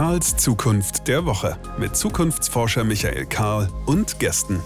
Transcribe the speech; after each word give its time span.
Karls 0.00 0.34
Zukunft 0.38 1.08
der 1.08 1.26
Woche 1.26 1.58
mit 1.78 1.94
Zukunftsforscher 1.94 2.84
Michael 2.84 3.26
Karl 3.26 3.68
und 3.84 4.18
Gästen. 4.18 4.58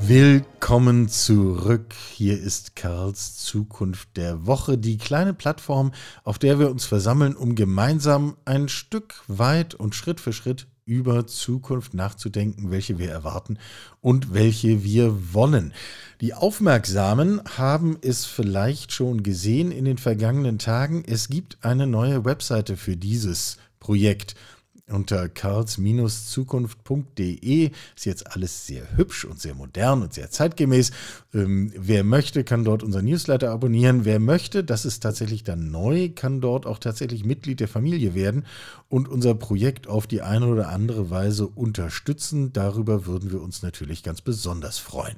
Willkommen 0.00 1.08
zurück. 1.08 1.94
Hier 2.14 2.36
ist 2.36 2.74
Karls 2.74 3.36
Zukunft 3.36 4.16
der 4.16 4.48
Woche, 4.48 4.76
die 4.76 4.98
kleine 4.98 5.34
Plattform, 5.34 5.92
auf 6.24 6.40
der 6.40 6.58
wir 6.58 6.68
uns 6.68 6.84
versammeln, 6.84 7.36
um 7.36 7.54
gemeinsam 7.54 8.36
ein 8.44 8.68
Stück 8.68 9.22
weit 9.28 9.76
und 9.76 9.94
Schritt 9.94 10.18
für 10.18 10.32
Schritt 10.32 10.66
über 10.88 11.26
Zukunft 11.26 11.92
nachzudenken, 11.92 12.70
welche 12.70 12.98
wir 12.98 13.10
erwarten 13.10 13.58
und 14.00 14.32
welche 14.32 14.82
wir 14.82 15.34
wollen. 15.34 15.74
Die 16.22 16.32
Aufmerksamen 16.32 17.42
haben 17.58 17.98
es 18.00 18.24
vielleicht 18.24 18.92
schon 18.92 19.22
gesehen 19.22 19.70
in 19.70 19.84
den 19.84 19.98
vergangenen 19.98 20.58
Tagen. 20.58 21.04
Es 21.06 21.28
gibt 21.28 21.58
eine 21.60 21.86
neue 21.86 22.24
Webseite 22.24 22.78
für 22.78 22.96
dieses 22.96 23.58
Projekt 23.80 24.34
unter 24.90 25.28
karls-zukunft.de. 25.28 27.70
Ist 27.96 28.06
jetzt 28.06 28.34
alles 28.34 28.66
sehr 28.66 28.96
hübsch 28.96 29.24
und 29.24 29.40
sehr 29.40 29.54
modern 29.54 30.02
und 30.02 30.14
sehr 30.14 30.30
zeitgemäß. 30.30 30.90
Ähm, 31.34 31.72
wer 31.76 32.04
möchte, 32.04 32.44
kann 32.44 32.64
dort 32.64 32.82
unser 32.82 33.02
Newsletter 33.02 33.50
abonnieren. 33.50 34.04
Wer 34.04 34.20
möchte, 34.20 34.64
das 34.64 34.84
ist 34.84 35.00
tatsächlich 35.00 35.44
dann 35.44 35.70
neu, 35.70 36.10
kann 36.14 36.40
dort 36.40 36.66
auch 36.66 36.78
tatsächlich 36.78 37.24
Mitglied 37.24 37.60
der 37.60 37.68
Familie 37.68 38.14
werden 38.14 38.46
und 38.88 39.08
unser 39.08 39.34
Projekt 39.34 39.86
auf 39.86 40.06
die 40.06 40.22
eine 40.22 40.46
oder 40.46 40.68
andere 40.68 41.10
Weise 41.10 41.46
unterstützen. 41.46 42.52
Darüber 42.52 43.06
würden 43.06 43.30
wir 43.30 43.42
uns 43.42 43.62
natürlich 43.62 44.02
ganz 44.02 44.20
besonders 44.20 44.78
freuen. 44.78 45.16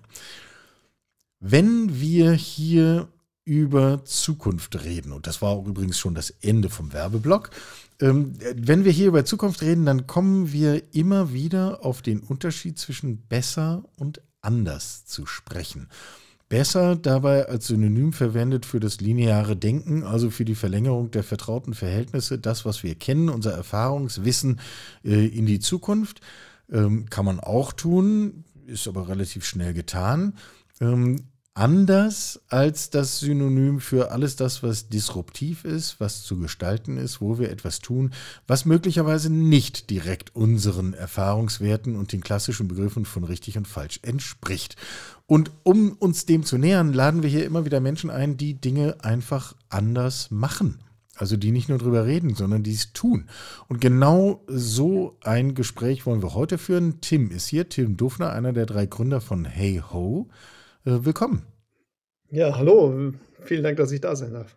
Wenn 1.41 2.01
wir 2.01 2.33
hier 2.33 3.09
über 3.45 4.05
Zukunft 4.05 4.85
reden, 4.85 5.13
und 5.13 5.27
das 5.27 5.43
war 5.43 5.51
auch 5.51 5.67
übrigens 5.67 5.99
schon 5.99 6.15
das 6.15 6.31
Ende 6.43 6.69
vom 6.69 6.93
Werbeblock, 6.93 7.51
wenn 8.01 8.85
wir 8.85 8.93
hier 8.93 9.09
über 9.09 9.25
Zukunft 9.25 9.63
reden, 9.63 9.85
dann 9.85 10.07
kommen 10.07 10.53
wir 10.53 10.95
immer 10.95 11.33
wieder 11.33 11.85
auf 11.85 12.03
den 12.03 12.21
Unterschied 12.21 12.79
zwischen 12.79 13.19
besser 13.29 13.85
und 13.97 14.23
anders 14.41 15.05
zu 15.05 15.27
sprechen. 15.27 15.89
Besser 16.49 16.97
dabei 16.97 17.47
als 17.47 17.69
Synonym 17.69 18.13
verwendet 18.13 18.67
für 18.67 18.81
das 18.81 19.01
lineare 19.01 19.57
Denken, 19.57 20.03
also 20.03 20.31
für 20.31 20.45
die 20.45 20.57
Verlängerung 20.57 21.13
der 21.13 21.23
vertrauten 21.23 21.75
Verhältnisse, 21.75 22.41
das, 22.41 22.65
was 22.65 22.83
wir 22.83 22.97
kennen, 22.97 23.29
unser 23.29 23.53
Erfahrungswissen 23.53 24.61
äh, 25.05 25.27
in 25.27 25.47
die 25.47 25.61
Zukunft. 25.61 26.21
Ähm, 26.73 27.07
kann 27.09 27.25
man 27.25 27.39
auch 27.39 27.73
tun, 27.73 28.45
ist 28.67 28.89
aber 28.89 29.09
relativ 29.09 29.45
schnell 29.45 29.75
getan. 29.75 30.35
Anders 31.55 32.41
als 32.49 32.91
das 32.91 33.19
Synonym 33.19 33.81
für 33.81 34.13
alles 34.13 34.37
das, 34.37 34.63
was 34.63 34.89
disruptiv 34.89 35.65
ist, 35.65 35.99
was 35.99 36.23
zu 36.23 36.39
gestalten 36.39 36.97
ist, 36.97 37.21
wo 37.21 37.41
wir 37.41 37.51
etwas 37.51 37.81
tun, 37.81 38.13
was 38.47 38.67
möglicherweise 38.67 39.31
nicht 39.31 39.91
direkt 39.91 40.35
unseren 40.37 40.95
Erfahrungswerten 40.95 41.97
und 41.97 42.13
den 42.13 42.21
klassischen 42.21 42.69
Begriffen 42.69 43.05
von 43.05 43.25
richtig 43.25 43.59
und 43.59 43.67
falsch 43.67 43.99
entspricht. 44.03 44.77
Und 45.27 45.51
um 45.65 45.93
uns 45.99 46.25
dem 46.25 46.45
zu 46.45 46.57
nähern, 46.57 46.93
laden 46.93 47.25
wir 47.25 47.31
hier 47.31 47.45
immer 47.45 47.65
wieder 47.65 47.81
Menschen 47.81 48.11
ein, 48.11 48.37
die 48.37 48.55
Dinge 48.55 49.03
einfach 49.03 49.57
anders 49.69 50.31
machen. 50.31 50.79
Also 51.17 51.37
die 51.37 51.51
nicht 51.51 51.69
nur 51.69 51.79
drüber 51.79 52.07
reden, 52.07 52.37
sondern 52.37 52.63
die 52.63 52.73
es 52.73 52.93
tun. 52.93 53.29
Und 53.67 53.81
genau 53.81 54.45
so 54.47 55.19
ein 55.23 55.55
Gespräch 55.57 56.07
wollen 56.07 56.23
wir 56.23 56.35
heute 56.35 56.59
führen. 56.59 57.01
Tim 57.01 57.31
ist 57.33 57.49
hier, 57.49 57.69
Tim 57.69 57.97
Dufner, 57.97 58.33
einer 58.33 58.53
der 58.53 58.67
drei 58.67 58.87
Gründer 58.87 59.21
von 59.21 59.45
Hey 59.45 59.83
Ho. 59.91 60.31
Äh, 60.87 61.05
willkommen. 61.05 61.45
Ja, 62.31 62.57
hallo. 62.57 63.13
Vielen 63.43 63.63
Dank, 63.63 63.77
dass 63.77 63.93
ich 63.93 64.01
da 64.01 64.17
sein 64.17 64.33
darf. 64.33 64.57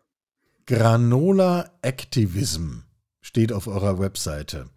Granola 0.66 1.70
Activism 1.82 2.84
steht 3.20 3.52
auf 3.52 3.68
eurer 3.68 4.00
Webseite. 4.00 4.68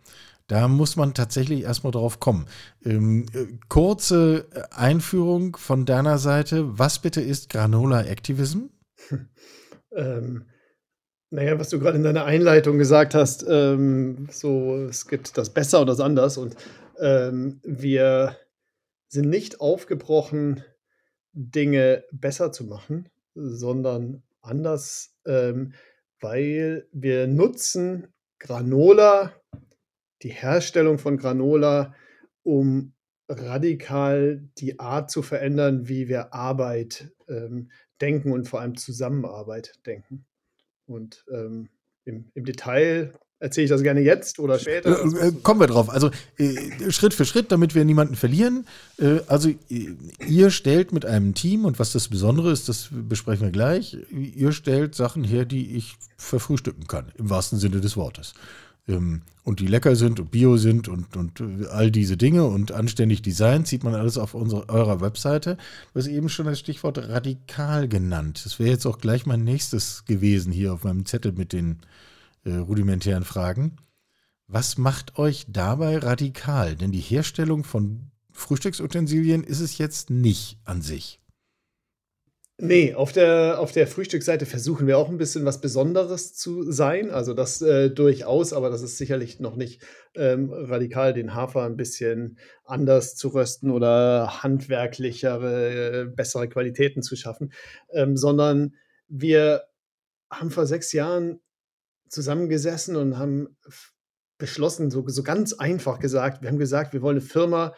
Da 0.49 0.67
muss 0.67 0.97
man 0.97 1.15
tatsächlich 1.15 1.62
erstmal 1.62 1.93
drauf 1.93 2.19
kommen. 2.19 2.47
Ähm, 2.84 3.27
äh, 3.33 3.47
kurze 3.69 4.47
Einführung 4.73 5.57
von 5.57 5.84
deiner 5.84 6.19
Seite. 6.19 6.79
Was 6.79 7.01
bitte 7.01 7.21
ist 7.21 7.49
Granola 7.49 8.03
Activism? 8.03 8.67
ähm, 9.93 10.47
naja, 11.31 11.61
was 11.61 11.69
du 11.69 11.78
gerade 11.78 11.97
in 11.97 12.05
deiner 12.05 12.25
Einleitung 12.25 12.77
gesagt 12.78 13.15
hast, 13.15 13.45
ähm, 13.49 14.27
so 14.33 14.77
es 14.89 15.07
gibt 15.07 15.39
das 15.39 15.51
besser 15.51 15.81
und 15.81 15.87
das 15.87 16.01
anders. 16.01 16.39
Und 16.39 16.57
ähm, 16.99 17.61
wir 17.63 18.37
sind 19.09 19.28
nicht 19.31 19.61
aufgebrochen 19.61 20.65
Dinge 21.37 22.05
besser 22.11 22.51
zu 22.51 22.65
machen, 22.65 23.11
sondern 23.35 24.23
anders, 24.41 25.15
ähm, 25.27 25.75
weil 26.21 26.89
wir 26.93 27.27
nutzen 27.27 28.09
Granola, 28.39 29.35
die 30.23 30.31
Herstellung 30.31 30.99
von 30.99 31.19
Granola, 31.19 31.95
um 32.43 32.95
radikal 33.29 34.49
die 34.59 34.81
Art 34.81 35.11
zu 35.11 35.21
verändern, 35.21 35.89
wie 35.89 36.09
wir 36.09 36.33
Arbeit 36.33 37.13
ähm, 37.29 37.71
denken 38.01 38.33
und 38.33 38.49
vor 38.49 38.61
allem 38.61 38.77
Zusammenarbeit 38.77 39.75
denken. 39.85 40.25
Und 40.87 41.25
ähm, 41.31 41.69
im, 42.05 42.31
im 42.35 42.45
Detail 42.45 43.13
Erzähle 43.39 43.65
ich 43.67 43.71
das 43.71 43.83
gerne 43.83 44.01
jetzt 44.01 44.39
oder 44.39 44.59
später? 44.59 45.05
Äh, 45.05 45.29
äh, 45.29 45.33
kommen 45.43 45.61
wir 45.61 45.67
drauf. 45.67 45.91
Also 45.91 46.11
äh, 46.39 46.91
Schritt 46.91 47.13
für 47.13 47.27
Schritt, 47.27 47.53
damit 47.53 47.75
wir 47.75 47.85
niemanden 47.85 48.17
verlieren. 48.17 48.67
Äh, 48.99 49.21
also 49.27 49.51
äh, 49.51 49.57
ihr 50.27 50.51
stellt 50.51 50.93
mit 50.93 51.05
einem 51.05 51.35
Team, 51.35 51.67
und 51.67 51.79
was 51.79 51.93
das 51.93 52.09
Besondere 52.09 52.51
ist, 52.51 52.69
das 52.71 52.89
besprechen 52.91 53.45
wir 53.45 53.53
gleich, 53.53 53.99
ihr 54.11 54.53
stellt 54.53 54.95
Sachen 54.95 55.23
her, 55.23 55.45
die 55.45 55.77
ich 55.77 55.97
verfrühstücken 56.17 56.87
kann, 56.87 57.13
im 57.19 57.29
wahrsten 57.29 57.59
Sinne 57.59 57.83
des 57.83 57.97
Wortes. 57.99 58.33
Ähm, 58.89 59.21
und 59.45 59.61
die 59.61 59.67
lecker 59.67 59.97
sind 59.97 60.19
und 60.19 60.31
bio 60.31 60.57
sind 60.57 60.89
und, 60.89 61.15
und 61.17 61.43
all 61.71 61.91
diese 61.91 62.17
Dinge 62.17 62.47
und 62.47 62.73
anständig 62.73 63.21
designt, 63.21 63.69
sieht 63.69 63.85
man 63.85 63.95
alles 63.95 64.17
auf 64.17 64.33
unserer, 64.33 64.69
eurer 64.71 65.03
Webseite. 65.03 65.57
Du 65.93 66.01
hast 66.01 66.09
eben 66.09 66.31
schon 66.31 66.47
das 66.47 66.59
Stichwort 66.59 66.99
radikal 66.99 67.87
genannt. 67.87 68.41
Das 68.45 68.59
wäre 68.59 68.71
jetzt 68.71 68.87
auch 68.87 68.99
gleich 68.99 69.27
mein 69.27 69.45
nächstes 69.45 70.05
gewesen 70.07 70.53
hier 70.53 70.73
auf 70.73 70.85
meinem 70.85 71.05
Zettel 71.05 71.33
mit 71.33 71.53
den 71.53 71.81
äh, 72.47 72.55
rudimentären 72.55 73.25
Fragen. 73.25 73.77
Was 74.47 74.79
macht 74.79 75.19
euch 75.19 75.45
dabei 75.49 75.99
radikal? 75.99 76.77
Denn 76.77 76.93
die 76.93 77.01
Herstellung 77.01 77.65
von 77.65 78.12
Frühstücksutensilien 78.31 79.43
ist 79.43 79.61
es 79.61 79.79
jetzt 79.79 80.11
nicht 80.11 80.59
an 80.65 80.83
sich. 80.83 81.21
Nee, 82.59 82.95
auf 82.95 83.12
der, 83.12 83.61
auf 83.61 83.73
der 83.73 83.87
Frühstücksseite 83.87 84.47
versuchen 84.47 84.87
wir 84.87 84.97
auch 84.97 85.11
ein 85.11 85.19
bisschen 85.19 85.45
was 85.45 85.61
Besonderes 85.61 86.34
zu 86.34 86.71
sein. 86.71 87.11
Also 87.11 87.34
das 87.34 87.61
äh, 87.61 87.91
durchaus, 87.91 88.55
aber 88.55 88.71
das 88.71 88.81
ist 88.81 88.97
sicherlich 88.97 89.41
noch 89.41 89.57
nicht 89.57 89.83
ähm, 90.15 90.51
radikal, 90.51 91.13
den 91.13 91.34
Hafer 91.34 91.65
ein 91.65 91.77
bisschen 91.77 92.39
anders 92.65 93.15
zu 93.15 93.28
rösten 93.28 93.71
oder 93.71 94.43
handwerklichere, 94.43 96.05
äh, 96.05 96.05
bessere 96.07 96.49
Qualitäten 96.49 97.03
zu 97.03 97.15
schaffen, 97.15 97.53
ähm, 97.93 98.17
sondern 98.17 98.75
wir 99.09 99.65
haben 100.31 100.51
vor 100.51 100.67
sechs 100.67 100.93
Jahren 100.93 101.41
zusammengesessen 102.09 102.97
und 102.97 103.19
haben 103.19 103.56
beschlossen, 104.39 104.91
so, 104.91 105.06
so 105.09 105.22
ganz 105.22 105.53
einfach 105.53 105.99
gesagt, 105.99 106.43
wir 106.43 106.49
haben 106.49 106.59
gesagt, 106.59 106.93
wir 106.93 107.03
wollen 107.03 107.17
eine 107.17 107.27
Firma 107.27 107.75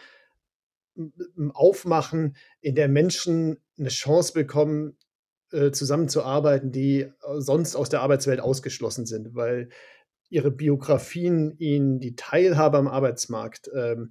aufmachen, 1.55 2.37
in 2.61 2.75
der 2.75 2.89
Menschen 2.89 3.59
eine 3.79 3.89
Chance 3.89 4.33
bekommen, 4.33 4.97
äh, 5.53 5.71
zusammenzuarbeiten, 5.71 6.73
die 6.73 7.01
äh, 7.01 7.13
sonst 7.39 7.77
aus 7.77 7.89
der 7.89 8.03
Arbeitswelt 8.03 8.41
ausgeschlossen 8.41 9.07
sind, 9.07 9.35
weil 9.35 9.71
ihre 10.29 10.51
Biografien 10.51 11.57
ihnen 11.59 12.01
die 12.01 12.17
Teilhabe 12.17 12.77
am 12.77 12.89
Arbeitsmarkt 12.89 13.71
ähm, 13.75 14.11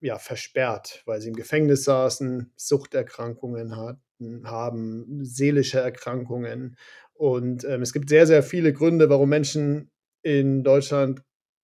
ja, 0.00 0.18
versperrt, 0.18 1.02
weil 1.06 1.20
sie 1.20 1.28
im 1.28 1.36
Gefängnis 1.36 1.84
saßen, 1.84 2.52
Suchterkrankungen 2.56 3.76
hatten, 4.22 4.50
haben, 4.50 5.24
seelische 5.24 5.80
Erkrankungen 5.80 6.76
und 7.14 7.64
ähm, 7.64 7.82
es 7.82 7.92
gibt 7.92 8.08
sehr, 8.08 8.26
sehr 8.26 8.42
viele 8.42 8.72
Gründe, 8.72 9.08
warum 9.08 9.28
Menschen 9.28 9.90
in 10.22 10.64
Deutschland 10.64 11.22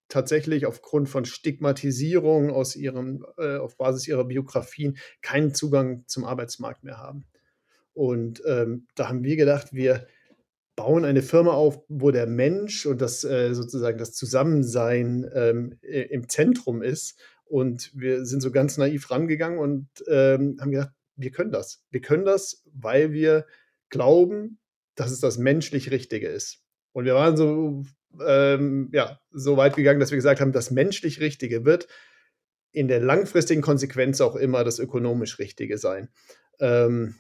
tatsächlich 0.09 0.67
aufgrund 0.67 1.09
von 1.09 1.25
Stigmatisierung 1.25 2.51
aus 2.51 2.77
ihrem, 2.77 3.27
äh, 3.37 3.57
auf 3.57 3.77
Basis 3.77 4.09
ihrer 4.09 4.25
Biografien 4.25 4.99
keinen 5.21 5.55
Zugang 5.55 6.05
zum 6.07 6.25
Arbeitsmarkt 6.25 6.85
mehr 6.85 6.99
haben. 6.99 7.27
Und 7.93 8.43
ähm, 8.47 8.87
da 8.95 9.09
haben 9.09 9.25
wir 9.25 9.37
gedacht, 9.37 9.73
wir 9.73 10.07
bauen 10.77 11.05
eine 11.05 11.23
Firma 11.23 11.51
auf, 11.51 11.83
wo 11.89 12.13
der 12.13 12.29
Mensch 12.29 12.87
und 12.87 13.01
das 13.03 13.25
äh, 13.25 13.53
sozusagen 13.53 13.99
das 13.99 14.13
Zusammensein 14.13 15.29
ähm, 15.35 15.79
im 15.83 16.29
Zentrum 16.29 16.83
ist. 16.83 17.21
Und 17.45 17.91
wir 17.95 18.25
sind 18.25 18.43
so 18.43 18.53
ganz 18.53 18.79
naiv 18.79 19.11
rangegangen 19.11 19.59
und 19.59 19.89
ähm, 20.09 20.59
haben 20.61 20.71
gedacht, 20.71 20.93
wir 21.19 21.31
können 21.31 21.53
das. 21.53 21.85
Wir 21.91 22.01
können 22.01 22.25
das, 22.25 22.63
weil 22.73 23.13
wir 23.13 23.47
glauben, 23.91 24.59
dass 24.95 25.11
es 25.11 25.21
das 25.21 25.37
menschlich 25.37 25.91
Richtige 25.91 26.29
ist. 26.29 26.63
Und 26.93 27.05
wir 27.05 27.15
waren 27.15 27.37
so, 27.37 27.85
ähm, 28.27 28.89
ja, 28.93 29.21
so 29.31 29.57
weit 29.57 29.77
gegangen, 29.77 30.01
dass 30.01 30.11
wir 30.11 30.17
gesagt 30.17 30.41
haben, 30.41 30.53
das 30.53 30.71
menschlich 30.71 31.21
Richtige 31.21 31.65
wird 31.65 31.89
in 32.73 32.89
der 32.89 33.01
langfristigen 33.01 33.63
Konsequenz 33.63 34.21
auch 34.21 34.37
immer 34.37 34.65
das 34.65 34.79
ökonomisch 34.79 35.39
Richtige 35.39 35.79
sein. 35.79 36.09
Ähm, 36.61 37.15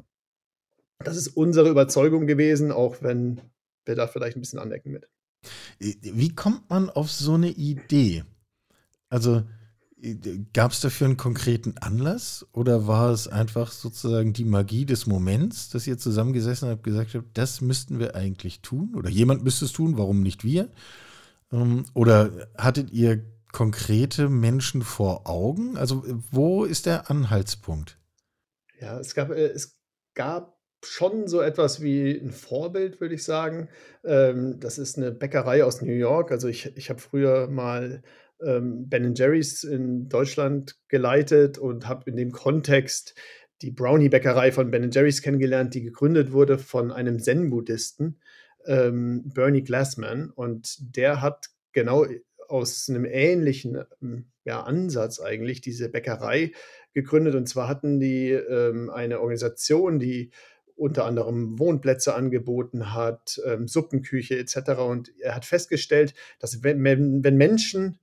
das 0.98 1.16
ist 1.16 1.28
unsere 1.28 1.70
Überzeugung 1.70 2.26
gewesen, 2.26 2.72
auch 2.72 3.02
wenn 3.02 3.40
wir 3.84 3.94
da 3.94 4.06
vielleicht 4.06 4.36
ein 4.36 4.40
bisschen 4.40 4.58
anecken 4.58 4.92
mit. 4.92 5.08
Wie 5.78 6.34
kommt 6.34 6.68
man 6.70 6.90
auf 6.90 7.10
so 7.10 7.34
eine 7.34 7.50
Idee? 7.50 8.24
Also 9.08 9.44
gab 10.52 10.72
es 10.72 10.80
dafür 10.80 11.06
einen 11.06 11.16
konkreten 11.16 11.76
Anlass 11.78 12.46
oder 12.52 12.86
war 12.86 13.10
es 13.10 13.26
einfach 13.26 13.72
sozusagen 13.72 14.32
die 14.32 14.44
Magie 14.44 14.86
des 14.86 15.06
Moments, 15.06 15.70
dass 15.70 15.86
ihr 15.86 15.98
zusammengesessen 15.98 16.68
habt, 16.68 16.84
gesagt 16.84 17.14
habt, 17.14 17.36
das 17.36 17.60
müssten 17.60 17.98
wir 17.98 18.14
eigentlich 18.14 18.60
tun 18.60 18.94
oder 18.94 19.10
jemand 19.10 19.42
müsste 19.42 19.64
es 19.64 19.72
tun, 19.72 19.98
warum 19.98 20.22
nicht 20.22 20.44
wir? 20.44 20.70
Ähm, 21.52 21.84
oder 21.94 22.48
hattet 22.56 22.92
ihr 22.92 23.24
konkrete 23.52 24.28
Menschen 24.28 24.82
vor 24.82 25.28
Augen? 25.28 25.76
Also 25.76 26.04
wo 26.30 26.64
ist 26.64 26.86
der 26.86 27.10
Anhaltspunkt? 27.10 27.98
Ja, 28.80 28.98
es 29.00 29.14
gab, 29.14 29.30
äh, 29.30 29.46
es 29.46 29.80
gab 30.14 30.58
schon 30.84 31.26
so 31.26 31.40
etwas 31.40 31.80
wie 31.82 32.12
ein 32.12 32.30
Vorbild, 32.30 33.00
würde 33.00 33.14
ich 33.14 33.24
sagen. 33.24 33.68
Ähm, 34.04 34.60
das 34.60 34.78
ist 34.78 34.96
eine 34.96 35.10
Bäckerei 35.10 35.64
aus 35.64 35.82
New 35.82 35.92
York. 35.92 36.30
Also 36.30 36.46
ich, 36.46 36.76
ich 36.76 36.88
habe 36.88 37.00
früher 37.00 37.48
mal 37.48 38.02
ähm, 38.44 38.88
Ben 38.88 39.14
Jerry's 39.14 39.64
in 39.64 40.08
Deutschland 40.08 40.76
geleitet 40.88 41.58
und 41.58 41.88
habe 41.88 42.10
in 42.10 42.16
dem 42.16 42.32
Kontext 42.32 43.14
die 43.62 43.70
Brownie-Bäckerei 43.70 44.52
von 44.52 44.70
Ben 44.70 44.90
Jerry's 44.90 45.22
kennengelernt, 45.22 45.74
die 45.74 45.82
gegründet 45.82 46.32
wurde 46.32 46.58
von 46.58 46.92
einem 46.92 47.18
Zen-Buddhisten, 47.18 48.20
ähm, 48.66 49.30
Bernie 49.34 49.62
Glassman. 49.62 50.30
Und 50.30 50.76
der 50.96 51.20
hat 51.20 51.48
genau 51.72 52.06
aus 52.48 52.88
einem 52.88 53.04
ähnlichen 53.04 53.84
ähm, 54.00 54.26
ja, 54.44 54.62
Ansatz 54.62 55.20
eigentlich 55.20 55.60
diese 55.60 55.88
Bäckerei 55.88 56.52
gegründet. 56.94 57.34
Und 57.34 57.48
zwar 57.48 57.68
hatten 57.68 58.00
die 58.00 58.30
ähm, 58.30 58.90
eine 58.90 59.20
Organisation, 59.20 59.98
die 59.98 60.30
unter 60.76 61.04
anderem 61.04 61.58
Wohnplätze 61.58 62.14
angeboten 62.14 62.94
hat, 62.94 63.40
ähm, 63.44 63.66
Suppenküche 63.66 64.38
etc. 64.38 64.78
Und 64.78 65.12
er 65.18 65.34
hat 65.34 65.44
festgestellt, 65.44 66.14
dass 66.38 66.62
wenn, 66.62 66.84
wenn 66.84 67.36
Menschen 67.36 67.98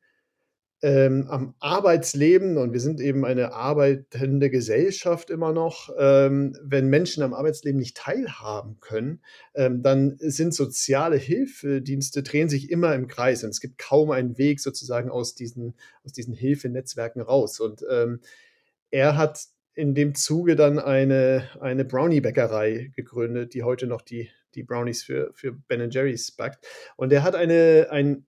ähm, 0.82 1.28
am 1.30 1.56
Arbeitsleben, 1.60 2.58
und 2.58 2.74
wir 2.74 2.80
sind 2.80 3.00
eben 3.00 3.26
eine 3.26 3.54
arbeitende 3.54 4.50
Gesellschaft 4.50 5.30
immer 5.30 5.54
noch, 5.54 5.90
ähm, 5.98 6.56
wenn 6.62 6.90
Menschen 6.90 7.24
am 7.24 7.34
Arbeitsleben 7.34 7.80
nicht 7.80 7.98
teilhaben 7.98 8.80
können, 8.82 9.22
ähm, 9.56 9.82
dann 9.82 10.18
sind 10.20 10.54
soziale 10.54 11.18
Hilfedienste, 11.18 12.24
drehen 12.24 12.50
sich 12.50 12.70
immer 12.70 12.94
im 12.94 13.08
Kreis 13.08 13.44
und 13.44 13.52
es 13.52 13.62
gibt 13.62 13.78
kaum 13.78 14.12
einen 14.12 14.38
Weg 14.38 14.60
sozusagen 14.60 15.10
aus 15.10 15.34
diesen, 15.34 15.76
aus 16.04 16.12
diesen 16.12 16.34
Hilfenetzwerken 16.34 17.22
raus. 17.22 17.60
Und 17.60 17.84
ähm, 17.90 18.20
er 18.92 19.18
hat 19.18 19.46
in 19.76 19.94
dem 19.94 20.16
Zuge 20.16 20.56
dann 20.56 20.80
eine, 20.80 21.50
eine 21.60 21.86
Brownie-Bäckerei 21.86 22.92
gegründet, 22.96 23.54
die 23.54 23.64
heute 23.64 23.88
noch 23.88 24.02
die, 24.02 24.30
die 24.56 24.64
Brownies 24.64 25.04
für, 25.04 25.32
für 25.34 25.52
Ben 25.52 25.90
Jerry's 25.90 26.32
backt. 26.32 26.66
Und 26.96 27.12
er 27.12 27.24
hat 27.24 27.36
eine, 27.36 27.88
ein 27.92 28.26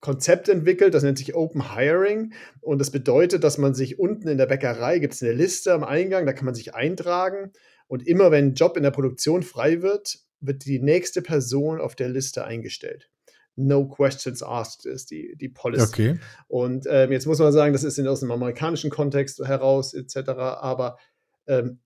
Konzept 0.00 0.48
entwickelt, 0.48 0.94
das 0.94 1.02
nennt 1.02 1.18
sich 1.18 1.34
Open 1.34 1.74
Hiring. 1.74 2.32
Und 2.60 2.78
das 2.78 2.90
bedeutet, 2.90 3.44
dass 3.44 3.58
man 3.58 3.74
sich 3.74 3.98
unten 3.98 4.28
in 4.28 4.38
der 4.38 4.46
Bäckerei 4.46 4.98
gibt 4.98 5.14
es 5.14 5.22
eine 5.22 5.32
Liste 5.32 5.72
am 5.72 5.84
Eingang, 5.84 6.26
da 6.26 6.32
kann 6.32 6.46
man 6.46 6.54
sich 6.54 6.74
eintragen. 6.74 7.52
Und 7.86 8.06
immer 8.06 8.30
wenn 8.30 8.48
ein 8.48 8.54
Job 8.54 8.76
in 8.76 8.82
der 8.82 8.92
Produktion 8.92 9.42
frei 9.42 9.82
wird, 9.82 10.20
wird 10.40 10.64
die 10.64 10.80
nächste 10.80 11.22
Person 11.22 11.80
auf 11.80 11.94
der 11.94 12.08
Liste 12.08 12.44
eingestellt. 12.44 13.10
No 13.56 13.86
questions 13.86 14.42
asked 14.42 14.86
ist 14.86 15.10
die, 15.10 15.36
die 15.36 15.48
Policy. 15.48 15.84
Okay. 15.84 16.18
Und 16.48 16.86
ähm, 16.88 17.12
jetzt 17.12 17.26
muss 17.26 17.40
man 17.40 17.52
sagen, 17.52 17.72
das 17.74 17.84
ist 17.84 17.98
in, 17.98 18.06
aus 18.06 18.20
dem 18.20 18.30
amerikanischen 18.30 18.90
Kontext 18.90 19.40
heraus 19.40 19.92
etc. 19.92 20.30
Aber 20.30 20.98
ähm, 21.46 21.80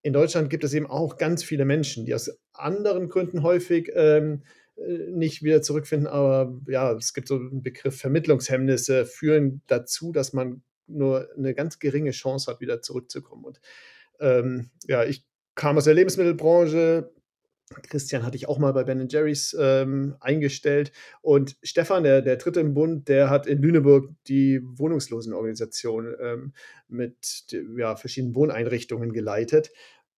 in 0.00 0.12
Deutschland 0.14 0.48
gibt 0.48 0.64
es 0.64 0.72
eben 0.72 0.86
auch 0.86 1.18
ganz 1.18 1.44
viele 1.44 1.66
Menschen, 1.66 2.06
die 2.06 2.14
aus 2.14 2.30
anderen 2.52 3.08
Gründen 3.08 3.42
häufig 3.42 3.90
ähm, 3.94 4.42
äh, 4.42 4.57
nicht 5.10 5.42
wieder 5.42 5.62
zurückfinden, 5.62 6.06
aber 6.06 6.56
ja, 6.68 6.92
es 6.92 7.12
gibt 7.12 7.28
so 7.28 7.36
einen 7.36 7.62
Begriff 7.62 7.98
Vermittlungshemmnisse, 7.98 9.06
führen 9.06 9.62
dazu, 9.66 10.12
dass 10.12 10.32
man 10.32 10.62
nur 10.86 11.28
eine 11.36 11.54
ganz 11.54 11.78
geringe 11.78 12.12
Chance 12.12 12.50
hat, 12.50 12.60
wieder 12.60 12.80
zurückzukommen. 12.80 13.44
Und 13.44 13.60
ähm, 14.20 14.70
ja, 14.86 15.04
ich 15.04 15.26
kam 15.54 15.76
aus 15.76 15.84
der 15.84 15.94
Lebensmittelbranche. 15.94 17.12
Christian 17.82 18.24
hatte 18.24 18.36
ich 18.36 18.48
auch 18.48 18.58
mal 18.58 18.72
bei 18.72 18.84
Ben 18.84 19.08
Jerry's 19.08 19.54
ähm, 19.58 20.16
eingestellt. 20.20 20.90
Und 21.20 21.58
Stefan, 21.62 22.02
der, 22.02 22.22
der 22.22 22.36
dritte 22.36 22.60
im 22.60 22.72
Bund, 22.72 23.08
der 23.08 23.28
hat 23.28 23.46
in 23.46 23.60
Lüneburg 23.60 24.08
die 24.26 24.62
Wohnungslosenorganisation 24.62 26.14
ähm, 26.18 26.52
mit 26.88 27.46
ja, 27.76 27.96
verschiedenen 27.96 28.34
Wohneinrichtungen 28.34 29.12
geleitet 29.12 29.70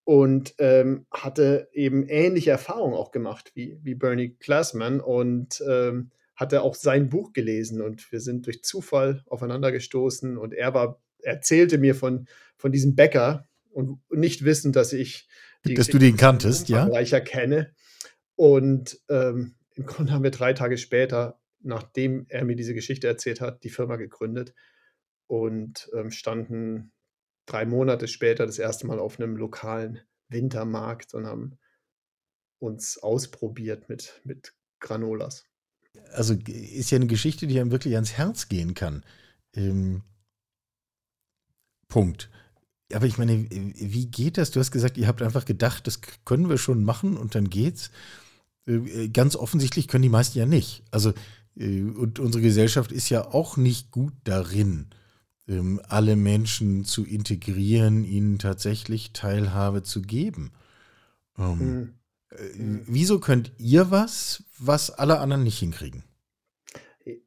und 0.05 0.55
ähm, 0.59 1.07
hatte 1.11 1.69
eben 1.73 2.07
ähnliche 2.09 2.51
Erfahrungen 2.51 2.95
auch 2.95 3.11
gemacht 3.11 3.53
wie, 3.55 3.79
wie 3.83 3.95
Bernie 3.95 4.37
Glassman 4.39 5.01
und 5.01 5.63
ähm, 5.69 6.11
hatte 6.35 6.63
auch 6.63 6.75
sein 6.75 7.11
Buch 7.11 7.33
gelesen 7.33 7.83
und 7.83 8.11
wir 8.11 8.21
sind 8.21 8.47
durch 8.47 8.65
Zufall 8.65 9.23
aufeinander 9.27 9.73
gestoßen 9.73 10.39
und 10.39 10.55
er 10.55 10.73
war, 10.73 11.03
erzählte 11.23 11.79
mir 11.79 11.95
von, 11.95 12.27
von 12.57 12.73
diesem 12.73 12.95
Bäcker 12.95 13.47
und 13.73 14.01
nicht 14.11 14.45
wissend, 14.45 14.75
dass 14.75 14.93
ich 14.93 15.29
die 15.67 15.75
dass 15.75 15.89
du 15.89 15.99
den 15.99 16.17
kanntest, 16.17 16.71
ja? 16.71 16.89
kenne. 17.21 17.75
Und 18.35 18.99
ähm, 19.11 19.57
im 19.75 19.85
Grunde 19.85 20.13
haben 20.13 20.23
wir 20.23 20.31
drei 20.31 20.55
Tage 20.55 20.79
später, 20.79 21.39
nachdem 21.61 22.25
er 22.29 22.45
mir 22.47 22.57
diese 22.57 22.75
Geschichte 22.75 23.07
erzählt 23.07 23.43
hat, 23.43 23.63
die 23.63 23.69
Firma 23.69 23.97
gegründet 23.97 24.55
und 25.27 25.91
ähm, 25.95 26.11
standen 26.11 26.93
drei 27.51 27.67
Monate 27.67 28.09
später 28.09 28.47
das 28.47 28.59
erste 28.59 28.87
Mal 28.87 28.99
auf 28.99 29.19
einem 29.19 29.37
lokalen 29.37 30.01
Wintermarkt 30.29 31.15
und 31.15 31.27
haben 31.27 31.59
uns 32.59 32.99
ausprobiert 32.99 33.89
mit, 33.89 34.21
mit 34.25 34.55
Granolas. 34.79 35.45
Also 36.13 36.35
ist 36.47 36.91
ja 36.91 36.97
eine 36.97 37.07
Geschichte, 37.07 37.47
die 37.47 37.59
einem 37.59 37.73
wirklich 37.73 37.95
ans 37.95 38.13
Herz 38.13 38.49
gehen 38.49 38.75
kann. 38.75 39.05
Ähm, 39.55 40.03
Punkt. 41.89 42.31
Aber 42.93 43.07
ich 43.07 43.19
meine, 43.19 43.49
wie 43.51 44.07
geht 44.07 44.39
das? 44.39 44.51
Du 44.51 44.61
hast 44.61 44.71
gesagt, 44.71 44.99
ihr 44.99 45.07
habt 45.07 45.23
einfach 45.23 45.45
gedacht, 45.45 45.87
das 45.87 46.01
können 46.25 46.49
wir 46.49 46.59
schon 46.59 46.85
machen 46.85 47.17
und 47.17 47.35
dann 47.35 47.51
geht's. 47.51 47.91
Äh, 48.67 49.09
ganz 49.09 49.37
offensichtlich 49.37 49.89
können 49.89 50.03
die 50.03 50.09
meisten 50.09 50.39
ja 50.39 50.47
nicht. 50.47 50.85
Also, 50.91 51.13
äh, 51.57 51.83
und 51.83 52.19
unsere 52.19 52.43
Gesellschaft 52.43 52.93
ist 52.93 53.09
ja 53.09 53.27
auch 53.27 53.57
nicht 53.57 53.91
gut 53.91 54.15
darin, 54.25 54.91
alle 55.89 56.17
Menschen 56.17 56.85
zu 56.85 57.05
integrieren, 57.05 58.05
ihnen 58.05 58.39
tatsächlich 58.39 59.13
Teilhabe 59.13 59.83
zu 59.83 60.03
geben. 60.03 60.53
Ähm, 61.39 61.95
mhm. 62.57 62.83
wieso 62.87 63.19
könnt 63.19 63.53
ihr 63.59 63.91
was, 63.91 64.45
was 64.59 64.91
alle 64.91 65.19
anderen 65.19 65.45
nicht 65.45 65.59
hinkriegen? 65.59 66.05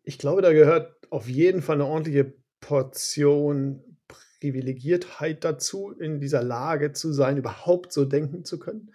Ich 0.04 0.18
glaube, 0.18 0.42
da 0.42 0.54
gehört 0.54 0.96
auf 1.10 1.28
jeden 1.28 1.62
Fall 1.62 1.76
eine 1.76 1.86
ordentliche 1.86 2.34
Portion 2.60 3.82
Privilegiertheit 4.08 5.44
dazu, 5.46 5.92
in 5.92 6.20
dieser 6.20 6.44
Lage 6.44 6.92
zu 6.92 7.14
sein, 7.14 7.38
überhaupt 7.38 7.94
so 7.94 8.04
denken 8.04 8.44
zu 8.44 8.60
können. 8.60 8.92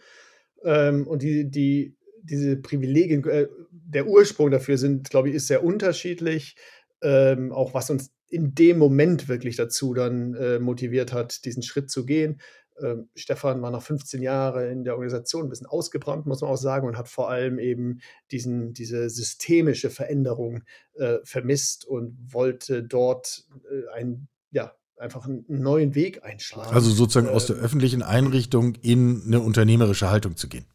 Ähm, 0.62 1.06
und 1.06 1.22
die, 1.22 1.50
die, 1.50 1.96
diese 2.22 2.56
Privilegien, 2.56 3.26
äh, 3.26 3.48
der 3.70 4.06
Ursprung 4.06 4.50
dafür 4.50 4.76
sind, 4.76 5.08
glaube 5.08 5.30
ich, 5.30 5.34
ist 5.34 5.46
sehr 5.46 5.64
unterschiedlich. 5.64 6.56
Ähm, 7.00 7.50
auch 7.52 7.72
was 7.72 7.88
uns 7.88 8.10
in 8.28 8.54
dem 8.54 8.78
Moment 8.78 9.28
wirklich 9.28 9.56
dazu 9.56 9.94
dann 9.94 10.34
äh, 10.34 10.58
motiviert 10.58 11.12
hat, 11.12 11.44
diesen 11.44 11.62
Schritt 11.62 11.90
zu 11.90 12.04
gehen. 12.04 12.40
Ähm, 12.80 13.08
Stefan 13.14 13.60
war 13.62 13.70
nach 13.70 13.82
15 13.82 14.22
Jahren 14.22 14.70
in 14.70 14.84
der 14.84 14.94
Organisation 14.94 15.44
ein 15.44 15.48
bisschen 15.48 15.66
ausgebrannt, 15.66 16.26
muss 16.26 16.40
man 16.40 16.50
auch 16.50 16.56
sagen, 16.56 16.86
und 16.86 16.96
hat 16.96 17.08
vor 17.08 17.30
allem 17.30 17.58
eben 17.58 18.00
diesen, 18.30 18.72
diese 18.72 19.10
systemische 19.10 19.90
Veränderung 19.90 20.62
äh, 20.94 21.18
vermisst 21.24 21.86
und 21.86 22.16
wollte 22.32 22.82
dort 22.82 23.44
äh, 23.70 23.98
ein, 23.98 24.28
ja, 24.50 24.74
einfach 24.96 25.26
einen 25.26 25.44
neuen 25.48 25.94
Weg 25.94 26.24
einschlagen. 26.24 26.74
Also 26.74 26.90
sozusagen 26.90 27.28
aus 27.28 27.46
der 27.46 27.56
öffentlichen 27.56 28.02
Einrichtung 28.02 28.74
in 28.76 29.22
eine 29.26 29.40
unternehmerische 29.40 30.10
Haltung 30.10 30.36
zu 30.36 30.48
gehen. 30.48 30.66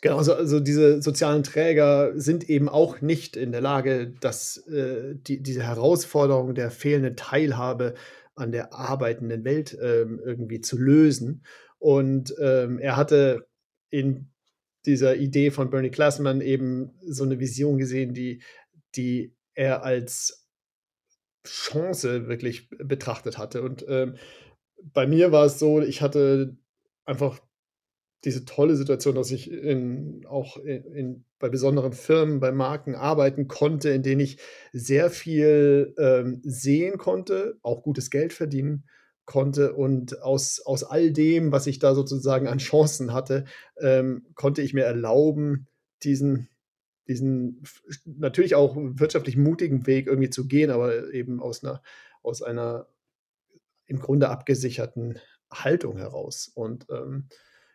Genau, 0.00 0.18
also, 0.18 0.34
also 0.34 0.60
diese 0.60 1.02
sozialen 1.02 1.42
Träger 1.42 2.12
sind 2.14 2.48
eben 2.48 2.68
auch 2.68 3.00
nicht 3.00 3.36
in 3.36 3.52
der 3.52 3.60
Lage, 3.60 4.12
dass 4.20 4.58
äh, 4.68 5.14
die, 5.14 5.42
diese 5.42 5.62
Herausforderung 5.62 6.54
der 6.54 6.70
fehlenden 6.70 7.16
Teilhabe 7.16 7.94
an 8.34 8.52
der 8.52 8.72
arbeitenden 8.72 9.44
Welt 9.44 9.76
ähm, 9.80 10.20
irgendwie 10.24 10.60
zu 10.60 10.78
lösen. 10.78 11.44
Und 11.78 12.34
ähm, 12.40 12.78
er 12.78 12.96
hatte 12.96 13.46
in 13.90 14.30
dieser 14.86 15.16
Idee 15.16 15.50
von 15.50 15.70
Bernie 15.70 15.90
Glassman 15.90 16.40
eben 16.40 16.92
so 17.04 17.24
eine 17.24 17.38
Vision 17.38 17.78
gesehen, 17.78 18.14
die, 18.14 18.42
die 18.94 19.34
er 19.54 19.84
als 19.84 20.48
Chance 21.46 22.28
wirklich 22.28 22.68
betrachtet 22.70 23.38
hatte. 23.38 23.62
Und 23.62 23.84
ähm, 23.88 24.16
bei 24.82 25.06
mir 25.06 25.32
war 25.32 25.46
es 25.46 25.58
so, 25.58 25.80
ich 25.80 26.02
hatte 26.02 26.56
einfach 27.04 27.40
diese 28.24 28.44
tolle 28.44 28.76
Situation, 28.76 29.14
dass 29.14 29.30
ich 29.30 29.50
in, 29.50 30.24
auch 30.26 30.56
in, 30.56 30.84
in, 30.84 31.24
bei 31.38 31.48
besonderen 31.48 31.92
Firmen, 31.92 32.40
bei 32.40 32.52
Marken 32.52 32.94
arbeiten 32.94 33.48
konnte, 33.48 33.90
in 33.90 34.02
denen 34.02 34.20
ich 34.20 34.38
sehr 34.72 35.10
viel 35.10 35.94
ähm, 35.98 36.40
sehen 36.44 36.98
konnte, 36.98 37.58
auch 37.62 37.82
gutes 37.82 38.10
Geld 38.10 38.32
verdienen 38.32 38.84
konnte. 39.24 39.74
Und 39.74 40.22
aus, 40.22 40.60
aus 40.64 40.84
all 40.84 41.10
dem, 41.10 41.50
was 41.50 41.66
ich 41.66 41.80
da 41.80 41.94
sozusagen 41.94 42.46
an 42.46 42.58
Chancen 42.58 43.12
hatte, 43.12 43.44
ähm, 43.80 44.26
konnte 44.34 44.62
ich 44.62 44.72
mir 44.72 44.84
erlauben, 44.84 45.66
diesen 46.02 46.48
diesen 47.08 47.62
natürlich 48.04 48.54
auch 48.54 48.76
wirtschaftlich 48.76 49.36
mutigen 49.36 49.86
Weg 49.86 50.06
irgendwie 50.06 50.30
zu 50.30 50.46
gehen, 50.46 50.70
aber 50.70 51.12
eben 51.12 51.40
aus 51.40 51.64
einer, 51.64 51.82
aus 52.22 52.42
einer 52.42 52.86
im 53.86 53.98
Grunde 53.98 54.28
abgesicherten 54.28 55.18
Haltung 55.50 55.96
heraus. 55.96 56.50
Und 56.54 56.86
ähm, 56.90 57.28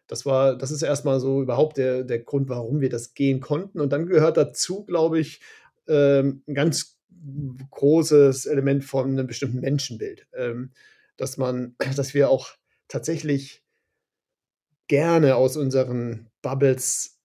das 0.07 0.25
war, 0.25 0.57
das 0.57 0.71
ist 0.71 0.81
erstmal 0.81 1.19
so 1.19 1.41
überhaupt 1.41 1.77
der, 1.77 2.03
der 2.03 2.19
Grund, 2.19 2.49
warum 2.49 2.81
wir 2.81 2.89
das 2.89 3.13
gehen 3.13 3.41
konnten. 3.41 3.79
Und 3.79 3.91
dann 3.91 4.07
gehört 4.07 4.37
dazu, 4.37 4.83
glaube 4.85 5.19
ich, 5.19 5.41
ähm, 5.87 6.43
ein 6.47 6.53
ganz 6.53 6.97
großes 7.71 8.45
Element 8.45 8.85
von 8.85 9.09
einem 9.11 9.27
bestimmten 9.27 9.59
Menschenbild, 9.59 10.27
ähm, 10.33 10.71
dass 11.17 11.37
man, 11.37 11.75
dass 11.95 12.13
wir 12.13 12.29
auch 12.29 12.49
tatsächlich 12.87 13.63
gerne 14.87 15.35
aus 15.35 15.57
unseren 15.57 16.29
Bubbles 16.41 17.16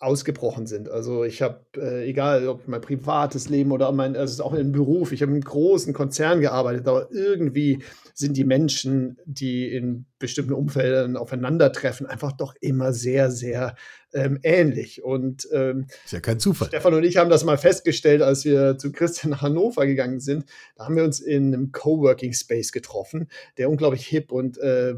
ausgebrochen 0.00 0.66
sind. 0.66 0.88
Also 0.88 1.24
ich 1.24 1.42
habe, 1.42 1.60
äh, 1.76 2.08
egal 2.08 2.46
ob 2.46 2.68
mein 2.68 2.80
privates 2.80 3.48
Leben 3.48 3.72
oder 3.72 3.90
mein, 3.90 4.14
also 4.14 4.44
auch 4.44 4.54
im 4.54 4.70
Beruf, 4.70 5.10
ich 5.10 5.22
habe 5.22 5.30
in 5.30 5.36
einem 5.36 5.44
großen 5.44 5.92
Konzern 5.92 6.40
gearbeitet, 6.40 6.86
aber 6.86 7.10
irgendwie 7.10 7.82
sind 8.14 8.36
die 8.36 8.44
Menschen, 8.44 9.18
die 9.24 9.66
in 9.66 10.06
bestimmten 10.20 10.52
Umfeldern 10.52 11.16
aufeinandertreffen, 11.16 12.06
einfach 12.06 12.32
doch 12.32 12.54
immer 12.60 12.92
sehr, 12.92 13.32
sehr 13.32 13.74
ähm, 14.12 14.38
ähnlich. 14.44 15.02
Und 15.02 15.48
ähm, 15.52 15.86
ist 16.04 16.12
ja 16.12 16.20
kein 16.20 16.38
Zufall. 16.38 16.68
Stefan 16.68 16.94
und 16.94 17.04
ich 17.04 17.16
haben 17.16 17.30
das 17.30 17.44
mal 17.44 17.58
festgestellt, 17.58 18.22
als 18.22 18.44
wir 18.44 18.78
zu 18.78 18.92
Christian 18.92 19.30
nach 19.30 19.42
Hannover 19.42 19.84
gegangen 19.86 20.20
sind. 20.20 20.44
Da 20.76 20.84
haben 20.84 20.96
wir 20.96 21.04
uns 21.04 21.18
in 21.18 21.52
einem 21.52 21.72
Coworking 21.72 22.32
Space 22.32 22.70
getroffen, 22.70 23.28
der 23.56 23.68
unglaublich 23.68 24.06
hip 24.06 24.30
und 24.30 24.58
äh, 24.58 24.94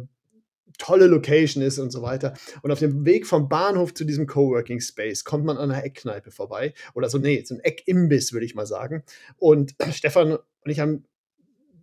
tolle 0.80 1.06
Location 1.06 1.62
ist 1.62 1.78
und 1.78 1.90
so 1.90 2.02
weiter. 2.02 2.34
Und 2.62 2.72
auf 2.72 2.80
dem 2.80 3.04
Weg 3.04 3.26
vom 3.26 3.48
Bahnhof 3.48 3.94
zu 3.94 4.04
diesem 4.04 4.26
Coworking 4.26 4.80
Space 4.80 5.24
kommt 5.24 5.44
man 5.44 5.58
an 5.58 5.70
einer 5.70 5.84
Eckkneipe 5.84 6.30
vorbei. 6.30 6.72
Oder 6.94 7.08
so, 7.08 7.18
nee, 7.18 7.44
so 7.44 7.54
ein 7.54 7.60
Eckimbiss, 7.60 8.32
würde 8.32 8.46
ich 8.46 8.54
mal 8.54 8.66
sagen. 8.66 9.04
Und 9.36 9.74
Stefan 9.92 10.32
und 10.32 10.70
ich 10.70 10.80
haben 10.80 11.04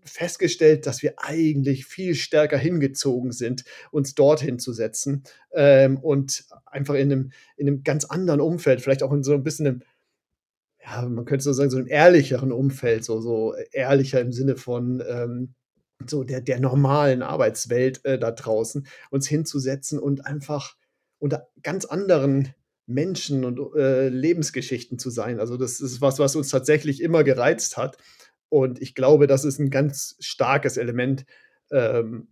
festgestellt, 0.04 0.86
dass 0.86 1.04
wir 1.04 1.16
eigentlich 1.18 1.86
viel 1.86 2.16
stärker 2.16 2.58
hingezogen 2.58 3.32
sind, 3.32 3.66
uns 3.92 4.16
dorthin 4.16 4.58
zu 4.58 4.74
setzen 4.74 5.24
ähm, 5.54 5.98
und 5.98 6.46
einfach 6.66 6.96
in 6.96 7.12
einem, 7.12 7.32
in 7.58 7.68
einem 7.68 7.84
ganz 7.84 8.06
anderen 8.06 8.40
Umfeld, 8.40 8.82
vielleicht 8.82 9.04
auch 9.04 9.12
in 9.12 9.24
so 9.24 9.34
ein 9.34 9.44
bisschen 9.44 9.68
einem, 9.68 9.82
ja, 10.82 11.08
man 11.08 11.26
könnte 11.26 11.44
so 11.44 11.52
sagen, 11.52 11.70
so 11.70 11.78
einem 11.78 11.88
ehrlicheren 11.88 12.54
Umfeld, 12.54 13.04
so, 13.04 13.20
so 13.20 13.54
ehrlicher 13.74 14.22
im 14.22 14.32
Sinne 14.32 14.56
von, 14.56 15.04
ähm, 15.06 15.54
so 16.06 16.24
der, 16.24 16.42
der 16.42 16.60
normalen 16.60 17.22
Arbeitswelt 17.22 18.04
äh, 18.06 18.20
da 18.20 18.32
draußen, 18.32 18.88
uns 19.10 19.28
hinzusetzen 19.28 20.00
und 20.00 20.26
einfach 20.26 20.76
unter 21.20 21.48
ganz 21.64 21.86
anderen 21.86 22.54
Menschen 22.86 23.44
und 23.44 23.76
äh, 23.76 24.08
Lebensgeschichten 24.08 25.00
zu 25.00 25.10
sein. 25.10 25.40
Also 25.40 25.58
das 25.58 25.82
ist 25.82 26.00
was, 26.02 26.20
was 26.20 26.36
uns 26.36 26.50
tatsächlich 26.50 27.02
immer 27.02 27.24
gereizt 27.24 27.78
hat. 27.78 27.98
Und 28.50 28.82
ich 28.82 28.96
glaube, 28.96 29.28
das 29.28 29.44
ist 29.44 29.60
ein 29.60 29.70
ganz 29.70 30.16
starkes 30.20 30.78
Element, 30.78 31.26
ähm, 31.72 32.30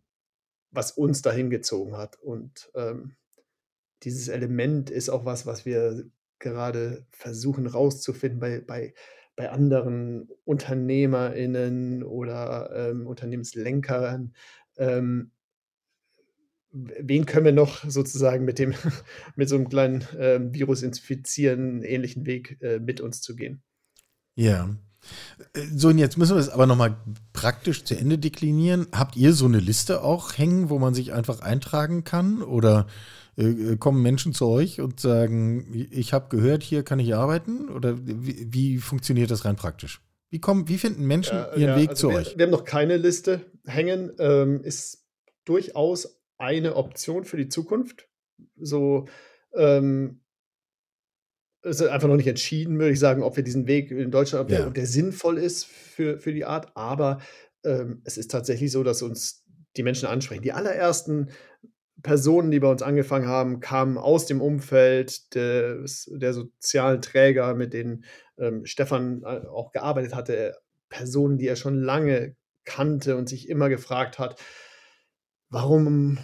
was 0.71 0.91
uns 0.91 1.21
dahin 1.21 1.49
gezogen 1.49 1.97
hat. 1.97 2.17
Und 2.21 2.71
ähm, 2.75 3.15
dieses 4.03 4.29
Element 4.29 4.89
ist 4.89 5.09
auch 5.09 5.25
was, 5.25 5.45
was 5.45 5.65
wir 5.65 6.05
gerade 6.39 7.05
versuchen 7.11 7.67
rauszufinden 7.67 8.39
bei, 8.39 8.61
bei 8.61 8.93
bei 9.35 9.49
anderen 9.49 10.29
UnternehmerInnen 10.45 12.03
oder 12.03 12.69
ähm, 12.73 13.07
Unternehmenslenkern. 13.07 14.33
Ähm, 14.77 15.31
wen 16.71 17.25
können 17.25 17.45
wir 17.45 17.51
noch 17.53 17.83
sozusagen 17.89 18.45
mit 18.45 18.59
dem, 18.59 18.73
mit 19.35 19.49
so 19.49 19.55
einem 19.55 19.69
kleinen 19.69 20.01
äh, 20.17 20.39
Virus 20.53 20.83
infizieren, 20.83 21.83
ähnlichen 21.83 22.25
Weg 22.25 22.57
äh, 22.61 22.79
mit 22.79 23.01
uns 23.01 23.21
zu 23.21 23.35
gehen? 23.35 23.61
Ja. 24.35 24.75
Äh, 25.53 25.61
so, 25.75 25.89
und 25.89 25.97
jetzt 25.97 26.17
müssen 26.17 26.35
wir 26.35 26.39
es 26.39 26.49
aber 26.49 26.65
nochmal 26.65 26.97
praktisch 27.33 27.83
zu 27.83 27.97
Ende 27.97 28.17
deklinieren. 28.17 28.87
Habt 28.91 29.15
ihr 29.15 29.33
so 29.33 29.45
eine 29.45 29.59
Liste 29.59 30.03
auch 30.03 30.37
hängen, 30.37 30.69
wo 30.69 30.79
man 30.79 30.93
sich 30.93 31.13
einfach 31.13 31.41
eintragen 31.41 32.03
kann? 32.03 32.41
Oder 32.41 32.87
äh, 33.37 33.43
äh, 33.43 33.77
kommen 33.77 34.01
Menschen 34.01 34.33
zu 34.33 34.47
euch 34.47 34.81
und 34.81 34.99
sagen, 34.99 35.87
ich 35.91 36.13
habe 36.13 36.29
gehört, 36.29 36.63
hier 36.63 36.83
kann 36.83 36.99
ich 36.99 37.15
arbeiten? 37.15 37.69
Oder 37.69 37.97
wie, 38.05 38.47
wie, 38.51 38.77
funktioniert 38.77 39.31
das 39.31 39.45
rein 39.45 39.55
praktisch? 39.55 40.01
Wie, 40.29 40.39
kommen, 40.39 40.67
wie 40.67 40.77
finden 40.77 41.05
Menschen 41.05 41.37
ja, 41.37 41.53
ihren 41.55 41.69
ja, 41.69 41.77
Weg 41.77 41.89
also 41.89 42.07
zu 42.07 42.09
wir, 42.09 42.17
euch? 42.17 42.37
Wir 42.37 42.45
haben 42.45 42.51
noch 42.51 42.65
keine 42.65 42.97
Liste 42.97 43.41
hängen. 43.65 44.11
Ähm, 44.19 44.61
ist 44.63 45.05
durchaus 45.45 46.19
eine 46.37 46.75
Option 46.75 47.23
für 47.23 47.37
die 47.37 47.49
Zukunft. 47.49 48.07
So 48.57 49.07
ähm, 49.53 50.21
ist 51.65 51.81
einfach 51.81 52.07
noch 52.07 52.15
nicht 52.15 52.27
entschieden, 52.27 52.77
würde 52.79 52.91
ich 52.91 52.99
sagen, 52.99 53.23
ob 53.23 53.35
wir 53.35 53.43
diesen 53.43 53.67
Weg 53.67 53.91
in 53.91 54.11
Deutschland, 54.11 54.45
ob 54.45 54.51
ja. 54.51 54.63
der, 54.63 54.71
der, 54.71 54.85
sinnvoll 54.85 55.37
ist 55.37 55.65
für, 55.65 56.19
für 56.19 56.33
die 56.33 56.45
Art. 56.45 56.71
Aber 56.75 57.19
ähm, 57.63 58.01
es 58.03 58.17
ist 58.17 58.31
tatsächlich 58.31 58.71
so, 58.71 58.83
dass 58.83 59.01
uns 59.01 59.43
die 59.75 59.83
Menschen 59.83 60.07
ansprechen. 60.07 60.43
Die 60.43 60.53
allerersten 60.53 61.29
Personen, 62.03 62.51
die 62.51 62.59
bei 62.59 62.69
uns 62.69 62.83
angefangen 62.83 63.27
haben, 63.27 63.59
kamen 63.59 63.97
aus 63.97 64.27
dem 64.27 64.41
Umfeld 64.41 65.33
des, 65.33 66.09
der 66.13 66.33
sozialen 66.33 67.01
Träger, 67.01 67.55
mit 67.55 67.73
denen 67.73 68.05
ähm, 68.37 68.65
Stefan 68.65 69.23
äh, 69.23 69.47
auch 69.47 69.71
gearbeitet 69.71 70.13
hatte. 70.13 70.55
Personen, 70.89 71.37
die 71.37 71.47
er 71.47 71.55
schon 71.55 71.81
lange 71.81 72.35
kannte 72.63 73.17
und 73.17 73.27
sich 73.27 73.49
immer 73.49 73.69
gefragt 73.69 74.19
hat, 74.19 74.39
warum 75.49 76.19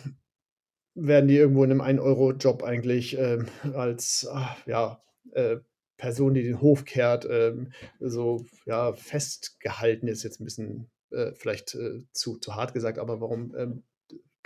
werden 0.93 1.27
die 1.27 1.37
irgendwo 1.37 1.63
in 1.63 1.71
einem 1.71 1.81
1-Euro-Job 1.81 2.63
eigentlich 2.63 3.17
ähm, 3.17 3.47
als 3.73 4.27
ach, 4.31 4.55
ja, 4.67 5.01
äh, 5.33 5.57
Person, 5.97 6.33
die 6.33 6.43
den 6.43 6.61
Hof 6.61 6.85
kehrt, 6.85 7.27
ähm, 7.29 7.71
so 7.99 8.45
ja, 8.65 8.93
festgehalten 8.93 10.07
ist, 10.07 10.23
jetzt 10.23 10.41
ein 10.41 10.45
bisschen 10.45 10.89
äh, 11.11 11.31
vielleicht 11.35 11.75
äh, 11.75 12.03
zu, 12.11 12.37
zu 12.37 12.55
hart 12.55 12.73
gesagt, 12.73 12.97
aber 12.97 13.21
warum 13.21 13.53
ähm, 13.55 13.83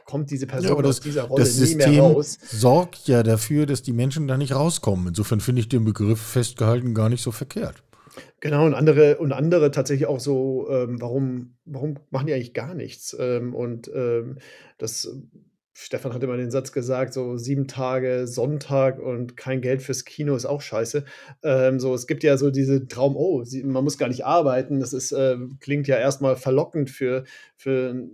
kommt 0.05 0.31
diese 0.31 0.47
Person 0.47 0.75
ja, 0.75 0.81
das, 0.81 0.97
aus 0.97 0.99
dieser 0.99 1.23
Rolle 1.23 1.43
das 1.43 1.53
nie 1.55 1.65
System 1.65 1.91
mehr 1.91 2.01
raus. 2.01 2.37
sorgt 2.47 3.07
ja 3.07 3.23
dafür, 3.23 3.65
dass 3.65 3.81
die 3.81 3.93
Menschen 3.93 4.27
da 4.27 4.37
nicht 4.37 4.53
rauskommen. 4.53 5.07
Insofern 5.07 5.39
finde 5.39 5.61
ich 5.61 5.69
den 5.69 5.85
Begriff 5.85 6.21
festgehalten 6.21 6.93
gar 6.93 7.09
nicht 7.09 7.23
so 7.23 7.31
verkehrt. 7.31 7.83
Genau, 8.39 8.65
und 8.65 8.73
andere, 8.73 9.17
und 9.17 9.31
andere 9.31 9.71
tatsächlich 9.71 10.07
auch 10.07 10.19
so, 10.19 10.67
ähm, 10.69 11.01
warum, 11.01 11.55
warum 11.65 11.95
machen 12.11 12.27
die 12.27 12.33
eigentlich 12.33 12.53
gar 12.53 12.75
nichts? 12.75 13.15
Ähm, 13.19 13.55
und 13.55 13.89
ähm, 13.93 14.37
das, 14.77 15.09
Stefan 15.77 16.13
hat 16.13 16.23
immer 16.23 16.37
den 16.37 16.51
Satz 16.51 16.71
gesagt, 16.71 17.13
so 17.13 17.35
sieben 17.35 17.67
Tage 17.67 18.27
Sonntag 18.27 18.97
und 18.97 19.35
kein 19.35 19.59
Geld 19.59 19.81
fürs 19.81 20.05
Kino 20.05 20.33
ist 20.33 20.45
auch 20.45 20.61
scheiße. 20.61 21.03
Ähm, 21.43 21.81
so, 21.81 21.93
es 21.93 22.07
gibt 22.07 22.23
ja 22.23 22.37
so 22.37 22.49
diese 22.49 22.87
Traum, 22.87 23.17
oh, 23.17 23.43
sie, 23.43 23.61
man 23.61 23.83
muss 23.83 23.97
gar 23.97 24.07
nicht 24.07 24.25
arbeiten. 24.25 24.79
Das 24.79 24.93
ist, 24.93 25.11
äh, 25.11 25.37
klingt 25.59 25.87
ja 25.87 25.97
erstmal 25.97 26.37
verlockend 26.37 26.89
für, 26.89 27.25
für 27.57 28.07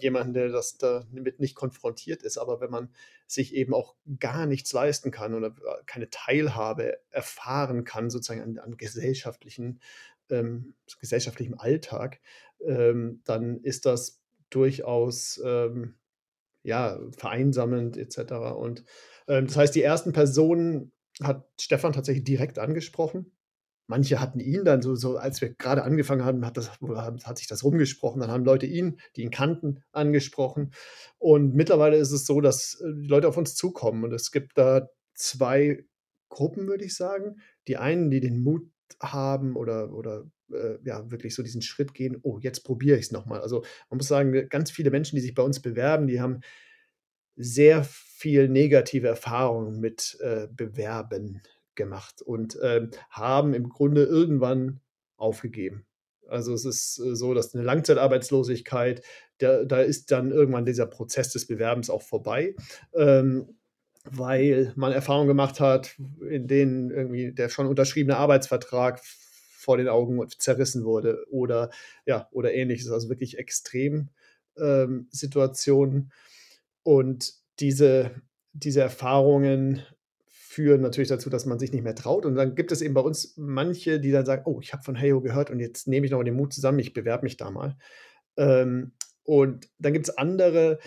jemanden, 0.00 0.32
der 0.32 0.48
das 0.48 0.78
damit 0.78 1.38
nicht 1.38 1.54
konfrontiert 1.54 2.22
ist. 2.22 2.38
Aber 2.38 2.62
wenn 2.62 2.70
man 2.70 2.88
sich 3.26 3.54
eben 3.54 3.74
auch 3.74 3.94
gar 4.18 4.46
nichts 4.46 4.72
leisten 4.72 5.10
kann 5.10 5.34
oder 5.34 5.48
äh, 5.48 5.82
keine 5.84 6.08
Teilhabe 6.08 6.96
erfahren 7.10 7.84
kann, 7.84 8.08
sozusagen 8.08 8.40
an, 8.40 8.58
an 8.58 8.78
gesellschaftlichen, 8.78 9.80
ähm, 10.30 10.72
gesellschaftlichem 10.98 11.58
Alltag, 11.58 12.20
ähm, 12.66 13.20
dann 13.24 13.60
ist 13.60 13.84
das 13.84 14.22
durchaus 14.48 15.38
ähm, 15.44 15.96
ja, 16.62 16.98
vereinsamend 17.16 17.96
etc. 17.96 18.32
Und 18.56 18.84
ähm, 19.28 19.46
das 19.46 19.56
heißt, 19.56 19.74
die 19.74 19.82
ersten 19.82 20.12
Personen 20.12 20.92
hat 21.22 21.46
Stefan 21.60 21.92
tatsächlich 21.92 22.24
direkt 22.24 22.58
angesprochen 22.58 23.32
manche 23.92 24.20
hatten 24.20 24.40
ihn 24.40 24.64
dann 24.64 24.80
so, 24.80 24.94
so 24.94 25.18
als 25.18 25.42
wir 25.42 25.54
gerade 25.54 25.82
angefangen 25.82 26.24
haben, 26.24 26.46
hat, 26.46 26.56
das, 26.56 26.70
hat 27.24 27.38
sich 27.38 27.46
das 27.46 27.62
rumgesprochen. 27.62 28.22
Dann 28.22 28.30
haben 28.30 28.44
Leute 28.44 28.64
ihn, 28.64 28.98
die 29.16 29.22
ihn 29.22 29.30
kannten, 29.30 29.82
angesprochen. 29.92 30.72
Und 31.18 31.54
mittlerweile 31.54 31.98
ist 31.98 32.10
es 32.10 32.24
so, 32.24 32.40
dass 32.40 32.80
äh, 32.80 32.92
die 33.02 33.08
Leute 33.08 33.28
auf 33.28 33.36
uns 33.36 33.54
zukommen. 33.54 34.04
Und 34.04 34.12
es 34.14 34.30
gibt 34.30 34.56
da 34.56 34.88
zwei 35.14 35.84
Gruppen, 36.30 36.68
würde 36.68 36.86
ich 36.86 36.96
sagen. 36.96 37.36
Die 37.68 37.76
einen, 37.76 38.10
die 38.10 38.20
den 38.20 38.42
Mut 38.42 38.62
haben 39.00 39.56
oder, 39.56 39.92
oder 39.92 40.24
äh, 40.52 40.78
ja, 40.84 41.10
wirklich 41.10 41.34
so 41.34 41.42
diesen 41.42 41.62
Schritt 41.62 41.94
gehen, 41.94 42.18
oh, 42.22 42.38
jetzt 42.40 42.60
probiere 42.60 42.98
ich 42.98 43.06
es 43.06 43.12
nochmal. 43.12 43.40
Also 43.40 43.62
man 43.90 43.98
muss 43.98 44.08
sagen, 44.08 44.48
ganz 44.48 44.70
viele 44.70 44.90
Menschen, 44.90 45.16
die 45.16 45.22
sich 45.22 45.34
bei 45.34 45.42
uns 45.42 45.60
bewerben, 45.60 46.06
die 46.06 46.20
haben 46.20 46.40
sehr 47.36 47.84
viel 47.84 48.48
negative 48.48 49.08
Erfahrungen 49.08 49.80
mit 49.80 50.18
äh, 50.20 50.48
Bewerben 50.50 51.42
gemacht 51.74 52.22
und 52.22 52.58
ähm, 52.62 52.90
haben 53.10 53.54
im 53.54 53.68
Grunde 53.68 54.04
irgendwann 54.04 54.80
aufgegeben. 55.16 55.86
Also 56.28 56.54
es 56.54 56.64
ist 56.64 56.98
äh, 56.98 57.14
so, 57.14 57.34
dass 57.34 57.54
eine 57.54 57.64
Langzeitarbeitslosigkeit, 57.64 59.02
der, 59.40 59.64
da 59.64 59.80
ist 59.80 60.10
dann 60.10 60.30
irgendwann 60.30 60.64
dieser 60.64 60.86
Prozess 60.86 61.32
des 61.32 61.46
Bewerbens 61.46 61.90
auch 61.90 62.02
vorbei, 62.02 62.54
ähm, 62.94 63.56
weil 64.04 64.72
man 64.76 64.92
Erfahrungen 64.92 65.28
gemacht 65.28 65.60
hat, 65.60 65.96
in 66.28 66.46
denen 66.46 66.90
irgendwie 66.90 67.32
der 67.32 67.48
schon 67.48 67.66
unterschriebene 67.66 68.16
Arbeitsvertrag 68.16 69.00
vor 69.04 69.76
den 69.76 69.88
Augen 69.88 70.20
zerrissen 70.38 70.84
wurde 70.84 71.24
oder 71.30 71.70
ja 72.04 72.28
oder 72.32 72.52
ähnliches, 72.52 72.90
also 72.90 73.08
wirklich 73.08 73.38
extrem 73.38 74.10
ähm, 74.56 75.06
Situationen 75.10 76.12
und 76.82 77.34
diese 77.60 78.22
diese 78.52 78.80
Erfahrungen 78.80 79.82
führen 80.26 80.82
natürlich 80.82 81.08
dazu, 81.08 81.30
dass 81.30 81.46
man 81.46 81.58
sich 81.58 81.72
nicht 81.72 81.82
mehr 81.82 81.94
traut. 81.94 82.26
Und 82.26 82.34
dann 82.34 82.54
gibt 82.54 82.72
es 82.72 82.82
eben 82.82 82.92
bei 82.92 83.00
uns 83.00 83.34
manche, 83.36 83.98
die 83.98 84.10
dann 84.10 84.26
sagen, 84.26 84.42
oh, 84.44 84.60
ich 84.60 84.74
habe 84.74 84.82
von 84.82 84.96
Heyo 84.96 85.22
gehört 85.22 85.50
und 85.50 85.60
jetzt 85.60 85.88
nehme 85.88 86.04
ich 86.04 86.12
noch 86.12 86.22
den 86.22 86.36
Mut 86.36 86.52
zusammen, 86.52 86.78
ich 86.78 86.92
bewerbe 86.92 87.24
mich 87.24 87.38
da 87.38 87.50
mal. 87.50 87.78
Ähm, 88.36 88.92
und 89.24 89.70
dann 89.78 89.94
gibt 89.94 90.08
es 90.08 90.18
andere, 90.18 90.78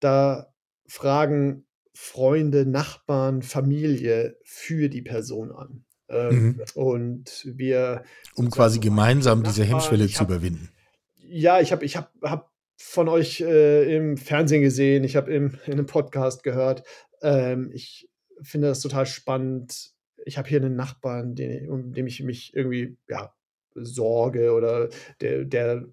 da 0.00 0.52
fragen 0.88 1.66
Freunde, 1.98 2.66
Nachbarn, 2.66 3.40
Familie 3.40 4.36
für 4.44 4.90
die 4.90 5.00
Person 5.00 5.50
an. 5.50 5.86
Ähm, 6.10 6.44
mhm. 6.44 6.62
Und 6.74 7.48
wir. 7.56 8.04
Um 8.34 8.50
quasi 8.50 8.80
gemeinsam 8.80 9.42
diese 9.42 9.64
Hemmschwelle 9.64 10.06
zu 10.06 10.24
überwinden. 10.24 10.68
Ja, 11.16 11.58
ich 11.58 11.72
habe 11.72 11.86
ich 11.86 11.96
hab, 11.96 12.12
hab 12.22 12.52
von 12.76 13.08
euch 13.08 13.40
äh, 13.40 13.96
im 13.96 14.18
Fernsehen 14.18 14.60
gesehen, 14.60 15.04
ich 15.04 15.16
habe 15.16 15.32
in 15.32 15.58
einem 15.64 15.86
Podcast 15.86 16.42
gehört. 16.42 16.82
Ähm, 17.22 17.70
ich 17.72 18.10
finde 18.42 18.68
das 18.68 18.80
total 18.80 19.06
spannend. 19.06 19.94
Ich 20.26 20.36
habe 20.36 20.50
hier 20.50 20.60
einen 20.60 20.76
Nachbarn, 20.76 21.34
den, 21.34 21.70
um 21.70 21.94
dem 21.94 22.06
ich 22.06 22.22
mich 22.22 22.54
irgendwie 22.54 22.98
ja, 23.08 23.34
sorge 23.74 24.52
oder 24.52 24.90
der, 25.22 25.46
der, 25.46 25.86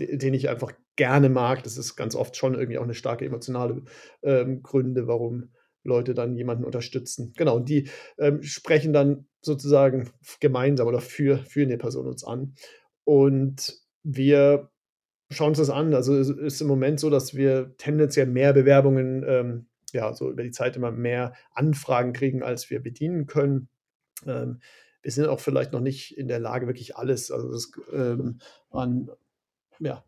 den 0.00 0.34
ich 0.34 0.48
einfach 0.48 0.72
gerne 0.96 1.28
mag. 1.28 1.62
Das 1.62 1.76
ist 1.76 1.96
ganz 1.96 2.14
oft 2.14 2.36
schon 2.36 2.54
irgendwie 2.54 2.78
auch 2.78 2.84
eine 2.84 2.94
starke 2.94 3.24
emotionale 3.24 3.82
ähm, 4.22 4.62
Gründe, 4.62 5.06
warum 5.06 5.50
Leute 5.82 6.14
dann 6.14 6.36
jemanden 6.36 6.64
unterstützen. 6.64 7.32
Genau, 7.36 7.56
und 7.56 7.68
die 7.68 7.88
ähm, 8.18 8.42
sprechen 8.42 8.92
dann 8.92 9.26
sozusagen 9.40 10.10
gemeinsam 10.40 10.86
oder 10.86 11.00
für, 11.00 11.38
für 11.38 11.62
eine 11.62 11.78
Person 11.78 12.06
uns 12.06 12.24
an. 12.24 12.54
Und 13.04 13.80
wir 14.02 14.70
schauen 15.30 15.50
uns 15.50 15.58
das 15.58 15.70
an. 15.70 15.94
Also 15.94 16.16
es 16.16 16.28
ist 16.28 16.60
im 16.60 16.66
Moment 16.66 17.00
so, 17.00 17.08
dass 17.08 17.34
wir 17.34 17.74
tendenziell 17.78 18.26
mehr 18.26 18.52
Bewerbungen, 18.52 19.24
ähm, 19.26 19.66
ja, 19.92 20.12
so 20.12 20.30
über 20.30 20.42
die 20.42 20.50
Zeit 20.50 20.76
immer 20.76 20.90
mehr 20.90 21.32
Anfragen 21.52 22.12
kriegen, 22.12 22.42
als 22.42 22.70
wir 22.70 22.80
bedienen 22.82 23.26
können. 23.26 23.68
Ähm, 24.26 24.60
wir 25.02 25.12
sind 25.12 25.26
auch 25.26 25.40
vielleicht 25.40 25.72
noch 25.72 25.80
nicht 25.80 26.16
in 26.16 26.28
der 26.28 26.40
Lage, 26.40 26.66
wirklich 26.66 26.96
alles 26.96 27.30
also 27.30 27.50
das, 27.50 27.72
ähm, 27.92 28.40
an, 28.70 29.08
ja, 29.80 30.04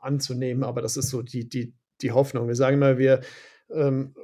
anzunehmen, 0.00 0.64
aber 0.64 0.82
das 0.82 0.96
ist 0.96 1.10
so 1.10 1.22
die, 1.22 1.48
die, 1.48 1.74
die 2.00 2.12
Hoffnung. 2.12 2.46
Wir 2.46 2.54
sagen 2.54 2.76
immer, 2.76 2.98
wir 2.98 3.20
ähm, 3.70 4.14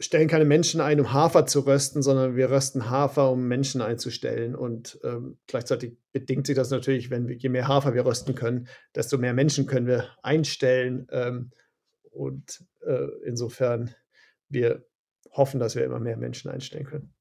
stellen 0.00 0.28
keine 0.28 0.46
Menschen 0.46 0.80
ein, 0.80 0.98
um 0.98 1.12
Hafer 1.12 1.44
zu 1.46 1.60
rösten, 1.60 2.02
sondern 2.02 2.34
wir 2.34 2.50
rösten 2.50 2.88
Hafer, 2.88 3.30
um 3.30 3.46
Menschen 3.46 3.82
einzustellen. 3.82 4.54
Und 4.56 4.98
ähm, 5.04 5.38
gleichzeitig 5.46 5.98
bedingt 6.12 6.46
sich 6.46 6.56
das 6.56 6.70
natürlich, 6.70 7.10
wenn 7.10 7.28
wir, 7.28 7.36
je 7.36 7.50
mehr 7.50 7.68
Hafer 7.68 7.92
wir 7.94 8.06
rösten 8.06 8.34
können, 8.34 8.66
desto 8.94 9.18
mehr 9.18 9.34
Menschen 9.34 9.66
können 9.66 9.86
wir 9.86 10.08
einstellen. 10.22 11.06
Ähm, 11.12 11.52
und 12.10 12.64
äh, 12.80 13.08
insofern, 13.26 13.94
wir 14.48 14.86
hoffen, 15.32 15.60
dass 15.60 15.76
wir 15.76 15.84
immer 15.84 16.00
mehr 16.00 16.16
Menschen 16.16 16.50
einstellen 16.50 16.86
können. 16.86 17.14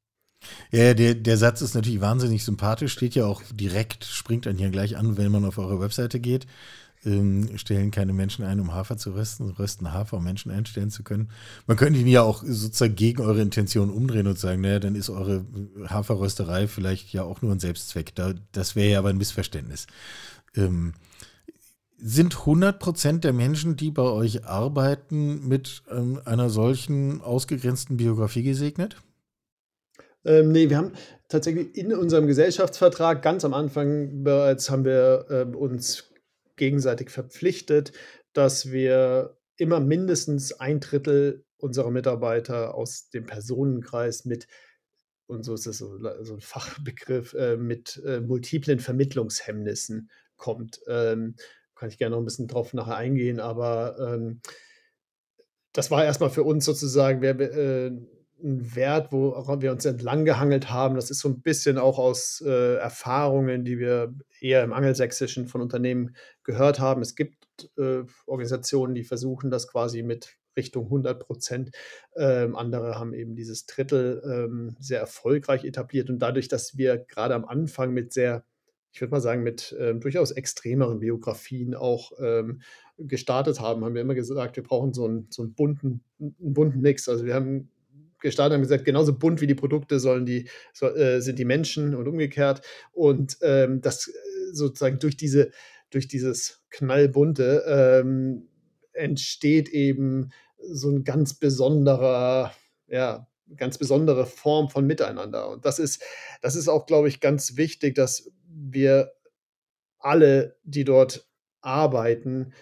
Ja, 0.72 0.93
der, 0.93 1.15
der 1.15 1.38
Satz 1.38 1.62
ist 1.62 1.75
natürlich 1.75 2.01
wahnsinnig 2.01 2.43
sympathisch, 2.43 2.93
steht 2.93 3.15
ja 3.15 3.25
auch 3.25 3.41
direkt, 3.51 4.05
springt 4.05 4.46
dann 4.46 4.58
hier 4.58 4.69
gleich 4.69 4.98
an, 4.98 5.17
wenn 5.17 5.31
man 5.31 5.46
auf 5.46 5.58
eure 5.58 5.79
Webseite 5.79 6.19
geht 6.19 6.48
ähm, 7.05 7.58
stellen 7.58 7.91
keine 7.91 8.13
Menschen 8.13 8.43
ein, 8.43 8.60
um 8.60 8.74
Hafer 8.74 8.98
zu 8.98 9.12
rösten, 9.12 9.50
rösten 9.51 9.93
Hafer, 9.93 10.17
um 10.17 10.24
Menschen 10.24 10.51
einstellen 10.51 10.89
zu 10.89 11.03
können. 11.03 11.29
Man 11.67 11.77
könnte 11.77 12.00
ihn 12.00 12.08
ja 12.08 12.24
auch 12.24 12.43
sozusagen 12.46 12.96
gegen 12.96 13.22
eure 13.22 13.41
Intention 13.41 13.89
umdrehen 13.89 14.27
und 14.27 14.38
sagen, 14.38 14.62
naja, 14.62 14.79
dann 14.79 14.96
ist 14.96 15.10
eure 15.10 15.46
Haferrösterei 15.88 16.67
vielleicht 16.67 17.13
ja 17.13 17.24
auch 17.24 17.41
nur 17.41 17.51
ein 17.51 17.60
Selbstzweck. 17.60 18.15
Da, 18.15 18.34
das 18.51 18.75
wäre 18.75 18.91
ja 18.91 19.00
aber 19.00 19.10
ein 19.10 19.17
Missverständnis. 19.17 19.88
Ähm, 20.55 20.93
sind 22.01 22.36
100% 22.36 23.19
der 23.19 23.34
Menschen, 23.34 23.75
die 23.75 23.91
bei 23.91 24.03
euch 24.03 24.46
arbeiten, 24.46 25.48
mit 25.48 25.84
ähm, 25.91 26.22
einer 26.24 26.50
solchen 26.50 27.22
ausgegrenzten 27.22 27.97
Biografie 27.97 28.43
gesegnet? 28.43 28.97
Ähm, 30.25 30.51
nee, 30.51 30.69
wir 30.69 30.77
haben 30.77 30.93
tatsächlich 31.29 31.75
in 31.75 31.93
unserem 31.93 32.27
Gesellschaftsvertrag 32.27 33.21
ganz 33.21 33.45
am 33.45 33.53
Anfang 33.53 34.23
bereits 34.23 34.69
haben 34.69 34.86
wir 34.86 35.25
äh, 35.29 35.55
uns 35.55 36.12
gegenseitig 36.58 37.10
verpflichtet, 37.10 37.93
dass 38.34 38.71
wir 38.71 39.38
immer 39.55 39.79
mindestens 39.79 40.53
ein 40.53 40.79
Drittel 40.79 41.45
unserer 41.58 41.91
Mitarbeiter 41.91 42.75
aus 42.75 43.10
dem 43.10 43.25
Personenkreis 43.25 44.25
mit, 44.25 44.47
und 45.27 45.43
so 45.43 45.53
ist 45.53 45.67
es 45.67 45.77
so, 45.77 45.97
so 46.21 46.34
ein 46.34 46.41
Fachbegriff, 46.41 47.34
äh, 47.34 47.58
mit 47.58 48.01
äh, 48.05 48.19
multiplen 48.19 48.79
Vermittlungshemmnissen 48.79 50.10
kommt. 50.38 50.82
Ähm, 50.88 51.36
kann 51.75 51.89
ich 51.89 51.97
gerne 51.97 52.15
noch 52.15 52.21
ein 52.21 52.25
bisschen 52.25 52.47
drauf 52.47 52.73
nachher 52.73 52.97
eingehen, 52.97 53.39
aber 53.39 53.97
ähm, 53.99 54.41
das 55.71 55.91
war 55.91 56.03
erstmal 56.03 56.29
für 56.29 56.43
uns 56.43 56.65
sozusagen, 56.65 57.21
wir, 57.21 57.39
äh, 57.39 57.91
ein 58.43 58.75
Wert, 58.75 59.12
wo 59.12 59.34
wir 59.62 59.71
uns 59.71 59.86
entlang 59.86 60.25
gehangelt 60.25 60.69
haben. 60.69 60.95
Das 60.95 61.12
ist 61.12 61.19
so 61.19 61.30
ein 61.30 61.41
bisschen 61.41 61.78
auch 61.78 61.99
aus 61.99 62.41
äh, 62.45 62.75
Erfahrungen, 62.75 63.65
die 63.65 63.80
wir 63.80 64.13
eher 64.39 64.63
im 64.63 64.73
Angelsächsischen 64.73 65.47
von 65.47 65.62
Unternehmen 65.62 66.15
gehört 66.43 66.80
haben. 66.80 67.02
Es 67.02 67.15
gibt 67.15 67.71
äh, 67.78 68.04
Organisationen, 68.25 68.95
die 68.95 69.04
versuchen 69.04 69.52
das 69.52 69.67
quasi 69.67 70.04
mit 70.04 70.38
Richtung 70.58 70.86
100 70.86 71.19
Prozent. 71.19 71.71
Ähm, 72.15 72.56
andere 72.56 72.99
haben 72.99 73.13
eben 73.13 73.36
dieses 73.36 73.65
Drittel 73.65 74.21
ähm, 74.25 74.75
sehr 74.80 74.99
erfolgreich 74.99 75.63
etabliert. 75.63 76.10
Und 76.10 76.19
dadurch, 76.19 76.47
dass 76.47 76.78
wir 76.78 76.97
gerade 76.97 77.36
am 77.36 77.45
Anfang 77.45 77.93
mit 77.93 78.13
sehr, 78.13 78.43
ich 78.91 79.02
würde 79.02 79.12
mal 79.12 79.21
sagen, 79.21 79.43
mit 79.43 79.75
ähm, 79.80 79.99
durchaus 80.02 80.32
extremeren 80.32 80.99
Biografien 80.99 81.75
auch 81.75 82.12
ähm, 82.19 82.62
gestartet 82.97 83.60
haben, 83.60 83.86
haben 83.86 83.95
wir 83.95 84.02
immer 84.02 84.15
gesagt, 84.15 84.56
wir 84.56 84.63
brauchen 84.63 84.93
so 84.93 85.06
einen, 85.06 85.28
so 85.30 85.43
einen 85.43 85.54
bunten, 85.54 86.04
einen 86.19 86.54
bunten 86.54 86.82
Mix. 86.82 87.08
Also 87.08 87.25
wir 87.25 87.36
haben 87.36 87.71
gestartet 88.19 88.55
und 88.55 88.63
gesagt, 88.63 88.86
genauso 88.86 89.17
bunt 89.17 89.41
wie 89.41 89.47
die 89.47 89.55
Produkte 89.55 89.99
sollen 89.99 90.25
die, 90.25 90.49
so, 90.73 90.88
äh, 90.88 91.21
sind 91.21 91.39
die 91.39 91.45
Menschen 91.45 91.95
und 91.95 92.08
umgekehrt. 92.08 92.62
Und 92.91 93.38
ähm, 93.41 93.82
das 93.82 94.08
äh, 94.08 94.12
sozusagen 94.51 94.99
durch 94.99 95.17
diese, 95.17 95.51
durch 95.89 96.08
dieses 96.08 96.63
Knallbunte 96.69 97.63
ähm, 97.67 98.47
entsteht 98.93 99.69
eben 99.69 100.29
so 100.62 100.89
ein 100.89 101.03
ganz 101.03 101.34
besonderer, 101.34 102.53
ja, 102.88 103.27
ganz 103.55 103.77
besondere 103.77 104.25
Form 104.25 104.69
von 104.69 104.86
Miteinander. 104.86 105.49
Und 105.49 105.65
das 105.65 105.79
ist, 105.79 106.03
das 106.41 106.55
ist 106.55 106.67
auch, 106.67 106.86
glaube 106.86 107.08
ich, 107.08 107.19
ganz 107.19 107.58
wichtig, 107.58 107.95
dass 107.95 108.32
wir 108.47 109.13
alle, 109.97 110.58
die 110.63 110.84
dort 110.84 111.27
arbeiten, 111.62 112.53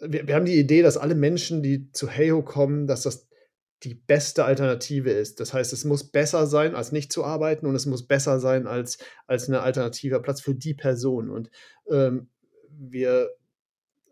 wir, 0.00 0.26
wir 0.26 0.34
haben 0.34 0.44
die 0.44 0.58
Idee, 0.58 0.82
dass 0.82 0.96
alle 0.96 1.14
Menschen, 1.14 1.62
die 1.62 1.90
zu 1.92 2.08
Heyo 2.08 2.42
kommen, 2.42 2.86
dass 2.86 3.02
das 3.02 3.27
die 3.84 3.94
beste 3.94 4.44
Alternative 4.44 5.10
ist. 5.10 5.40
Das 5.40 5.52
heißt, 5.52 5.72
es 5.72 5.84
muss 5.84 6.10
besser 6.10 6.46
sein, 6.46 6.74
als 6.74 6.92
nicht 6.92 7.12
zu 7.12 7.24
arbeiten 7.24 7.66
und 7.66 7.74
es 7.74 7.86
muss 7.86 8.06
besser 8.06 8.40
sein 8.40 8.66
als, 8.66 8.98
als 9.26 9.48
ein 9.48 9.54
alternativer 9.54 10.20
Platz 10.20 10.40
für 10.40 10.54
die 10.54 10.74
Person. 10.74 11.30
Und 11.30 11.50
ähm, 11.88 12.28
wir 12.70 13.30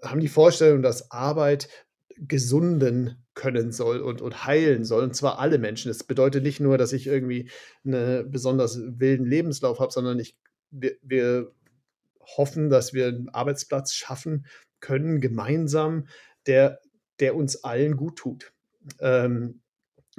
haben 0.02 0.20
die 0.20 0.28
Vorstellung, 0.28 0.82
dass 0.82 1.10
Arbeit 1.10 1.68
gesunden 2.16 3.22
können 3.34 3.72
soll 3.72 4.00
und, 4.00 4.22
und 4.22 4.46
heilen 4.46 4.84
soll, 4.84 5.02
und 5.02 5.14
zwar 5.14 5.38
alle 5.38 5.58
Menschen. 5.58 5.88
Das 5.90 6.04
bedeutet 6.04 6.42
nicht 6.42 6.60
nur, 6.60 6.78
dass 6.78 6.92
ich 6.92 7.06
irgendwie 7.06 7.50
einen 7.84 8.30
besonders 8.30 8.80
wilden 8.80 9.26
Lebenslauf 9.26 9.80
habe, 9.80 9.92
sondern 9.92 10.18
ich, 10.18 10.36
wir, 10.70 10.96
wir 11.02 11.52
hoffen, 12.20 12.70
dass 12.70 12.94
wir 12.94 13.08
einen 13.08 13.28
Arbeitsplatz 13.28 13.92
schaffen 13.92 14.46
können, 14.80 15.20
gemeinsam, 15.20 16.06
der, 16.46 16.80
der 17.20 17.36
uns 17.36 17.64
allen 17.64 17.96
gut 17.96 18.16
tut. 18.16 18.52
Ähm, 19.00 19.60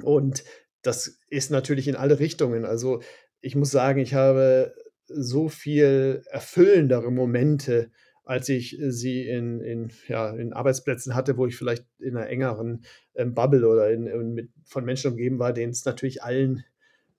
und 0.02 0.44
das 0.82 1.20
ist 1.28 1.50
natürlich 1.50 1.88
in 1.88 1.96
alle 1.96 2.18
Richtungen. 2.18 2.64
Also 2.64 3.02
ich 3.40 3.56
muss 3.56 3.70
sagen, 3.70 4.00
ich 4.00 4.14
habe 4.14 4.74
so 5.06 5.48
viel 5.48 6.22
erfüllendere 6.30 7.10
Momente, 7.10 7.90
als 8.24 8.48
ich 8.50 8.78
sie 8.78 9.26
in, 9.26 9.60
in, 9.60 9.90
ja, 10.06 10.30
in 10.30 10.52
Arbeitsplätzen 10.52 11.14
hatte, 11.14 11.38
wo 11.38 11.46
ich 11.46 11.56
vielleicht 11.56 11.86
in 11.98 12.16
einer 12.16 12.28
engeren 12.28 12.84
ähm, 13.14 13.34
Bubble 13.34 13.66
oder 13.66 13.90
in, 13.90 14.06
in, 14.06 14.34
mit, 14.34 14.50
von 14.64 14.84
Menschen 14.84 15.12
umgeben 15.12 15.38
war, 15.38 15.54
denen 15.54 15.72
es 15.72 15.86
natürlich 15.86 16.22
allen 16.22 16.62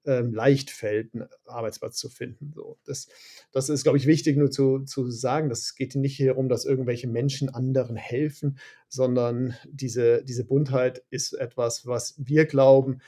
ähm, 0.06 0.34
leicht 0.34 0.70
fällt, 0.72 1.14
einen 1.14 1.28
Arbeitsplatz 1.46 1.98
zu 1.98 2.10
finden. 2.10 2.52
So, 2.54 2.78
das, 2.86 3.08
das 3.52 3.70
ist, 3.70 3.84
glaube 3.84 3.98
ich, 3.98 4.08
wichtig 4.08 4.38
nur 4.38 4.52
zu, 4.52 4.80
zu 4.80 5.10
sagen. 5.12 5.52
Es 5.52 5.76
geht 5.76 5.96
nicht 5.96 6.16
hier 6.16 6.28
darum, 6.28 6.50
dass 6.50 6.66
irgendwelche 6.66 7.08
Menschen 7.08 7.50
anderen 7.50 7.96
helfen, 7.96 8.58
sondern 8.88 9.56
diese, 9.66 10.24
diese 10.24 10.46
Buntheit 10.46 11.04
ist 11.10 11.34
etwas, 11.34 11.86
was 11.86 12.16
wir 12.18 12.46
glauben, 12.46 13.02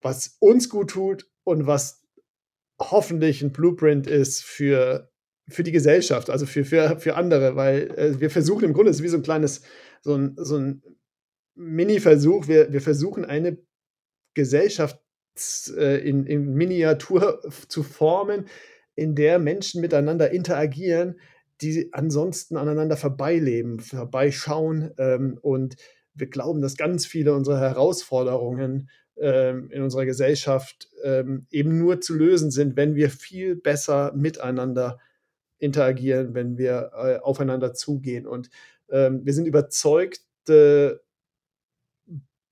was 0.00 0.36
uns 0.40 0.68
gut 0.68 0.90
tut 0.90 1.30
und 1.44 1.66
was 1.66 2.02
hoffentlich 2.78 3.42
ein 3.42 3.52
Blueprint 3.52 4.06
ist 4.06 4.42
für, 4.44 5.10
für 5.48 5.62
die 5.62 5.72
Gesellschaft, 5.72 6.28
also 6.28 6.44
für, 6.44 6.64
für, 6.64 6.98
für 6.98 7.14
andere, 7.14 7.56
weil 7.56 7.90
äh, 7.96 8.20
wir 8.20 8.30
versuchen 8.30 8.64
im 8.64 8.72
Grunde, 8.72 8.90
es 8.90 8.98
ist 8.98 9.02
wie 9.02 9.08
so 9.08 9.16
ein 9.16 9.22
kleines, 9.22 9.62
so 10.02 10.14
ein, 10.14 10.34
so 10.36 10.58
ein 10.58 10.82
Mini-Versuch, 11.54 12.48
wir, 12.48 12.72
wir 12.72 12.82
versuchen 12.82 13.24
eine 13.24 13.58
Gesellschaft 14.34 15.00
in, 15.68 16.24
in 16.26 16.54
Miniatur 16.54 17.40
zu 17.68 17.82
formen, 17.82 18.46
in 18.94 19.14
der 19.14 19.38
Menschen 19.38 19.80
miteinander 19.80 20.30
interagieren, 20.30 21.16
die 21.60 21.90
ansonsten 21.92 22.56
aneinander 22.56 22.96
vorbeileben, 22.96 23.80
vorbeischauen. 23.80 24.92
Ähm, 24.98 25.38
und 25.40 25.76
wir 26.14 26.28
glauben, 26.28 26.60
dass 26.60 26.76
ganz 26.76 27.06
viele 27.06 27.34
unserer 27.34 27.60
Herausforderungen 27.60 28.90
ähm, 29.18 29.70
in 29.70 29.82
unserer 29.82 30.04
Gesellschaft 30.04 30.88
ähm, 31.02 31.46
eben 31.50 31.78
nur 31.78 32.00
zu 32.00 32.14
lösen 32.14 32.50
sind, 32.50 32.76
wenn 32.76 32.94
wir 32.94 33.10
viel 33.10 33.56
besser 33.56 34.12
miteinander 34.14 34.98
interagieren, 35.58 36.34
wenn 36.34 36.58
wir 36.58 36.90
äh, 36.94 37.18
aufeinander 37.18 37.72
zugehen. 37.72 38.26
Und 38.26 38.50
ähm, 38.90 39.24
wir 39.24 39.32
sind 39.32 39.46
überzeugte 39.46 41.02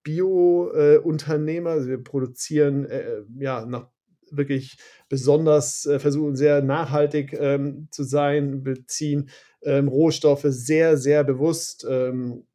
Bio-Unternehmer. 0.05 1.71
Äh, 1.71 1.73
also 1.73 1.89
wir 1.89 2.05
produzieren 2.05 2.85
äh, 2.85 3.23
ja 3.39 3.67
nach 3.67 3.89
wirklich 4.31 4.79
besonders, 5.09 5.87
äh, 5.87 5.99
versuchen 5.99 6.37
sehr 6.37 6.63
nachhaltig 6.63 7.33
ähm, 7.33 7.89
zu 7.91 8.05
sein, 8.05 8.63
beziehen 8.63 9.31
ähm, 9.63 9.89
Rohstoffe 9.89 10.47
sehr, 10.49 10.97
sehr 10.97 11.25
bewusst. 11.25 11.87
Ähm, 11.89 12.47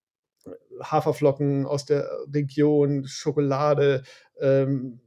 Haferflocken 0.82 1.66
aus 1.66 1.86
der 1.86 2.10
Region, 2.34 3.06
Schokolade 3.06 4.04
ähm, 4.40 5.02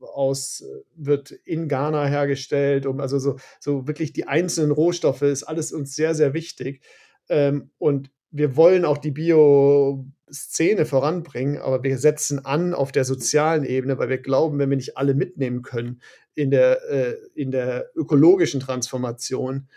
aus, 0.00 0.62
wird 0.94 1.30
in 1.30 1.68
Ghana 1.68 2.06
hergestellt. 2.06 2.86
Um, 2.86 3.00
also 3.00 3.18
so, 3.18 3.36
so 3.58 3.88
wirklich 3.88 4.12
die 4.12 4.26
einzelnen 4.26 4.70
Rohstoffe 4.70 5.22
ist 5.22 5.44
alles 5.44 5.72
uns 5.72 5.94
sehr, 5.94 6.14
sehr 6.14 6.34
wichtig. 6.34 6.82
Ähm, 7.28 7.70
und 7.78 8.10
wir 8.30 8.56
wollen 8.56 8.84
auch 8.84 8.98
die 8.98 9.10
Bio-Szene 9.10 10.86
voranbringen, 10.86 11.58
aber 11.58 11.82
wir 11.82 11.98
setzen 11.98 12.44
an 12.44 12.74
auf 12.74 12.92
der 12.92 13.04
sozialen 13.04 13.64
Ebene, 13.64 13.98
weil 13.98 14.08
wir 14.08 14.18
glauben, 14.18 14.58
wenn 14.58 14.70
wir 14.70 14.76
nicht 14.76 14.96
alle 14.96 15.14
mitnehmen 15.14 15.62
können 15.62 16.02
in 16.34 16.50
der, 16.50 16.88
äh, 16.90 17.16
in 17.34 17.50
der 17.50 17.90
ökologischen 17.94 18.60
Transformation, 18.60 19.68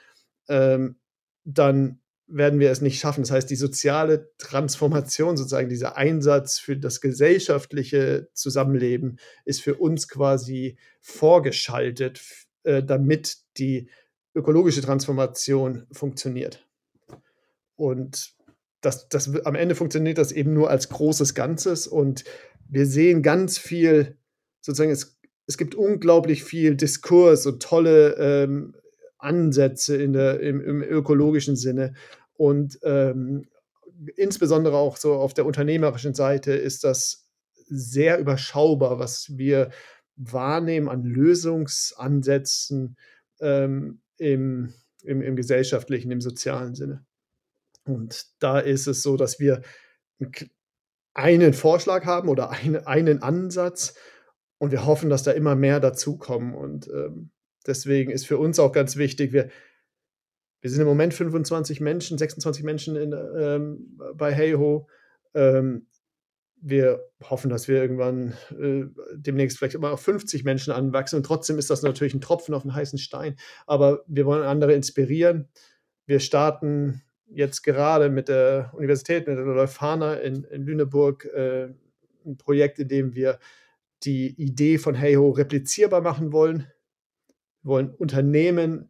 ähm, 0.50 0.98
dann 1.44 2.00
werden 2.28 2.60
wir 2.60 2.72
es 2.72 2.82
nicht 2.82 3.00
schaffen. 3.00 3.24
Das 3.24 3.32
heißt, 3.32 3.50
die 3.50 3.56
soziale 3.56 4.32
Transformation, 4.38 5.38
sozusagen 5.38 5.70
dieser 5.70 5.98
Einsatz 5.98 6.60
für 6.60 6.78
das 6.78 7.02
gesellschaftliche 7.02 8.30
Zusammenleben 8.34 9.18
ist 9.44 9.62
für 9.62 9.76
uns 9.76 10.08
quasi 10.08 10.78
vorgeschaltet, 11.02 12.22
äh, 12.64 12.84
damit 12.84 13.38
die 13.58 13.90
ökologische 14.34 14.82
Transformation 14.82 15.88
funktioniert. 15.92 16.66
Und 17.76 18.34
das, 18.82 19.08
das, 19.10 19.34
am 19.46 19.56
Ende 19.56 19.76
funktioniert 19.76 20.18
das 20.18 20.32
eben 20.32 20.54
nur 20.54 20.70
als 20.70 20.90
großes 20.90 21.36
Ganzes 21.36 21.88
und 21.88 22.24
wir 22.68 22.86
sehen 22.86 23.22
ganz 23.22 23.58
viel, 23.58 24.18
sozusagen, 24.62 24.92
es, 24.92 25.20
es 25.46 25.58
gibt 25.58 25.76
unglaublich 25.76 26.44
viel 26.44 26.76
Diskurs 26.76 27.46
und 27.46 27.62
tolle 27.62 28.16
ähm, 28.18 28.76
Ansätze 29.18 30.02
in 30.02 30.14
der, 30.14 30.40
im, 30.40 30.62
im 30.62 30.82
ökologischen 30.82 31.56
Sinne. 31.56 31.94
Und 32.34 32.80
ähm, 32.84 33.48
insbesondere 34.16 34.78
auch 34.78 34.98
so 34.98 35.14
auf 35.14 35.34
der 35.34 35.46
unternehmerischen 35.46 36.14
Seite 36.14 36.54
ist 36.54 36.84
das 36.84 37.28
sehr 37.68 38.20
überschaubar, 38.20 39.00
was 39.00 39.38
wir 39.38 39.70
wahrnehmen 40.16 40.90
an 40.90 41.04
Lösungsansätzen 41.04 42.98
ähm, 43.40 44.02
im, 44.18 44.74
im, 45.04 45.22
im 45.22 45.36
gesellschaftlichen, 45.36 46.12
im 46.12 46.22
sozialen 46.22 46.76
Sinne. 46.76 47.06
Und 47.86 48.26
da 48.40 48.60
ist 48.60 48.88
es 48.88 49.02
so, 49.02 49.18
dass 49.18 49.40
wir 49.40 49.62
einen 51.14 51.54
Vorschlag 51.54 52.06
haben 52.06 52.30
oder 52.30 52.50
eine, 52.52 52.88
einen 52.88 53.22
Ansatz 53.22 53.96
und 54.58 54.72
wir 54.72 54.86
hoffen, 54.86 55.10
dass 55.10 55.24
da 55.24 55.32
immer 55.32 55.56
mehr 55.56 55.80
dazukommen. 55.80 56.54
Und 56.54 56.88
ähm, 56.88 57.32
deswegen 57.66 58.12
ist 58.12 58.28
für 58.28 58.38
uns 58.38 58.60
auch 58.60 58.72
ganz 58.72 58.96
wichtig, 58.96 59.34
wir, 59.34 59.50
wir 60.62 60.70
sind 60.70 60.82
im 60.82 60.88
Moment 60.88 61.14
25 61.14 61.82
Menschen, 61.82 62.18
26 62.18 62.64
Menschen 62.64 62.96
in, 62.96 63.14
ähm, 63.14 64.00
bei 64.14 64.34
Heyho. 64.36 64.88
Ähm, 65.34 65.88
wir 66.64 67.04
hoffen, 67.24 67.50
dass 67.50 67.68
wir 67.68 67.82
irgendwann 67.82 68.36
äh, 68.52 68.84
demnächst 69.16 69.58
vielleicht 69.58 69.74
immer 69.74 69.92
auf 69.92 70.02
50 70.02 70.44
Menschen 70.44 70.72
anwachsen. 70.72 71.18
Und 71.18 71.26
trotzdem 71.26 71.58
ist 71.58 71.72
das 71.72 71.82
natürlich 71.82 72.14
ein 72.14 72.22
Tropfen 72.22 72.54
auf 72.54 72.62
einen 72.62 72.76
heißen 72.76 73.00
Stein. 73.00 73.36
Aber 73.66 74.04
wir 74.06 74.28
wollen 74.28 74.44
andere 74.44 74.74
inspirieren. 74.74 75.50
Wir 76.06 76.20
starten 76.20 77.02
jetzt 77.34 77.64
gerade 77.64 78.10
mit 78.10 78.28
der 78.28 78.72
Universität, 78.74 79.28
mit 79.28 79.38
der 79.38 79.46
Leuphana 79.46 80.16
in, 80.16 80.44
in 80.46 80.66
Lüneburg, 80.66 81.26
äh, 81.26 81.70
ein 82.26 82.38
Projekt, 82.38 82.80
in 82.80 82.88
dem 82.88 83.16
wir 83.16 83.40
die 84.04 84.30
Idee 84.42 84.78
von 84.78 84.96
Heyho 84.96 85.30
replizierbar 85.32 86.02
machen 86.02 86.32
wollen. 86.32 86.68
Wir 87.64 87.72
wollen 87.72 87.90
Unternehmen 87.92 88.90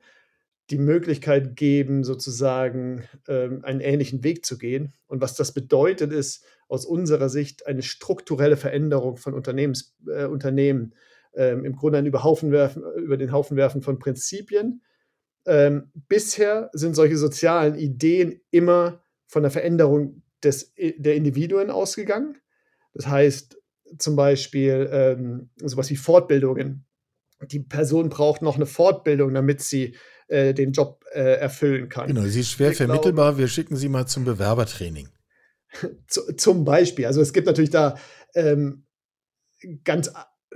die 0.70 0.78
Möglichkeit 0.78 1.56
geben, 1.58 2.04
sozusagen 2.04 3.04
ähm, 3.28 3.64
einen 3.64 3.82
ähnlichen 3.82 4.24
Weg 4.24 4.46
zu 4.46 4.58
gehen. 4.58 4.94
Und 5.08 5.22
was 5.22 5.36
das 5.36 5.54
bedeutet, 5.54 6.14
ist 6.14 6.46
aus 6.70 6.86
unserer 6.86 7.28
Sicht 7.28 7.68
eine 7.68 7.82
strukturelle 7.82 8.56
Veränderung 8.56 9.18
von 9.18 9.34
Unternehmens, 9.34 9.98
äh, 10.08 10.26
Unternehmen. 10.26 10.96
Ähm, 11.34 11.66
Im 11.66 11.76
Grunde 11.76 11.98
ein 11.98 12.06
über, 12.06 12.24
werfen, 12.24 12.84
über 12.96 13.18
den 13.18 13.34
Haufen 13.34 13.58
werfen 13.58 13.82
von 13.82 14.00
Prinzipien. 14.00 14.82
Ähm, 15.46 15.92
bisher 16.08 16.70
sind 16.74 16.96
solche 16.96 17.18
sozialen 17.18 17.76
Ideen 17.76 18.42
immer 18.52 19.04
von 19.28 19.44
der 19.44 19.52
Veränderung 19.52 20.24
des, 20.44 20.74
der 20.76 21.16
Individuen 21.16 21.70
ausgegangen. 21.70 22.38
Das 22.94 23.08
heißt 23.08 23.58
zum 23.98 24.16
Beispiel 24.16 24.90
ähm, 24.92 25.50
sowas 25.58 25.90
wie 25.90 25.96
Fortbildungen. 25.96 26.86
Die 27.44 27.60
Person 27.60 28.10
braucht 28.10 28.42
noch 28.42 28.56
eine 28.56 28.66
Fortbildung, 28.66 29.34
damit 29.34 29.62
sie 29.62 29.96
äh, 30.28 30.54
den 30.54 30.72
Job 30.72 31.04
äh, 31.14 31.40
erfüllen 31.40 31.90
kann. 31.90 32.08
Genau, 32.08 32.22
sie 32.22 32.42
ist 32.42 32.52
schwer 32.52 32.70
wir 32.70 32.76
vermittelbar. 32.76 33.32
Glauben, 33.32 33.38
wir 33.40 33.48
schicken 33.48 33.76
sie 33.76 33.90
mal 33.90 34.06
zum 34.06 34.26
Bewerbertraining. 34.26 35.10
Zu, 36.08 36.36
zum 36.36 36.64
Beispiel. 36.64 37.06
Also 37.06 37.22
es 37.22 37.34
gibt 37.34 37.48
natürlich 37.48 37.72
da 37.72 37.98
ähm, 38.36 38.86
ganz 39.84 40.12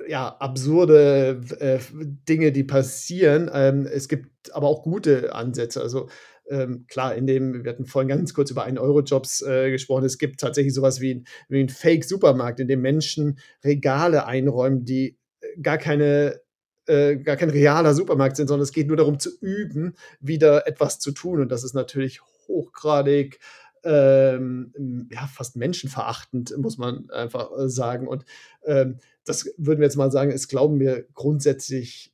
ja, 0.08 0.28
absurde 0.28 1.42
äh, 1.60 1.80
Dinge, 2.28 2.52
die 2.52 2.64
passieren. 2.64 3.50
Ähm, 3.54 3.88
es 3.88 4.08
gibt 4.08 4.54
aber 4.54 4.68
auch 4.68 4.84
gute 4.84 5.34
Ansätze. 5.34 5.82
Also 5.82 6.10
ähm, 6.50 6.86
klar, 6.88 7.16
in 7.16 7.26
dem, 7.26 7.64
wir 7.64 7.72
hatten 7.72 7.86
vorhin 7.86 8.10
ganz 8.10 8.34
kurz 8.34 8.52
über 8.52 8.64
einen 8.64 8.78
Euro-Jobs 8.78 9.42
äh, 9.42 9.72
gesprochen, 9.72 10.06
es 10.06 10.18
gibt 10.18 10.40
tatsächlich 10.40 10.74
sowas 10.74 11.02
wie 11.02 11.16
ein, 11.16 11.28
wie 11.50 11.62
ein 11.62 11.70
Fake-Supermarkt, 11.70 12.60
in 12.60 12.68
dem 12.68 12.82
Menschen 12.82 13.40
Regale 13.64 14.26
einräumen, 14.28 14.86
die 14.86 15.18
gar 15.62 15.78
keine 15.78 16.40
äh, 16.88 17.16
gar 17.18 17.36
kein 17.36 17.50
realer 17.50 17.96
Supermarkt 17.96 18.38
sind, 18.38 18.48
sondern 18.48 18.64
es 18.64 18.72
geht 18.72 18.88
nur 18.88 18.98
darum 18.98 19.20
zu 19.20 19.32
üben, 19.42 19.96
wieder 20.20 20.68
etwas 20.68 21.00
zu 21.00 21.12
tun. 21.12 21.42
Und 21.42 21.52
das 21.52 21.64
ist 21.64 21.74
natürlich 21.74 22.22
hochgradig, 22.48 23.40
ähm, 23.84 25.08
ja, 25.12 25.28
fast 25.28 25.56
menschenverachtend, 25.56 26.56
muss 26.58 26.78
man 26.78 27.10
einfach 27.10 27.50
äh, 27.58 27.70
sagen. 27.70 28.08
Und 28.08 28.26
ähm, 28.66 29.00
das 29.26 29.52
würden 29.58 29.80
wir 29.80 29.86
jetzt 29.86 29.98
mal 29.98 30.12
sagen, 30.12 30.32
ist, 30.32 30.48
glauben 30.48 30.80
wir, 30.80 31.08
grundsätzlich 31.14 32.14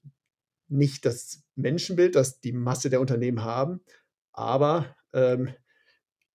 nicht 0.68 1.06
das 1.06 1.44
Menschenbild, 1.56 2.16
das 2.16 2.40
die 2.40 2.54
Masse 2.54 2.90
der 2.90 3.02
Unternehmen 3.02 3.44
haben, 3.44 3.82
aber 4.32 4.96
ähm, 5.14 5.50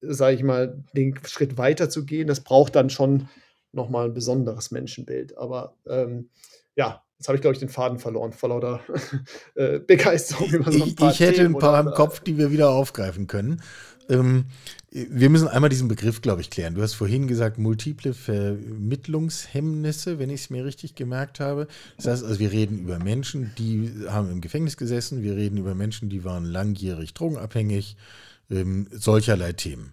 sage 0.00 0.36
ich 0.36 0.42
mal, 0.42 0.84
den 0.94 1.18
Schritt 1.24 1.58
weiter 1.58 1.88
zu 1.88 2.04
gehen, 2.04 2.28
das 2.28 2.44
braucht 2.44 2.76
dann 2.76 2.90
schon 2.90 3.28
nochmal 3.72 4.06
ein 4.06 4.14
besonderes 4.14 4.70
Menschenbild. 4.70 5.36
Aber 5.36 5.76
ähm, 5.86 6.30
ja, 6.76 7.02
Jetzt 7.18 7.28
habe 7.28 7.36
ich, 7.36 7.40
glaube 7.40 7.54
ich, 7.54 7.60
den 7.60 7.70
Faden 7.70 7.98
verloren 7.98 8.32
vor 8.32 8.50
lauter 8.50 8.80
äh, 9.54 9.78
Begeisterung 9.78 10.50
über 10.50 10.70
so 10.70 10.84
ein 10.84 10.94
paar 10.94 11.10
Ich, 11.10 11.20
ich 11.20 11.26
hätte 11.26 11.44
ein 11.44 11.56
paar 11.56 11.80
im 11.80 11.90
Kopf, 11.92 12.20
die 12.20 12.36
wir 12.36 12.50
wieder 12.50 12.70
aufgreifen 12.70 13.26
können. 13.26 13.62
Ähm, 14.08 14.46
wir 14.90 15.30
müssen 15.30 15.48
einmal 15.48 15.68
diesen 15.68 15.88
Begriff, 15.88 16.22
glaube 16.22 16.40
ich, 16.40 16.50
klären. 16.50 16.74
Du 16.74 16.82
hast 16.82 16.94
vorhin 16.94 17.26
gesagt, 17.26 17.58
multiple 17.58 18.14
Vermittlungshemmnisse, 18.14 20.18
wenn 20.18 20.30
ich 20.30 20.42
es 20.42 20.50
mir 20.50 20.64
richtig 20.64 20.94
gemerkt 20.94 21.40
habe. 21.40 21.66
Das 21.96 22.06
heißt, 22.06 22.24
also 22.24 22.38
wir 22.38 22.52
reden 22.52 22.78
über 22.78 22.98
Menschen, 22.98 23.52
die 23.58 23.92
haben 24.08 24.30
im 24.30 24.40
Gefängnis 24.40 24.76
gesessen, 24.76 25.22
wir 25.22 25.36
reden 25.36 25.58
über 25.58 25.74
Menschen, 25.74 26.08
die 26.08 26.24
waren 26.24 26.44
langjährig 26.44 27.14
drogenabhängig, 27.14 27.96
ähm, 28.50 28.86
solcherlei 28.90 29.52
Themen. 29.52 29.92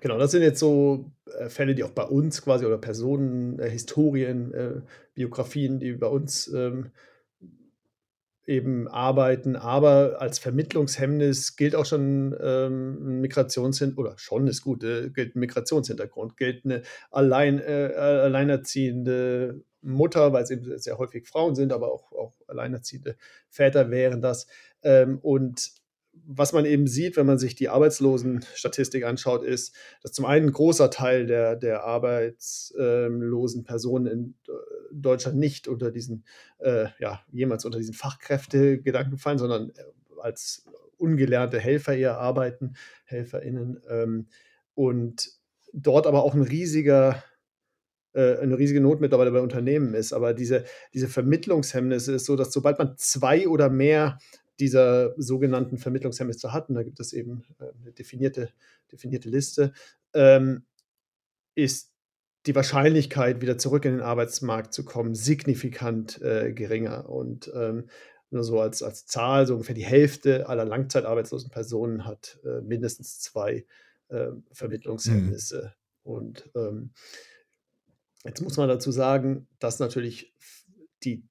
Genau, 0.00 0.18
das 0.18 0.30
sind 0.30 0.42
jetzt 0.42 0.60
so 0.60 1.10
äh, 1.38 1.48
Fälle, 1.48 1.74
die 1.74 1.84
auch 1.84 1.90
bei 1.90 2.04
uns 2.04 2.42
quasi 2.42 2.64
oder 2.64 2.78
Personen, 2.78 3.58
äh, 3.58 3.70
Historien, 3.70 4.52
äh, 4.52 4.80
Biografien, 5.14 5.78
die 5.78 5.92
bei 5.92 6.06
uns 6.06 6.48
ähm, 6.48 6.90
eben 8.46 8.88
arbeiten. 8.88 9.56
Aber 9.56 10.16
als 10.20 10.38
Vermittlungshemmnis 10.38 11.56
gilt 11.56 11.74
auch 11.74 11.86
schon 11.86 12.36
ähm, 12.40 13.20
Migrationshintergrund, 13.20 14.08
oder 14.08 14.18
schon 14.18 14.46
ist 14.46 14.62
gut, 14.62 14.84
äh, 14.84 15.10
gilt 15.10 15.36
Migrationshintergrund, 15.36 16.36
gilt 16.36 16.64
eine 16.64 16.82
allein, 17.10 17.58
äh, 17.58 17.92
alleinerziehende 17.96 19.62
Mutter, 19.82 20.32
weil 20.32 20.44
es 20.44 20.50
eben 20.50 20.78
sehr 20.78 20.98
häufig 20.98 21.26
Frauen 21.26 21.54
sind, 21.54 21.72
aber 21.72 21.92
auch, 21.92 22.12
auch 22.12 22.34
alleinerziehende 22.48 23.16
Väter 23.48 23.90
wären 23.90 24.20
das. 24.20 24.46
Ähm, 24.82 25.18
und 25.20 25.72
was 26.26 26.52
man 26.52 26.64
eben 26.64 26.86
sieht, 26.86 27.16
wenn 27.16 27.26
man 27.26 27.38
sich 27.38 27.54
die 27.54 27.68
Arbeitslosenstatistik 27.68 29.04
anschaut, 29.04 29.44
ist, 29.44 29.74
dass 30.02 30.12
zum 30.12 30.24
einen 30.24 30.48
ein 30.48 30.52
großer 30.52 30.90
Teil 30.90 31.26
der, 31.26 31.56
der 31.56 31.84
arbeitslosen 31.84 33.64
Personen 33.64 34.06
in 34.06 34.34
Deutschland 34.92 35.38
nicht 35.38 35.68
unter 35.68 35.90
diesen, 35.90 36.24
äh, 36.58 36.86
ja, 36.98 37.22
jemals 37.30 37.64
unter 37.64 37.78
diesen 37.78 37.94
Fachkräftegedanken 37.94 39.18
fallen, 39.18 39.38
sondern 39.38 39.70
äh, 39.70 39.82
als 40.20 40.64
ungelernte 40.96 41.58
Helfer 41.58 41.94
eher 41.94 42.18
arbeiten, 42.18 42.74
HelferInnen. 43.04 43.82
Ähm, 43.88 44.26
und 44.74 45.30
dort 45.72 46.06
aber 46.06 46.22
auch 46.22 46.34
ein 46.34 46.42
riesiger 46.42 47.22
äh, 48.14 48.38
eine 48.38 48.56
riesige 48.58 48.80
Not 48.80 49.00
mittlerweile 49.00 49.32
bei 49.32 49.40
Unternehmen 49.40 49.94
ist. 49.94 50.12
Aber 50.12 50.34
diese, 50.34 50.64
diese 50.94 51.08
Vermittlungshemmnisse 51.08 52.14
ist 52.14 52.26
so, 52.26 52.36
dass 52.36 52.52
sobald 52.52 52.78
man 52.78 52.94
zwei 52.96 53.48
oder 53.48 53.68
mehr 53.68 54.18
dieser 54.60 55.14
sogenannten 55.20 55.78
Vermittlungshemmnisse 55.78 56.52
hat, 56.52 56.68
und 56.68 56.76
da 56.76 56.82
gibt 56.82 57.00
es 57.00 57.12
eben 57.12 57.44
äh, 57.58 57.64
eine 57.80 57.92
definierte, 57.92 58.50
definierte 58.90 59.28
Liste, 59.28 59.72
ähm, 60.12 60.64
ist 61.54 61.92
die 62.46 62.54
Wahrscheinlichkeit, 62.54 63.40
wieder 63.40 63.58
zurück 63.58 63.84
in 63.84 63.92
den 63.92 64.02
Arbeitsmarkt 64.02 64.74
zu 64.74 64.84
kommen, 64.84 65.14
signifikant 65.14 66.20
äh, 66.20 66.52
geringer. 66.52 67.08
Und 67.08 67.50
ähm, 67.54 67.88
nur 68.30 68.44
so 68.44 68.60
als, 68.60 68.82
als 68.82 69.06
Zahl, 69.06 69.46
so 69.46 69.54
ungefähr 69.54 69.74
die 69.74 69.84
Hälfte 69.84 70.48
aller 70.48 70.64
langzeitarbeitslosen 70.64 71.50
Personen 71.50 72.04
hat 72.04 72.38
äh, 72.44 72.60
mindestens 72.60 73.20
zwei 73.20 73.64
äh, 74.08 74.28
Vermittlungshemmnisse. 74.52 75.74
Mhm. 76.04 76.12
Und 76.12 76.50
ähm, 76.54 76.90
jetzt 78.24 78.42
muss 78.42 78.56
man 78.56 78.68
dazu 78.68 78.90
sagen, 78.90 79.46
dass 79.58 79.78
natürlich 79.78 80.34
die, 81.02 81.26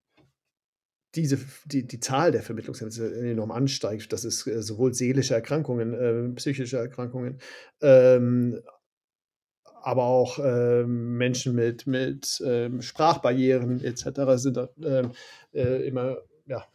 diese, 1.15 1.39
die, 1.65 1.85
die 1.85 1.99
Zahl 1.99 2.31
der 2.31 2.41
Vermittlungshemmnisse 2.41 3.13
enorm 3.15 3.51
ansteigt. 3.51 4.11
Das 4.13 4.25
ist 4.25 4.47
äh, 4.47 4.61
sowohl 4.61 4.93
seelische 4.93 5.35
Erkrankungen, 5.35 5.93
äh, 5.93 6.35
psychische 6.35 6.77
Erkrankungen, 6.77 7.39
ähm, 7.81 8.59
aber 9.83 10.05
auch 10.05 10.39
ähm, 10.41 11.17
Menschen 11.17 11.55
mit, 11.55 11.87
mit 11.87 12.41
ähm, 12.45 12.81
Sprachbarrieren 12.81 13.83
etc. 13.83 14.05
sind 14.35 14.57
da, 14.57 14.69
ähm, 14.81 15.11
äh, 15.53 15.85
immer 15.87 16.17
ja, 16.45 16.65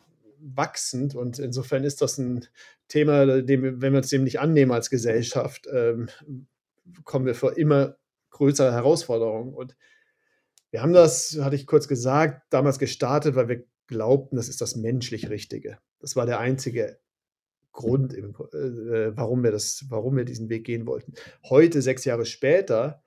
wachsend. 0.41 1.15
Und 1.15 1.39
insofern 1.39 1.85
ist 1.85 2.03
das 2.03 2.19
ein 2.19 2.47
Thema, 2.87 3.43
dem, 3.43 3.81
wenn 3.81 3.93
wir 3.93 3.99
uns 3.99 4.11
dem 4.11 4.25
nicht 4.25 4.41
annehmen 4.41 4.73
als 4.73 4.91
Gesellschaft, 4.91 5.67
ähm, 5.73 6.09
kommen 7.05 7.27
wir 7.27 7.35
vor 7.35 7.57
immer 7.57 7.97
größere 8.31 8.73
Herausforderungen. 8.73 9.55
Und 9.55 9.75
wir 10.71 10.83
haben 10.83 10.93
das, 10.93 11.39
hatte 11.41 11.57
ich 11.57 11.67
kurz 11.67 11.89
gesagt, 11.89 12.43
damals 12.51 12.79
gestartet, 12.79 13.35
weil 13.35 13.49
wir 13.49 13.65
glaubten, 13.89 14.37
das 14.37 14.49
ist 14.49 14.61
das 14.61 14.77
menschlich 14.77 15.29
Richtige. 15.29 15.79
Das 16.01 16.15
war 16.15 16.27
der 16.27 16.39
einzige 16.39 16.99
Grund, 17.73 18.15
äh, 18.15 19.17
warum, 19.17 19.43
wir 19.43 19.51
das, 19.51 19.87
warum 19.89 20.17
wir 20.17 20.25
diesen 20.25 20.49
Weg 20.49 20.65
gehen 20.65 20.87
wollten. 20.87 21.15
Heute, 21.49 21.83
sechs 21.83 22.05
Jahre 22.05 22.25
später, 22.25 23.03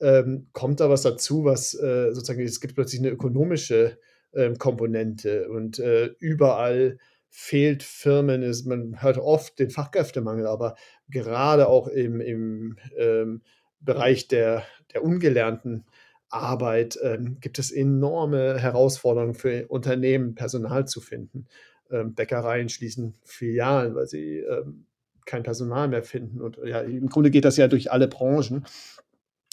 ähm, 0.00 0.48
kommt 0.52 0.80
da 0.80 0.88
was 0.88 1.02
dazu, 1.02 1.44
was 1.44 1.74
äh, 1.74 2.12
sozusagen, 2.12 2.42
es 2.42 2.60
gibt 2.60 2.74
plötzlich 2.74 3.00
eine 3.00 3.10
ökonomische 3.10 3.98
ähm, 4.34 4.58
Komponente 4.58 5.48
und 5.48 5.78
äh, 5.78 6.06
überall 6.18 6.98
fehlt 7.28 7.82
Firmen, 7.82 8.42
ist, 8.42 8.66
man 8.66 9.02
hört 9.02 9.18
oft 9.18 9.58
den 9.58 9.70
Fachkräftemangel, 9.70 10.46
aber 10.46 10.76
gerade 11.08 11.68
auch 11.68 11.86
im, 11.88 12.20
im 12.20 12.76
ähm, 12.98 13.42
Bereich 13.80 14.28
der, 14.28 14.64
der 14.92 15.04
ungelernten 15.04 15.84
Arbeit 16.30 16.98
ähm, 17.02 17.38
gibt 17.40 17.58
es 17.58 17.70
enorme 17.70 18.58
Herausforderungen 18.58 19.34
für 19.34 19.66
Unternehmen, 19.68 20.34
Personal 20.34 20.86
zu 20.86 21.00
finden. 21.00 21.46
Ähm, 21.90 22.14
Bäckereien 22.14 22.68
schließen 22.68 23.14
Filialen, 23.24 23.94
weil 23.94 24.06
sie 24.06 24.38
ähm, 24.38 24.86
kein 25.26 25.42
Personal 25.42 25.88
mehr 25.88 26.02
finden. 26.02 26.40
Und 26.40 26.58
ja, 26.64 26.80
im 26.80 27.08
Grunde 27.08 27.30
geht 27.30 27.44
das 27.44 27.56
ja 27.56 27.68
durch 27.68 27.90
alle 27.90 28.08
Branchen. 28.08 28.64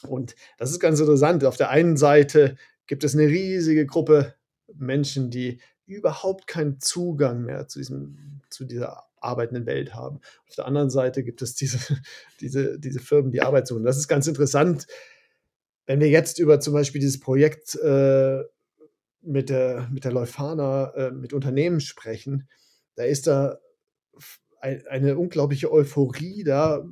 Und 0.07 0.35
das 0.57 0.71
ist 0.71 0.79
ganz 0.79 0.99
interessant. 0.99 1.43
Auf 1.43 1.57
der 1.57 1.69
einen 1.69 1.97
Seite 1.97 2.55
gibt 2.85 3.03
es 3.03 3.15
eine 3.15 3.27
riesige 3.27 3.85
Gruppe 3.85 4.35
Menschen, 4.73 5.29
die 5.29 5.59
überhaupt 5.85 6.47
keinen 6.47 6.79
Zugang 6.79 7.43
mehr 7.43 7.67
zu, 7.67 7.79
diesem, 7.79 8.41
zu 8.49 8.65
dieser 8.65 9.03
arbeitenden 9.19 9.65
Welt 9.65 9.95
haben. 9.95 10.19
Auf 10.47 10.55
der 10.55 10.65
anderen 10.65 10.89
Seite 10.89 11.23
gibt 11.23 11.41
es 11.41 11.55
diese, 11.55 11.79
diese, 12.39 12.79
diese 12.79 12.99
Firmen, 12.99 13.31
die 13.31 13.41
Arbeit 13.41 13.67
suchen. 13.67 13.83
Das 13.83 13.97
ist 13.97 14.07
ganz 14.07 14.27
interessant. 14.27 14.87
Wenn 15.87 15.99
wir 15.99 16.09
jetzt 16.09 16.37
über 16.37 16.59
zum 16.59 16.73
Beispiel 16.73 17.01
dieses 17.01 17.19
Projekt 17.19 17.75
äh, 17.75 18.43
mit 19.21 19.49
der, 19.49 19.89
mit 19.91 20.03
der 20.03 20.11
Leuphana, 20.11 20.93
äh, 20.95 21.11
mit 21.11 21.33
Unternehmen 21.33 21.79
sprechen, 21.79 22.47
da 22.95 23.03
ist 23.03 23.25
da 23.25 23.57
eine 24.59 25.17
unglaubliche 25.17 25.71
Euphorie 25.71 26.43
da, 26.43 26.83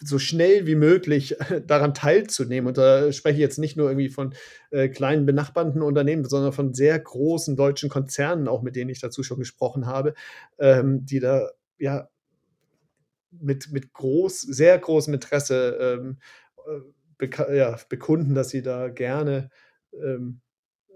so 0.00 0.18
schnell 0.18 0.66
wie 0.66 0.74
möglich 0.74 1.36
daran 1.66 1.94
teilzunehmen. 1.94 2.68
Und 2.68 2.78
da 2.78 3.10
spreche 3.12 3.36
ich 3.36 3.40
jetzt 3.40 3.58
nicht 3.58 3.76
nur 3.76 3.88
irgendwie 3.88 4.10
von 4.10 4.34
äh, 4.70 4.88
kleinen 4.88 5.26
benachbarten 5.26 5.82
Unternehmen, 5.82 6.24
sondern 6.24 6.52
von 6.52 6.74
sehr 6.74 6.98
großen 6.98 7.56
deutschen 7.56 7.88
Konzernen, 7.88 8.48
auch 8.48 8.62
mit 8.62 8.76
denen 8.76 8.90
ich 8.90 9.00
dazu 9.00 9.22
schon 9.22 9.38
gesprochen 9.38 9.86
habe, 9.86 10.14
ähm, 10.58 11.06
die 11.06 11.20
da 11.20 11.48
ja 11.78 12.08
mit, 13.30 13.72
mit 13.72 13.92
groß, 13.92 14.42
sehr 14.42 14.78
großem 14.78 15.14
Interesse 15.14 15.78
ähm, 15.80 16.18
äh, 16.66 16.80
ja, 17.52 17.78
bekunden, 17.88 18.34
dass 18.34 18.50
sie 18.50 18.62
da 18.62 18.88
gerne 18.88 19.50
ähm, 19.92 20.40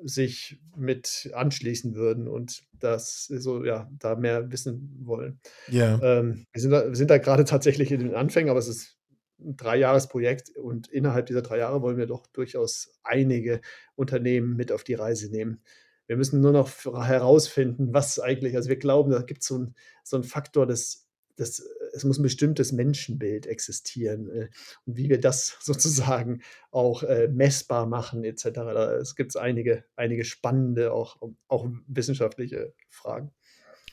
sich 0.04 0.61
mit 0.76 1.31
anschließen 1.33 1.94
würden 1.94 2.28
und 2.28 2.62
das 2.72 3.24
so, 3.26 3.64
ja, 3.64 3.90
da 3.98 4.14
mehr 4.14 4.52
wissen 4.52 4.96
wollen. 5.02 5.40
Ja. 5.68 6.00
Ähm, 6.02 6.46
wir, 6.52 6.61
sind 6.61 6.70
da, 6.70 6.88
wir 6.88 6.96
sind 6.96 7.11
da 7.11 7.18
gerade 7.18 7.44
tatsächlich 7.44 7.90
in 7.90 8.00
den 8.00 8.14
Anfängen, 8.14 8.50
aber 8.50 8.61
es 8.61 8.68
ist 8.68 8.96
ein 9.40 9.57
Dreijahresprojekt 9.57 10.57
und 10.57 10.88
innerhalb 10.88 11.26
dieser 11.26 11.42
drei 11.42 11.59
Jahre 11.59 11.83
wollen 11.83 11.96
wir 11.96 12.07
doch 12.07 12.26
durchaus 12.26 12.92
einige 13.02 13.61
Unternehmen 13.94 14.57
mit 14.57 14.72
auf 14.72 14.85
die 14.85 14.94
Reise 14.94 15.31
nehmen. 15.31 15.62
Wir 16.07 16.16
müssen 16.16 16.40
nur 16.40 16.52
noch 16.52 16.70
herausfinden, 16.85 17.92
was 17.92 18.18
eigentlich, 18.18 18.57
also 18.57 18.68
wir 18.68 18.78
glauben, 18.78 19.11
da 19.11 19.22
gibt 19.22 19.42
es 19.42 19.48
so, 19.48 19.59
ein, 19.59 19.74
so 20.02 20.16
einen 20.16 20.24
Faktor 20.24 20.66
des, 20.66 21.07
des, 21.38 21.68
es 21.98 22.04
muss 22.04 22.18
ein 22.18 22.22
bestimmtes 22.22 22.72
Menschenbild 22.72 23.46
existieren 23.46 24.28
äh, 24.30 24.48
und 24.87 24.96
wie 24.96 25.08
wir 25.08 25.20
das 25.20 25.56
sozusagen 25.61 26.42
auch 26.70 27.02
äh, 27.02 27.28
messbar 27.28 27.87
machen 27.87 28.24
etc. 28.24 28.44
Da, 28.54 28.94
es 28.96 29.16
gibt 29.16 29.37
einige, 29.37 29.84
einige 29.96 30.24
spannende, 30.24 30.92
auch, 30.92 31.20
auch 31.48 31.68
wissenschaftliche 31.87 32.74
Fragen. 32.88 33.32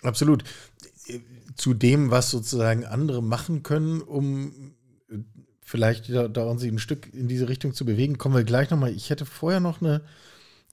Absolut. 0.01 0.43
Zu 1.55 1.73
dem, 1.73 2.11
was 2.11 2.31
sozusagen 2.31 2.85
andere 2.85 3.23
machen 3.23 3.63
können, 3.63 4.01
um 4.01 4.75
vielleicht 5.65 6.09
da, 6.09 6.43
uns 6.43 6.63
ein 6.63 6.79
Stück 6.79 7.11
in 7.13 7.27
diese 7.27 7.49
Richtung 7.49 7.73
zu 7.73 7.85
bewegen, 7.85 8.17
kommen 8.17 8.35
wir 8.35 8.43
gleich 8.43 8.69
nochmal. 8.69 8.91
Ich 8.91 9.09
hätte 9.09 9.25
vorher 9.25 9.59
noch 9.59 9.81
eine 9.81 10.03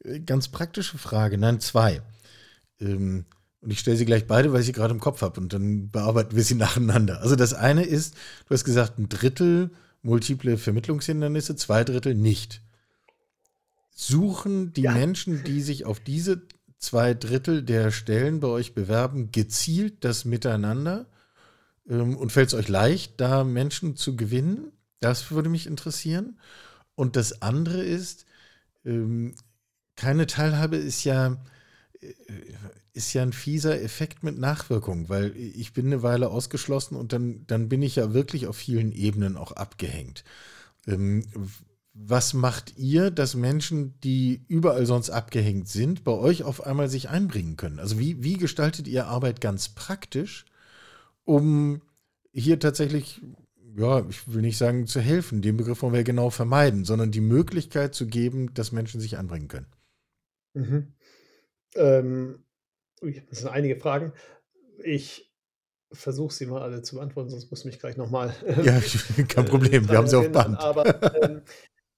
äh, 0.05 0.21
ganz 0.21 0.49
praktische 0.49 0.99
Frage, 0.99 1.39
nein, 1.39 1.61
zwei. 1.61 2.03
Ähm, 2.79 3.25
und 3.63 3.71
ich 3.71 3.79
stelle 3.79 3.97
sie 3.97 4.05
gleich 4.05 4.27
beide, 4.27 4.53
weil 4.53 4.61
ich 4.61 4.67
sie 4.67 4.73
gerade 4.73 4.93
im 4.93 5.01
Kopf 5.01 5.23
habe 5.23 5.41
und 5.41 5.53
dann 5.53 5.91
bearbeiten 5.91 6.37
wir 6.37 6.43
sie 6.43 6.55
nacheinander. 6.57 7.21
Also 7.23 7.37
das 7.37 7.55
eine 7.55 7.85
ist, 7.85 8.15
du 8.49 8.55
hast 8.55 8.65
gesagt, 8.65 8.99
ein 8.99 9.09
Drittel 9.09 9.71
multiple 10.03 10.59
Vermittlungshindernisse, 10.59 11.55
zwei 11.55 11.85
Drittel 11.85 12.15
nicht. 12.17 12.61
Suchen 13.95 14.73
die 14.73 14.83
ja. 14.83 14.93
Menschen, 14.93 15.45
die 15.45 15.63
sich 15.63 15.85
auf 15.85 16.01
diese 16.01 16.43
zwei 16.79 17.15
Drittel 17.15 17.63
der 17.63 17.93
Stellen 17.93 18.41
bei 18.41 18.49
euch 18.49 18.75
bewerben, 18.75 19.31
gezielt 19.31 20.05
das 20.05 20.25
Miteinander? 20.25 21.07
Ähm, 21.89 22.17
und 22.17 22.33
fällt 22.33 22.49
es 22.49 22.55
euch 22.55 22.69
leicht, 22.69 23.21
da 23.21 23.45
Menschen 23.45 23.95
zu 23.95 24.17
gewinnen? 24.17 24.73
Das 24.99 25.31
würde 25.31 25.49
mich 25.49 25.69
interessieren. 25.69 26.39
Und 26.97 27.15
das 27.15 27.43
andere 27.43 27.83
ist, 27.83 28.27
ähm, 28.85 29.35
keine 29.95 30.27
Teilhabe 30.27 30.77
ist 30.77 31.05
ja, 31.05 31.37
ist 32.93 33.13
ja 33.15 33.23
ein 33.23 33.33
fieser 33.33 33.81
Effekt 33.81 34.23
mit 34.23 34.39
Nachwirkung, 34.39 35.09
weil 35.09 35.35
ich 35.37 35.73
bin 35.73 35.87
eine 35.87 36.03
Weile 36.03 36.31
ausgeschlossen 36.31 36.97
und 36.97 37.13
dann, 37.13 37.47
dann 37.47 37.69
bin 37.69 37.83
ich 37.83 37.97
ja 37.97 38.13
wirklich 38.13 38.47
auf 38.47 38.57
vielen 38.57 38.93
Ebenen 38.93 39.37
auch 39.37 39.53
abgehängt. 39.53 40.25
Ähm, 40.87 41.25
was 41.95 42.33
macht 42.33 42.79
ihr, 42.79 43.11
dass 43.11 43.35
Menschen, 43.35 43.99
die 44.01 44.45
überall 44.49 44.87
sonst 44.87 45.11
abgehängt 45.11 45.69
sind, 45.69 46.05
bei 46.05 46.13
euch 46.13 46.43
auf 46.43 46.65
einmal 46.67 46.89
sich 46.89 47.09
einbringen 47.11 47.57
können? 47.57 47.79
Also 47.79 47.99
wie, 47.99 48.23
wie 48.23 48.39
gestaltet 48.39 48.89
ihr 48.89 49.07
Arbeit 49.07 49.41
ganz 49.41 49.69
praktisch, 49.69 50.47
um 51.25 51.83
hier 52.33 52.59
tatsächlich, 52.59 53.21
ja, 53.77 54.07
ich 54.09 54.33
will 54.33 54.41
nicht 54.41 54.57
sagen 54.57 54.87
zu 54.87 55.01
helfen, 55.01 55.43
den 55.43 55.59
Begriff 55.59 55.83
wollen 55.83 55.93
wir 55.93 56.05
genau 56.05 56.31
vermeiden, 56.31 56.85
sondern 56.85 57.11
die 57.11 57.21
Möglichkeit 57.21 57.95
zu 57.95 58.07
geben, 58.07 58.55
dass 58.55 58.73
Menschen 58.73 59.01
sich 59.01 59.19
einbringen 59.19 59.49
können. 59.49 59.67
Mhm. 60.55 60.95
Ähm, 61.75 62.45
das 63.31 63.41
sind 63.41 63.49
einige 63.49 63.77
Fragen. 63.77 64.13
Ich 64.85 65.33
versuche 65.93 66.33
sie 66.33 66.47
mal 66.47 66.63
alle 66.63 66.83
zu 66.83 66.97
beantworten, 66.97 67.31
sonst 67.31 67.51
muss 67.51 67.61
ich 67.61 67.67
mich 67.67 67.79
gleich 67.79 67.97
nochmal. 67.97 68.35
Ja, 68.63 68.81
kein 69.29 69.45
Problem, 69.45 69.89
wir 69.89 69.99
haben 69.99 70.07
sie 70.07 70.17
auf 70.17 70.31
Band. 70.33 70.59
Aber 70.61 71.23
ähm, 71.23 71.43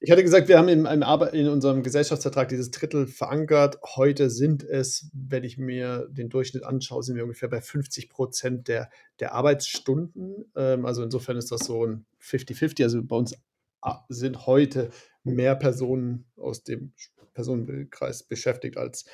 ich 0.00 0.10
hatte 0.10 0.22
gesagt, 0.22 0.48
wir 0.48 0.58
haben 0.58 0.68
in, 0.68 0.84
in, 0.84 1.48
unserem 1.48 1.82
Gesellschaftsvertrag 1.82 2.48
dieses 2.48 2.70
Drittel 2.70 3.06
verankert. 3.06 3.78
Heute 3.96 4.28
sind 4.28 4.62
es, 4.62 5.08
wenn 5.14 5.44
ich 5.44 5.56
mir 5.56 6.08
den 6.10 6.28
Durchschnitt 6.28 6.64
anschaue, 6.64 7.02
sind 7.02 7.16
wir 7.16 7.22
ungefähr 7.22 7.48
bei 7.48 7.62
50 7.62 8.10
Prozent 8.10 8.68
der, 8.68 8.90
der 9.20 9.32
Arbeitsstunden. 9.32 10.52
Ähm, 10.56 10.84
also 10.84 11.02
insofern 11.02 11.38
ist 11.38 11.50
das 11.50 11.60
so 11.60 11.86
ein 11.86 12.04
50-50. 12.20 12.82
Also 12.82 13.02
bei 13.02 13.16
uns 13.16 13.34
ah, 13.80 14.04
sind 14.10 14.46
heute 14.46 14.90
mehr 15.22 15.54
Personen 15.54 16.26
aus 16.36 16.64
dem 16.64 16.92
Personenkreis 17.32 18.24
beschäftigt, 18.24 18.76
als, 18.76 19.06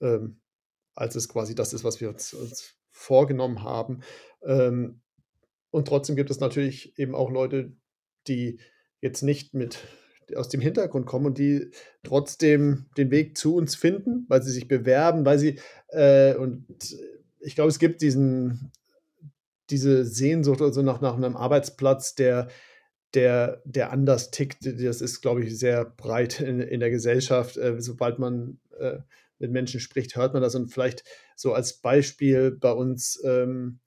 ähm, 0.00 0.40
als 0.94 1.14
es 1.14 1.28
quasi 1.28 1.54
das 1.54 1.72
ist, 1.72 1.84
was 1.84 2.00
wir 2.00 2.08
uns, 2.08 2.34
uns 2.34 2.74
vorgenommen 2.90 3.62
haben. 3.62 4.00
Ähm, 4.42 5.00
und 5.70 5.88
trotzdem 5.88 6.16
gibt 6.16 6.30
es 6.30 6.40
natürlich 6.40 6.98
eben 6.98 7.14
auch 7.14 7.30
Leute, 7.30 7.72
die 8.28 8.60
jetzt 9.00 9.22
nicht 9.22 9.54
mit 9.54 9.78
aus 10.34 10.48
dem 10.48 10.60
Hintergrund 10.60 11.06
kommen 11.06 11.26
und 11.26 11.38
die 11.38 11.70
trotzdem 12.02 12.86
den 12.96 13.10
Weg 13.10 13.38
zu 13.38 13.54
uns 13.54 13.76
finden, 13.76 14.24
weil 14.28 14.42
sie 14.42 14.50
sich 14.50 14.66
bewerben, 14.66 15.24
weil 15.24 15.38
sie 15.38 15.60
äh, 15.88 16.34
und 16.34 16.66
ich 17.46 17.54
glaube, 17.54 17.68
es 17.68 17.78
gibt 17.78 18.02
diesen, 18.02 18.72
diese 19.70 20.04
Sehnsucht 20.04 20.60
also 20.62 20.82
nach, 20.82 21.00
nach 21.00 21.14
einem 21.14 21.36
Arbeitsplatz, 21.36 22.16
der, 22.16 22.48
der, 23.14 23.62
der 23.64 23.92
anders 23.92 24.32
tickt. 24.32 24.66
Das 24.66 25.00
ist, 25.00 25.20
glaube 25.20 25.44
ich, 25.44 25.56
sehr 25.56 25.84
breit 25.84 26.40
in, 26.40 26.60
in 26.60 26.80
der 26.80 26.90
Gesellschaft. 26.90 27.56
Äh, 27.56 27.80
sobald 27.80 28.18
man 28.18 28.58
äh, 28.78 28.98
mit 29.38 29.50
Menschen 29.50 29.80
spricht, 29.80 30.16
hört 30.16 30.32
man 30.32 30.42
das. 30.42 30.54
Und 30.54 30.68
vielleicht 30.68 31.04
so 31.36 31.52
als 31.52 31.80
Beispiel 31.80 32.50
bei 32.52 32.72
uns, 32.72 33.22
ähm, 33.24 33.80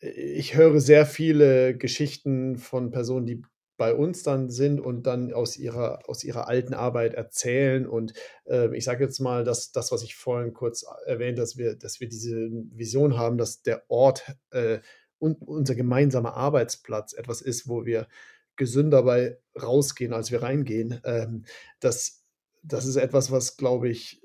ich 0.00 0.56
höre 0.56 0.80
sehr 0.80 1.06
viele 1.06 1.76
Geschichten 1.76 2.58
von 2.58 2.90
Personen, 2.90 3.26
die 3.26 3.42
bei 3.76 3.94
uns 3.94 4.22
dann 4.22 4.50
sind 4.50 4.80
und 4.80 5.06
dann 5.06 5.32
aus 5.32 5.56
ihrer, 5.56 6.08
aus 6.08 6.24
ihrer 6.24 6.48
alten 6.48 6.74
Arbeit 6.74 7.14
erzählen. 7.14 7.86
Und 7.86 8.12
äh, 8.46 8.76
ich 8.76 8.84
sage 8.84 9.04
jetzt 9.04 9.18
mal, 9.18 9.44
dass 9.44 9.72
das, 9.72 9.90
was 9.90 10.02
ich 10.02 10.14
vorhin 10.14 10.52
kurz 10.52 10.84
erwähnt, 11.06 11.38
dass 11.38 11.56
wir, 11.56 11.74
dass 11.76 12.00
wir 12.00 12.08
diese 12.08 12.48
Vision 12.70 13.16
haben, 13.16 13.38
dass 13.38 13.62
der 13.62 13.82
Ort 13.90 14.36
äh, 14.50 14.78
und 15.18 15.40
unser 15.42 15.74
gemeinsamer 15.74 16.34
Arbeitsplatz 16.34 17.12
etwas 17.12 17.40
ist, 17.42 17.68
wo 17.68 17.84
wir 17.84 18.08
gesünder 18.56 19.02
bei 19.04 19.38
rausgehen, 19.60 20.12
als 20.12 20.30
wir 20.30 20.42
reingehen. 20.42 21.00
Ähm, 21.04 21.44
das, 21.80 22.21
das 22.62 22.86
ist 22.86 22.96
etwas, 22.96 23.30
was, 23.30 23.56
glaube 23.56 23.88
ich, 23.88 24.22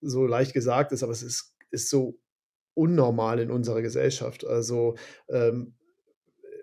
so 0.00 0.26
leicht 0.26 0.54
gesagt 0.54 0.92
ist, 0.92 1.02
aber 1.02 1.12
es 1.12 1.22
ist, 1.22 1.56
ist 1.70 1.90
so 1.90 2.18
unnormal 2.74 3.40
in 3.40 3.50
unserer 3.50 3.82
Gesellschaft. 3.82 4.46
Also 4.46 4.96
ähm, 5.28 5.74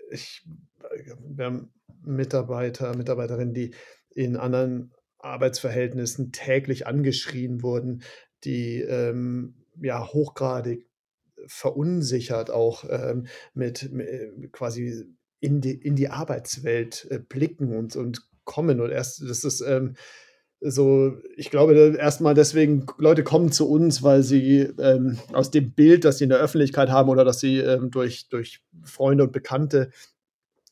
ich, 0.09 0.47
wir 1.19 1.45
haben 1.45 1.73
Mitarbeiter, 2.03 2.95
Mitarbeiterinnen, 2.95 3.53
die 3.53 3.73
in 4.09 4.37
anderen 4.37 4.93
Arbeitsverhältnissen 5.19 6.31
täglich 6.31 6.87
angeschrien 6.87 7.61
wurden, 7.61 8.03
die 8.43 8.81
ähm, 8.81 9.65
ja 9.81 10.07
hochgradig 10.07 10.87
verunsichert 11.45 12.49
auch 12.49 12.85
ähm, 12.89 13.27
mit, 13.53 13.91
mit, 13.91 14.07
äh, 14.07 14.31
quasi 14.51 15.05
in 15.39 15.61
die, 15.61 15.73
in 15.73 15.95
die 15.95 16.09
Arbeitswelt 16.09 17.07
äh, 17.09 17.19
blicken 17.19 17.75
und, 17.75 17.95
und 17.95 18.27
kommen. 18.43 18.79
Und 18.79 18.91
erst, 18.91 19.21
das 19.21 19.43
ist 19.43 19.61
ähm, 19.61 19.95
so, 20.59 21.17
ich 21.35 21.51
glaube 21.51 21.95
erstmal 21.97 22.33
deswegen, 22.33 22.85
Leute 22.97 23.23
kommen 23.23 23.51
zu 23.51 23.69
uns, 23.69 24.01
weil 24.01 24.23
sie 24.23 24.61
ähm, 24.79 25.19
aus 25.33 25.51
dem 25.51 25.71
Bild, 25.71 26.03
das 26.03 26.17
sie 26.17 26.23
in 26.23 26.29
der 26.31 26.39
Öffentlichkeit 26.39 26.89
haben 26.89 27.09
oder 27.09 27.23
das 27.23 27.39
sie 27.39 27.59
ähm, 27.59 27.91
durch, 27.91 28.27
durch 28.29 28.63
Freunde 28.83 29.23
und 29.25 29.31
Bekannte 29.31 29.91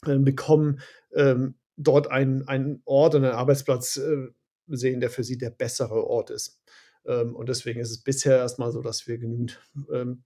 äh, 0.06 0.18
bekommen, 0.18 0.80
ähm, 1.14 1.56
dort 1.78 2.10
einen, 2.10 2.48
einen 2.48 2.82
Ort 2.86 3.16
und 3.16 3.26
einen 3.26 3.36
Arbeitsplatz 3.36 3.98
äh, 3.98 4.28
sehen, 4.68 5.02
der 5.02 5.10
für 5.10 5.24
sie 5.24 5.38
der 5.38 5.52
bessere 5.52 6.08
Ort 6.08 6.32
ist. 6.32 6.60
Ähm, 7.06 7.36
und 7.36 7.50
deswegen 7.50 7.80
ist 7.80 7.92
es 7.92 8.00
bisher 8.00 8.38
erstmal 8.38 8.72
so, 8.72 8.82
dass 8.82 9.08
wir 9.08 9.20
genügend 9.20 9.60
ähm, 9.94 10.24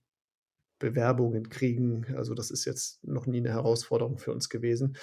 Bewerbungen 0.78 1.50
kriegen. 1.50 2.06
Also 2.16 2.32
das 2.34 2.50
ist 2.50 2.64
jetzt 2.64 3.04
noch 3.04 3.26
nie 3.26 3.38
eine 3.38 3.50
Herausforderung 3.50 4.18
für 4.18 4.32
uns 4.32 4.48
gewesen, 4.48 4.96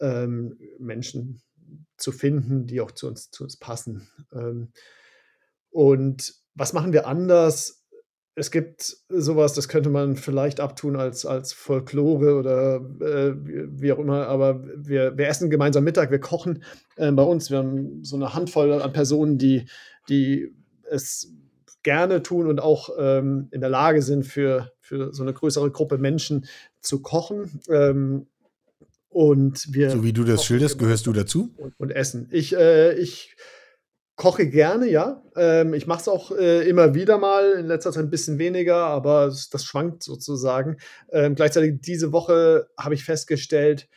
ähm, 0.00 0.58
Menschen 0.78 1.40
zu 1.96 2.12
finden, 2.12 2.66
die 2.66 2.80
auch 2.80 2.92
zu 2.92 3.06
uns, 3.08 3.30
zu 3.30 3.44
uns 3.44 3.56
passen. 3.56 4.08
Ähm, 4.32 4.72
und 5.70 6.34
was 6.54 6.72
machen 6.72 6.92
wir 6.92 7.06
anders? 7.06 7.86
es 8.38 8.50
gibt 8.50 8.98
sowas, 9.08 9.54
das 9.54 9.66
könnte 9.66 9.88
man 9.88 10.14
vielleicht 10.14 10.60
abtun 10.60 10.94
als, 10.94 11.24
als 11.24 11.54
Folklore 11.54 12.34
oder 12.36 12.76
äh, 13.00 13.34
wie 13.34 13.90
auch 13.92 13.98
immer, 13.98 14.26
aber 14.26 14.62
wir, 14.76 15.16
wir 15.16 15.26
essen 15.26 15.48
gemeinsam 15.48 15.84
Mittag, 15.84 16.10
wir 16.10 16.20
kochen 16.20 16.62
äh, 16.96 17.10
bei 17.12 17.22
uns. 17.22 17.50
Wir 17.50 17.58
haben 17.58 18.04
so 18.04 18.14
eine 18.14 18.34
Handvoll 18.34 18.72
an 18.74 18.92
Personen, 18.92 19.38
die, 19.38 19.64
die 20.10 20.54
es 20.82 21.32
gerne 21.82 22.22
tun 22.22 22.46
und 22.46 22.60
auch 22.60 22.90
ähm, 22.98 23.48
in 23.52 23.62
der 23.62 23.70
Lage 23.70 24.02
sind, 24.02 24.24
für, 24.24 24.70
für 24.80 25.14
so 25.14 25.22
eine 25.22 25.32
größere 25.32 25.70
Gruppe 25.70 25.96
Menschen 25.96 26.44
zu 26.82 27.00
kochen. 27.00 27.60
Ähm, 27.70 28.26
und 29.16 29.72
wir 29.72 29.88
so 29.88 30.04
wie 30.04 30.12
du 30.12 30.24
das 30.24 30.44
schilderst, 30.44 30.78
gehörst 30.78 31.06
du 31.06 31.12
dazu? 31.14 31.54
Und, 31.56 31.72
und 31.78 31.90
essen. 31.90 32.28
Ich, 32.32 32.54
äh, 32.54 32.92
ich 32.98 33.34
koche 34.14 34.46
gerne, 34.46 34.90
ja. 34.90 35.22
Ähm, 35.36 35.72
ich 35.72 35.86
mache 35.86 36.02
es 36.02 36.08
auch 36.08 36.32
äh, 36.32 36.68
immer 36.68 36.94
wieder 36.94 37.16
mal, 37.16 37.52
in 37.52 37.64
letzter 37.64 37.92
Zeit 37.92 38.04
ein 38.04 38.10
bisschen 38.10 38.38
weniger, 38.38 38.76
aber 38.76 39.28
das, 39.28 39.64
schwankt 39.64 40.02
sozusagen. 40.02 40.76
Ähm, 41.10 41.34
gleichzeitig 41.34 41.80
diese 41.80 42.12
Woche 42.12 42.68
habe 42.76 42.94
ich 42.94 43.04
festgestellt, 43.04 43.88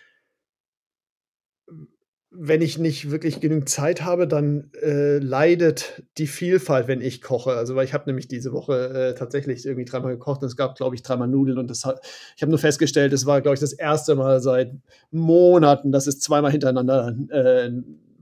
wenn 2.31 2.61
ich 2.61 2.77
nicht 2.77 3.09
wirklich 3.09 3.39
genügend 3.39 3.69
Zeit 3.69 4.03
habe, 4.03 4.27
dann 4.27 4.71
äh, 4.81 5.17
leidet 5.17 6.03
die 6.19 6.27
Vielfalt, 6.27 6.87
wenn 6.87 7.01
ich 7.01 7.21
koche. 7.21 7.53
Also, 7.53 7.75
weil 7.75 7.85
ich 7.85 7.93
habe 7.93 8.03
nämlich 8.05 8.27
diese 8.27 8.51
Woche 8.51 8.89
äh, 8.89 9.15
tatsächlich 9.15 9.65
irgendwie 9.65 9.85
dreimal 9.85 10.11
gekocht 10.11 10.41
und 10.43 10.47
es 10.47 10.55
gab, 10.55 10.75
glaube 10.75 10.95
ich, 10.95 11.01
dreimal 11.01 11.27
Nudeln 11.27 11.57
und 11.57 11.69
das 11.69 11.85
hat, 11.85 12.05
ich 12.35 12.41
habe 12.43 12.51
nur 12.51 12.59
festgestellt, 12.59 13.13
es 13.13 13.25
war, 13.25 13.41
glaube 13.41 13.55
ich, 13.55 13.59
das 13.59 13.73
erste 13.73 14.15
Mal 14.15 14.41
seit 14.41 14.73
Monaten, 15.09 15.91
dass 15.91 16.05
es 16.05 16.19
zweimal 16.19 16.51
hintereinander 16.51 17.15
äh, 17.31 17.71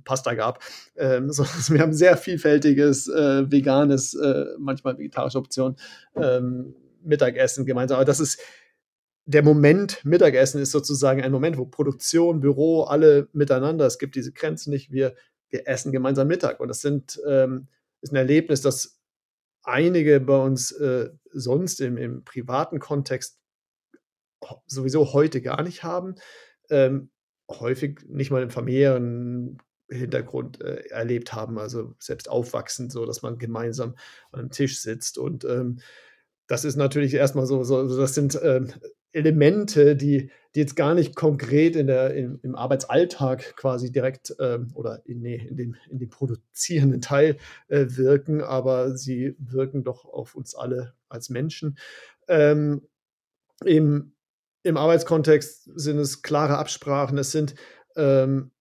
Pasta 0.05 0.35
gab. 0.35 0.63
Ähm, 0.95 1.31
so, 1.31 1.43
also 1.43 1.73
wir 1.73 1.81
haben 1.81 1.93
sehr 1.93 2.15
vielfältiges, 2.15 3.09
äh, 3.09 3.51
veganes, 3.51 4.13
äh, 4.13 4.45
manchmal 4.57 4.97
vegetarische 4.97 5.37
Optionen, 5.37 5.75
ähm, 6.15 6.73
Mittagessen 7.03 7.65
gemeinsam. 7.65 7.97
Aber 7.97 8.05
das 8.05 8.21
ist 8.21 8.39
der 9.27 9.43
Moment 9.43 10.03
Mittagessen 10.05 10.61
ist 10.61 10.71
sozusagen 10.71 11.21
ein 11.21 11.33
Moment, 11.33 11.57
wo 11.57 11.65
Produktion, 11.65 12.39
Büro, 12.39 12.83
alle 12.83 13.27
miteinander, 13.33 13.85
es 13.85 13.99
gibt 13.99 14.15
diese 14.15 14.31
Grenzen 14.31 14.71
nicht, 14.71 14.89
wir, 14.89 15.15
wir 15.49 15.67
essen 15.67 15.91
gemeinsam 15.91 16.29
Mittag. 16.29 16.61
Und 16.61 16.69
das 16.69 16.79
sind, 16.79 17.19
ähm, 17.27 17.67
ist 18.01 18.13
ein 18.13 18.15
Erlebnis, 18.15 18.61
das 18.61 19.01
einige 19.63 20.21
bei 20.21 20.37
uns 20.37 20.71
äh, 20.71 21.09
sonst 21.33 21.81
im, 21.81 21.97
im, 21.97 22.23
privaten 22.23 22.79
Kontext 22.79 23.37
sowieso 24.65 25.11
heute 25.11 25.41
gar 25.41 25.61
nicht 25.61 25.83
haben. 25.83 26.15
Ähm, 26.69 27.09
häufig 27.49 27.99
nicht 28.07 28.31
mal 28.31 28.43
im 28.43 28.49
familiären 28.49 29.57
Hintergrund 29.89 30.61
äh, 30.61 30.87
erlebt 30.89 31.33
haben, 31.33 31.59
also 31.59 31.95
selbst 31.99 32.29
aufwachsend, 32.29 32.93
so 32.93 33.05
dass 33.05 33.23
man 33.23 33.37
gemeinsam 33.39 33.95
an 34.31 34.39
einem 34.39 34.51
Tisch 34.51 34.79
sitzt. 34.79 35.17
Und 35.17 35.43
ähm, 35.43 35.79
das 36.47 36.63
ist 36.63 36.77
natürlich 36.77 37.13
erstmal 37.13 37.45
so, 37.45 37.65
so 37.65 37.97
das 37.97 38.15
sind 38.15 38.39
ähm, 38.41 38.71
Elemente, 39.11 39.95
die, 39.95 40.31
die 40.53 40.59
jetzt 40.59 40.75
gar 40.75 40.93
nicht 40.93 41.15
konkret 41.15 41.75
in 41.75 41.87
der, 41.87 42.13
in, 42.13 42.39
im 42.43 42.55
Arbeitsalltag 42.55 43.55
quasi 43.55 43.91
direkt 43.91 44.35
ähm, 44.39 44.71
oder 44.73 45.01
in, 45.05 45.21
nee, 45.21 45.35
in, 45.35 45.55
dem, 45.55 45.75
in 45.89 45.99
dem 45.99 46.09
produzierenden 46.09 47.01
Teil 47.01 47.37
äh, 47.67 47.85
wirken, 47.89 48.41
aber 48.41 48.95
sie 48.97 49.35
wirken 49.39 49.83
doch 49.83 50.05
auf 50.05 50.35
uns 50.35 50.55
alle 50.55 50.93
als 51.09 51.29
Menschen. 51.29 51.77
Ähm, 52.27 52.81
im, 53.63 54.13
Im 54.63 54.77
Arbeitskontext 54.77 55.71
sind 55.75 55.97
es 55.97 56.21
klare 56.21 56.57
Absprachen, 56.57 57.17
es 57.17 57.31
sind 57.31 57.55
ähm, 57.95 58.51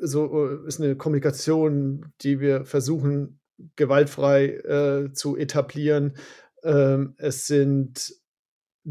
so 0.00 0.48
äh, 0.48 0.66
ist 0.66 0.80
eine 0.80 0.96
Kommunikation, 0.96 2.12
die 2.22 2.40
wir 2.40 2.64
versuchen, 2.64 3.40
gewaltfrei 3.76 4.46
äh, 4.46 5.12
zu 5.12 5.36
etablieren. 5.36 6.16
Ähm, 6.62 7.14
es 7.18 7.46
sind 7.46 8.14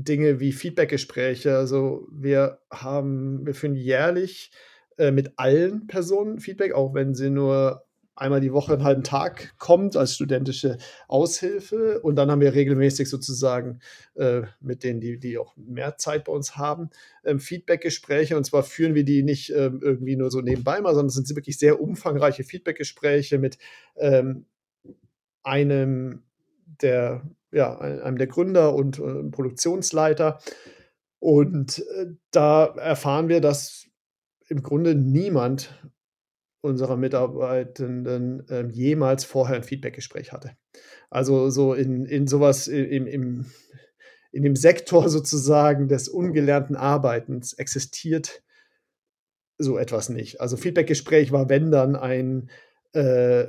Dinge 0.03 0.39
wie 0.39 0.51
Feedbackgespräche. 0.51 1.55
Also 1.57 2.07
wir 2.11 2.59
haben, 2.71 3.45
wir 3.45 3.53
führen 3.53 3.75
jährlich 3.75 4.51
äh, 4.97 5.11
mit 5.11 5.33
allen 5.37 5.87
Personen 5.87 6.39
Feedback, 6.39 6.73
auch 6.73 6.93
wenn 6.93 7.13
sie 7.13 7.29
nur 7.29 7.85
einmal 8.19 8.41
die 8.41 8.53
Woche 8.53 8.73
einen 8.73 8.83
halben 8.83 9.03
Tag 9.03 9.57
kommt 9.57 9.95
als 9.95 10.15
studentische 10.15 10.77
Aushilfe. 11.07 12.01
Und 12.01 12.15
dann 12.15 12.29
haben 12.29 12.41
wir 12.41 12.53
regelmäßig 12.53 13.09
sozusagen 13.09 13.79
äh, 14.15 14.41
mit 14.59 14.83
denen, 14.83 14.99
die, 14.99 15.19
die 15.19 15.37
auch 15.37 15.55
mehr 15.55 15.97
Zeit 15.97 16.25
bei 16.25 16.33
uns 16.33 16.57
haben, 16.57 16.89
ähm, 17.23 17.39
Feedbackgespräche. 17.39 18.35
Und 18.35 18.43
zwar 18.43 18.63
führen 18.63 18.93
wir 18.93 19.05
die 19.05 19.23
nicht 19.23 19.51
ähm, 19.51 19.79
irgendwie 19.81 20.17
nur 20.17 20.31
so 20.31 20.41
nebenbei 20.41 20.81
mal, 20.81 20.93
sondern 20.93 21.07
es 21.07 21.13
sind 21.15 21.29
wirklich 21.35 21.57
sehr 21.57 21.79
umfangreiche 21.79 22.43
Feedbackgespräche 22.43 23.37
mit 23.37 23.57
ähm, 23.95 24.45
einem 25.43 26.23
der, 26.81 27.23
ja, 27.51 27.77
einem 27.77 28.17
der 28.17 28.27
Gründer 28.27 28.75
und 28.75 28.99
äh, 28.99 29.23
Produktionsleiter. 29.31 30.39
Und 31.19 31.79
äh, 31.79 32.07
da 32.31 32.65
erfahren 32.65 33.29
wir, 33.29 33.41
dass 33.41 33.87
im 34.47 34.63
Grunde 34.63 34.95
niemand 34.95 35.73
unserer 36.61 36.97
Mitarbeitenden 36.97 38.45
ähm, 38.49 38.69
jemals 38.69 39.23
vorher 39.23 39.55
ein 39.55 39.63
Feedbackgespräch 39.63 40.31
hatte. 40.31 40.51
Also 41.09 41.49
so 41.49 41.73
in, 41.73 42.05
in 42.05 42.27
sowas 42.27 42.67
im, 42.67 43.07
im, 43.07 43.45
in 44.31 44.43
dem 44.43 44.55
Sektor 44.55 45.09
sozusagen 45.09 45.87
des 45.87 46.09
ungelernten 46.09 46.75
Arbeitens 46.75 47.53
existiert 47.53 48.43
so 49.57 49.77
etwas 49.77 50.09
nicht. 50.09 50.41
Also 50.41 50.57
Feedbackgespräch 50.57 51.31
war, 51.31 51.49
wenn 51.49 51.69
dann 51.69 51.95
ein, 51.95 52.49
äh, 52.93 53.47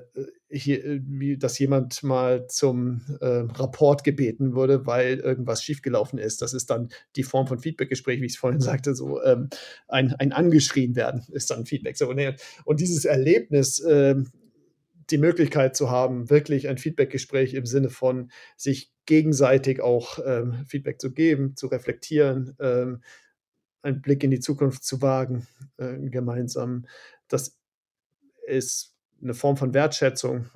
hier, 0.50 1.00
dass 1.38 1.58
jemand 1.58 2.02
mal 2.02 2.46
zum 2.48 3.02
äh, 3.20 3.26
Rapport 3.26 4.02
gebeten 4.02 4.54
wurde, 4.54 4.84
weil 4.86 5.18
irgendwas 5.18 5.62
schiefgelaufen 5.62 6.18
ist. 6.18 6.42
Das 6.42 6.54
ist 6.54 6.70
dann 6.70 6.88
die 7.16 7.22
Form 7.22 7.46
von 7.46 7.60
Feedbackgespräch, 7.60 8.20
wie 8.20 8.26
ich 8.26 8.32
es 8.32 8.38
vorhin 8.38 8.60
sagte, 8.60 8.94
so 8.94 9.22
ähm, 9.22 9.48
ein, 9.88 10.14
ein 10.14 10.32
angeschrien 10.32 10.96
werden 10.96 11.24
ist 11.30 11.50
dann 11.50 11.66
Feedback. 11.66 11.96
So, 11.96 12.12
nee. 12.12 12.34
Und 12.64 12.80
dieses 12.80 13.04
Erlebnis, 13.04 13.78
äh, 13.80 14.16
die 15.10 15.18
Möglichkeit 15.18 15.76
zu 15.76 15.90
haben, 15.90 16.30
wirklich 16.30 16.68
ein 16.68 16.78
Feedbackgespräch 16.78 17.54
im 17.54 17.66
Sinne 17.66 17.90
von 17.90 18.30
sich 18.56 18.92
gegenseitig 19.06 19.80
auch 19.80 20.18
ähm, 20.24 20.64
Feedback 20.66 21.00
zu 21.00 21.12
geben, 21.12 21.56
zu 21.56 21.66
reflektieren, 21.66 22.56
ähm, 22.60 23.02
einen 23.82 24.02
Blick 24.02 24.22
in 24.22 24.30
die 24.30 24.40
Zukunft 24.40 24.84
zu 24.84 25.02
wagen, 25.02 25.46
äh, 25.78 25.96
gemeinsam. 26.10 26.86
Das 27.28 27.58
ist 28.46 28.89
eine 29.22 29.34
Form 29.34 29.56
von 29.56 29.74
Wertschätzung. 29.74 30.50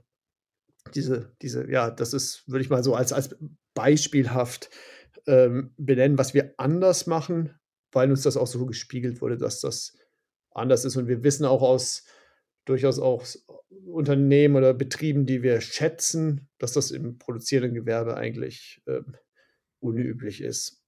Diese, 0.95 1.35
diese, 1.43 1.71
ja, 1.71 1.91
das 1.91 2.13
ist, 2.13 2.49
würde 2.49 2.63
ich 2.63 2.71
mal 2.71 2.85
so 2.85 2.95
als, 2.95 3.13
als 3.13 3.35
beispielhaft 3.75 4.71
ähm, 5.27 5.73
benennen, 5.77 6.19
was 6.19 6.35
wir 6.35 6.55
anders 6.59 7.07
machen, 7.07 7.59
weil 7.93 8.11
uns 8.11 8.23
das 8.23 8.37
auch 8.37 8.47
so 8.47 8.67
gespiegelt 8.67 9.21
wurde, 9.21 9.39
dass 9.39 9.61
das 9.61 9.97
anders 10.51 10.85
ist. 10.85 10.97
Und 10.97 11.09
wir 11.09 11.25
wissen 11.25 11.45
auch 11.45 11.63
aus 11.63 12.05
durchaus 12.65 12.99
auch 12.99 13.25
Unternehmen 13.87 14.57
oder 14.57 14.75
Betrieben, 14.75 15.27
die 15.27 15.43
wir 15.43 15.61
schätzen, 15.61 16.49
dass 16.59 16.73
das 16.73 16.91
im 16.91 17.19
produzierenden 17.19 17.75
Gewerbe 17.75 18.17
eigentlich 18.17 18.83
ähm, 18.87 19.17
unüblich 19.81 20.41
ist, 20.41 20.83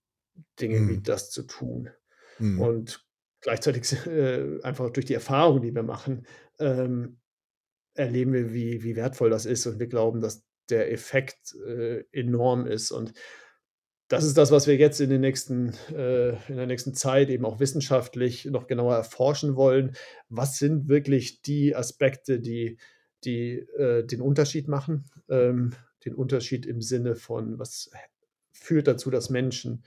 Dinge 0.60 0.78
hm. 0.78 0.88
wie 0.88 1.02
das 1.02 1.30
zu 1.30 1.42
tun. 1.42 1.90
Hm. 2.38 2.60
Und 2.60 3.06
gleichzeitig 3.40 3.92
äh, 4.06 4.60
einfach 4.62 4.90
durch 4.90 5.06
die 5.06 5.14
Erfahrung, 5.14 5.60
die 5.62 5.74
wir 5.74 5.82
machen, 5.82 6.26
ähm, 6.58 7.18
erleben 7.96 8.32
wir, 8.32 8.52
wie, 8.52 8.82
wie 8.82 8.96
wertvoll 8.96 9.30
das 9.30 9.46
ist 9.46 9.66
und 9.66 9.78
wir 9.78 9.86
glauben, 9.86 10.20
dass 10.20 10.44
der 10.70 10.92
Effekt 10.92 11.54
äh, 11.66 12.04
enorm 12.12 12.66
ist. 12.66 12.90
Und 12.90 13.12
das 14.08 14.24
ist 14.24 14.36
das, 14.38 14.50
was 14.50 14.66
wir 14.66 14.76
jetzt 14.76 15.00
in, 15.00 15.10
den 15.10 15.20
nächsten, 15.20 15.74
äh, 15.92 16.30
in 16.48 16.56
der 16.56 16.66
nächsten 16.66 16.94
Zeit 16.94 17.28
eben 17.28 17.44
auch 17.44 17.60
wissenschaftlich 17.60 18.44
noch 18.46 18.66
genauer 18.66 18.94
erforschen 18.94 19.56
wollen. 19.56 19.96
Was 20.28 20.58
sind 20.58 20.88
wirklich 20.88 21.42
die 21.42 21.74
Aspekte, 21.74 22.40
die, 22.40 22.78
die 23.24 23.58
äh, 23.76 24.04
den 24.04 24.20
Unterschied 24.20 24.68
machen? 24.68 25.04
Ähm, 25.28 25.74
den 26.04 26.14
Unterschied 26.14 26.66
im 26.66 26.80
Sinne 26.80 27.16
von, 27.16 27.58
was 27.58 27.90
führt 28.52 28.86
dazu, 28.86 29.10
dass 29.10 29.28
Menschen 29.28 29.84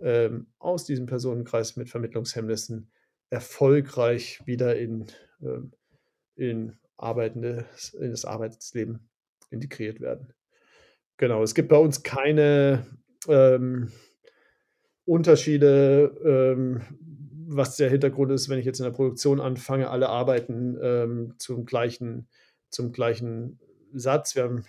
ähm, 0.00 0.46
aus 0.58 0.84
diesem 0.84 1.06
Personenkreis 1.06 1.76
mit 1.76 1.90
Vermittlungshemmnissen 1.90 2.90
erfolgreich 3.30 4.40
wieder 4.46 4.76
in, 4.76 5.06
ähm, 5.42 5.72
in 6.36 6.78
arbeitende, 6.98 7.64
in 7.98 8.10
das 8.10 8.24
Arbeitsleben 8.24 9.08
integriert 9.50 10.00
werden. 10.00 10.34
Genau, 11.16 11.42
es 11.42 11.54
gibt 11.54 11.68
bei 11.68 11.78
uns 11.78 12.02
keine 12.02 12.86
ähm, 13.26 13.90
Unterschiede, 15.04 16.12
ähm, 16.24 16.82
was 17.48 17.76
der 17.76 17.88
Hintergrund 17.88 18.30
ist, 18.30 18.48
wenn 18.48 18.58
ich 18.58 18.66
jetzt 18.66 18.78
in 18.78 18.84
der 18.84 18.92
Produktion 18.92 19.40
anfange, 19.40 19.90
alle 19.90 20.10
arbeiten 20.10 20.78
ähm, 20.82 21.34
zum, 21.38 21.64
gleichen, 21.64 22.28
zum 22.70 22.92
gleichen 22.92 23.58
Satz. 23.94 24.36
Wir 24.36 24.44
haben, 24.44 24.64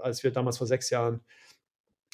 als 0.00 0.24
wir 0.24 0.30
damals 0.30 0.58
vor 0.58 0.66
sechs 0.66 0.88
Jahren 0.88 1.20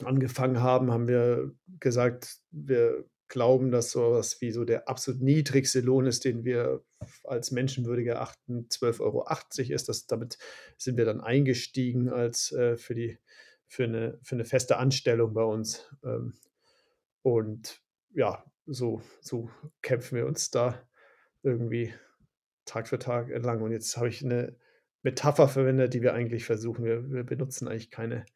angefangen 0.04 0.60
haben, 0.60 0.90
haben 0.90 1.08
wir 1.08 1.52
gesagt, 1.78 2.38
wir 2.50 3.04
glauben, 3.28 3.70
dass 3.70 3.90
sowas 3.90 4.40
wie 4.40 4.52
so 4.52 4.64
der 4.64 4.88
absolut 4.88 5.20
niedrigste 5.20 5.80
Lohn 5.80 6.06
ist, 6.06 6.24
den 6.24 6.44
wir 6.44 6.82
als 7.24 7.50
menschenwürdig 7.50 8.06
erachten, 8.06 8.68
12,80 8.68 9.00
Euro 9.00 9.74
ist. 9.74 9.88
Das, 9.88 10.06
damit 10.06 10.38
sind 10.76 10.96
wir 10.96 11.04
dann 11.04 11.20
eingestiegen 11.20 12.08
als 12.08 12.52
äh, 12.52 12.76
für, 12.76 12.94
die, 12.94 13.18
für, 13.66 13.84
eine, 13.84 14.18
für 14.22 14.34
eine 14.34 14.44
feste 14.44 14.78
Anstellung 14.78 15.34
bei 15.34 15.42
uns. 15.42 15.88
Ähm, 16.02 16.34
und 17.22 17.82
ja, 18.14 18.44
so, 18.66 19.02
so 19.20 19.50
kämpfen 19.82 20.16
wir 20.16 20.26
uns 20.26 20.50
da 20.50 20.82
irgendwie 21.42 21.92
Tag 22.64 22.88
für 22.88 22.98
Tag 22.98 23.30
entlang. 23.30 23.62
Und 23.62 23.72
jetzt 23.72 23.96
habe 23.96 24.08
ich 24.08 24.24
eine 24.24 24.56
Metapher 25.02 25.48
verwendet, 25.48 25.94
die 25.94 26.02
wir 26.02 26.14
eigentlich 26.14 26.44
versuchen. 26.44 26.84
Wir, 26.84 27.10
wir 27.10 27.24
benutzen 27.24 27.68
eigentlich 27.68 27.90
keine. 27.90 28.26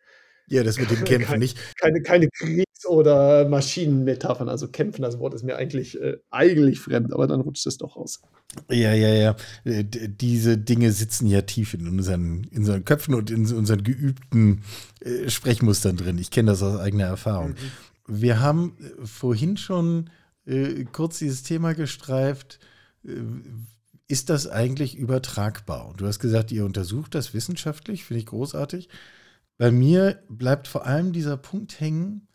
Ja, 0.48 0.62
das 0.62 0.78
mit 0.78 0.90
dem 0.90 1.04
Kämpfen 1.04 1.26
keine, 1.26 1.38
nicht. 1.38 1.58
Keine, 1.78 2.02
keine 2.02 2.28
Oder 2.86 3.48
Maschinenmetaphern. 3.48 4.48
Also 4.48 4.68
kämpfen, 4.68 5.02
das 5.02 5.18
Wort 5.18 5.34
ist 5.34 5.42
mir 5.42 5.56
eigentlich, 5.56 6.00
äh, 6.00 6.18
eigentlich 6.30 6.80
fremd, 6.80 7.12
aber 7.12 7.26
dann 7.26 7.40
rutscht 7.40 7.66
es 7.66 7.78
doch 7.78 7.96
raus. 7.96 8.20
Ja, 8.70 8.92
ja, 8.92 9.08
ja. 9.08 9.36
Äh, 9.64 9.84
diese 9.84 10.58
Dinge 10.58 10.92
sitzen 10.92 11.26
ja 11.26 11.42
tief 11.42 11.74
in 11.74 11.88
unseren, 11.88 12.44
in 12.44 12.58
unseren 12.58 12.84
Köpfen 12.84 13.14
und 13.14 13.30
in 13.30 13.50
unseren 13.52 13.82
geübten 13.82 14.62
äh, 15.00 15.30
Sprechmustern 15.30 15.96
drin. 15.96 16.18
Ich 16.18 16.30
kenne 16.30 16.50
das 16.50 16.62
aus 16.62 16.78
eigener 16.78 17.06
Erfahrung. 17.06 17.50
Mhm. 17.50 18.20
Wir 18.20 18.40
haben 18.40 18.76
äh, 18.80 19.06
vorhin 19.06 19.56
schon 19.56 20.10
äh, 20.46 20.84
kurz 20.84 21.18
dieses 21.18 21.42
Thema 21.42 21.74
gestreift. 21.74 22.58
Äh, 23.06 23.10
ist 24.08 24.28
das 24.28 24.46
eigentlich 24.46 24.96
übertragbar? 24.96 25.88
Und 25.88 26.00
du 26.00 26.06
hast 26.06 26.18
gesagt, 26.18 26.52
ihr 26.52 26.66
untersucht 26.66 27.14
das 27.14 27.32
wissenschaftlich, 27.32 28.04
finde 28.04 28.20
ich 28.20 28.26
großartig. 28.26 28.88
Bei 29.56 29.70
mir 29.70 30.22
bleibt 30.28 30.68
vor 30.68 30.86
allem 30.86 31.12
dieser 31.12 31.36
Punkt 31.36 31.80
hängen, 31.80 32.28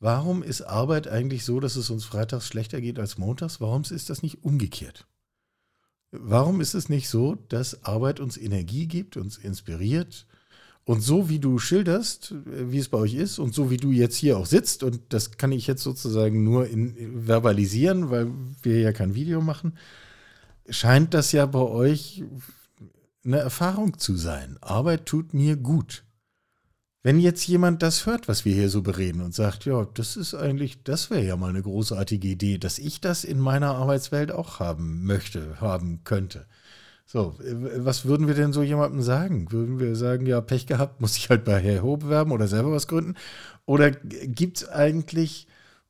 warum 0.00 0.42
ist 0.42 0.62
Arbeit 0.62 1.08
eigentlich 1.08 1.44
so, 1.44 1.60
dass 1.60 1.76
es 1.76 1.90
uns 1.90 2.04
freitags 2.04 2.46
schlechter 2.46 2.80
geht 2.80 2.98
als 2.98 3.18
montags? 3.18 3.60
Warum 3.60 3.82
ist 3.82 4.10
das 4.10 4.22
nicht 4.22 4.44
umgekehrt? 4.44 5.06
Warum 6.10 6.60
ist 6.60 6.74
es 6.74 6.88
nicht 6.88 7.08
so, 7.08 7.36
dass 7.48 7.84
Arbeit 7.84 8.18
uns 8.18 8.38
Energie 8.38 8.86
gibt, 8.86 9.16
uns 9.16 9.36
inspiriert? 9.36 10.26
Und 10.84 11.02
so 11.02 11.28
wie 11.28 11.38
du 11.38 11.58
schilderst, 11.58 12.34
wie 12.46 12.78
es 12.78 12.88
bei 12.88 12.96
euch 12.96 13.12
ist 13.12 13.38
und 13.38 13.54
so 13.54 13.70
wie 13.70 13.76
du 13.76 13.90
jetzt 13.90 14.16
hier 14.16 14.38
auch 14.38 14.46
sitzt, 14.46 14.82
und 14.82 15.02
das 15.10 15.32
kann 15.32 15.52
ich 15.52 15.66
jetzt 15.66 15.82
sozusagen 15.82 16.44
nur 16.44 16.66
in, 16.66 17.26
verbalisieren, 17.26 18.08
weil 18.08 18.32
wir 18.62 18.80
ja 18.80 18.92
kein 18.92 19.14
Video 19.14 19.42
machen, 19.42 19.76
scheint 20.70 21.12
das 21.12 21.32
ja 21.32 21.44
bei 21.44 21.60
euch 21.60 22.24
eine 23.22 23.36
Erfahrung 23.36 23.98
zu 23.98 24.16
sein. 24.16 24.56
Arbeit 24.62 25.04
tut 25.04 25.34
mir 25.34 25.56
gut. 25.56 26.04
Wenn 27.02 27.20
jetzt 27.20 27.46
jemand 27.46 27.82
das 27.82 28.06
hört, 28.06 28.26
was 28.26 28.44
wir 28.44 28.54
hier 28.54 28.68
so 28.68 28.82
bereden 28.82 29.20
und 29.20 29.34
sagt, 29.34 29.64
ja, 29.64 29.84
das 29.94 30.16
ist 30.16 30.34
eigentlich, 30.34 30.82
das 30.82 31.10
wäre 31.10 31.24
ja 31.24 31.36
mal 31.36 31.50
eine 31.50 31.62
großartige 31.62 32.26
Idee, 32.26 32.58
dass 32.58 32.78
ich 32.78 33.00
das 33.00 33.22
in 33.22 33.38
meiner 33.38 33.76
Arbeitswelt 33.76 34.32
auch 34.32 34.58
haben 34.58 35.04
möchte, 35.04 35.60
haben 35.60 36.02
könnte. 36.02 36.46
So, 37.06 37.36
was 37.38 38.04
würden 38.04 38.26
wir 38.26 38.34
denn 38.34 38.52
so 38.52 38.62
jemandem 38.62 39.00
sagen? 39.00 39.50
Würden 39.50 39.78
wir 39.78 39.96
sagen, 39.96 40.26
ja, 40.26 40.40
Pech 40.42 40.66
gehabt, 40.66 41.00
muss 41.00 41.16
ich 41.16 41.30
halt 41.30 41.44
bei 41.44 41.58
Herr 41.58 41.82
Ho 41.82 41.96
bewerben 41.96 42.32
oder 42.32 42.48
selber 42.48 42.72
was 42.72 42.88
gründen? 42.88 43.14
Oder 43.64 43.92
gibt 43.92 44.58
es 44.58 44.68
eigentlich, 44.68 45.46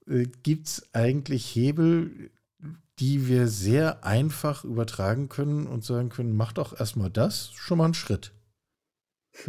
äh, 0.07 0.27
gibt's 0.43 0.95
eigentlich 0.95 1.45
Hebel, 1.57 2.31
die 3.01 3.29
wir 3.29 3.49
sehr 3.49 4.05
einfach 4.05 4.65
übertragen 4.65 5.29
können 5.29 5.67
und 5.67 5.85
sagen 5.85 6.09
können, 6.09 6.37
mach 6.37 6.53
doch 6.53 6.79
erstmal 6.79 7.11
das, 7.11 7.51
schon 7.55 7.79
mal 7.79 7.87
einen 7.87 7.95
Schritt. 7.95 8.33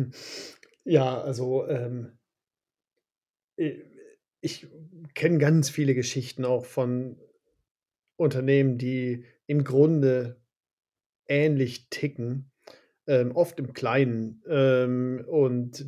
Ja, 0.89 1.21
also 1.21 1.67
ähm, 1.67 2.17
ich 4.41 4.67
kenne 5.13 5.37
ganz 5.37 5.69
viele 5.69 5.93
Geschichten 5.93 6.45
auch 6.45 6.65
von 6.65 7.19
Unternehmen, 8.15 8.79
die 8.79 9.23
im 9.45 9.63
Grunde 9.63 10.41
ähnlich 11.27 11.89
ticken, 11.91 12.49
ähm, 13.05 13.35
oft 13.35 13.59
im 13.59 13.73
Kleinen 13.73 14.41
ähm, 14.47 15.23
und 15.27 15.85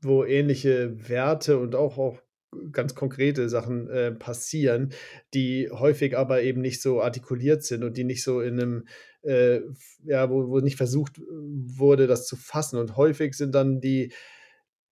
wo 0.00 0.24
ähnliche 0.24 1.08
Werte 1.08 1.58
und 1.58 1.74
auch, 1.74 1.98
auch 1.98 2.22
ganz 2.70 2.94
konkrete 2.94 3.48
Sachen 3.48 3.90
äh, 3.90 4.12
passieren, 4.12 4.92
die 5.34 5.68
häufig 5.72 6.16
aber 6.16 6.42
eben 6.42 6.60
nicht 6.60 6.80
so 6.80 7.02
artikuliert 7.02 7.64
sind 7.64 7.82
und 7.82 7.96
die 7.96 8.04
nicht 8.04 8.22
so 8.22 8.40
in 8.40 8.60
einem, 8.60 8.84
äh, 9.22 9.60
ja, 10.04 10.30
wo, 10.30 10.48
wo 10.48 10.60
nicht 10.60 10.76
versucht 10.76 11.18
wurde, 11.18 12.06
das 12.06 12.28
zu 12.28 12.36
fassen. 12.36 12.78
Und 12.78 12.96
häufig 12.96 13.34
sind 13.34 13.56
dann 13.56 13.80
die, 13.80 14.12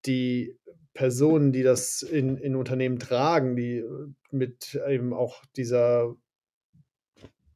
die 0.07 0.57
Personen, 0.94 1.52
die 1.52 1.62
das 1.62 2.02
in, 2.02 2.36
in 2.36 2.55
Unternehmen 2.55 2.98
tragen, 2.98 3.57
die 3.57 3.78
äh, 3.78 4.07
mit 4.30 4.80
eben 4.88 5.12
auch 5.12 5.42
dieser 5.57 6.14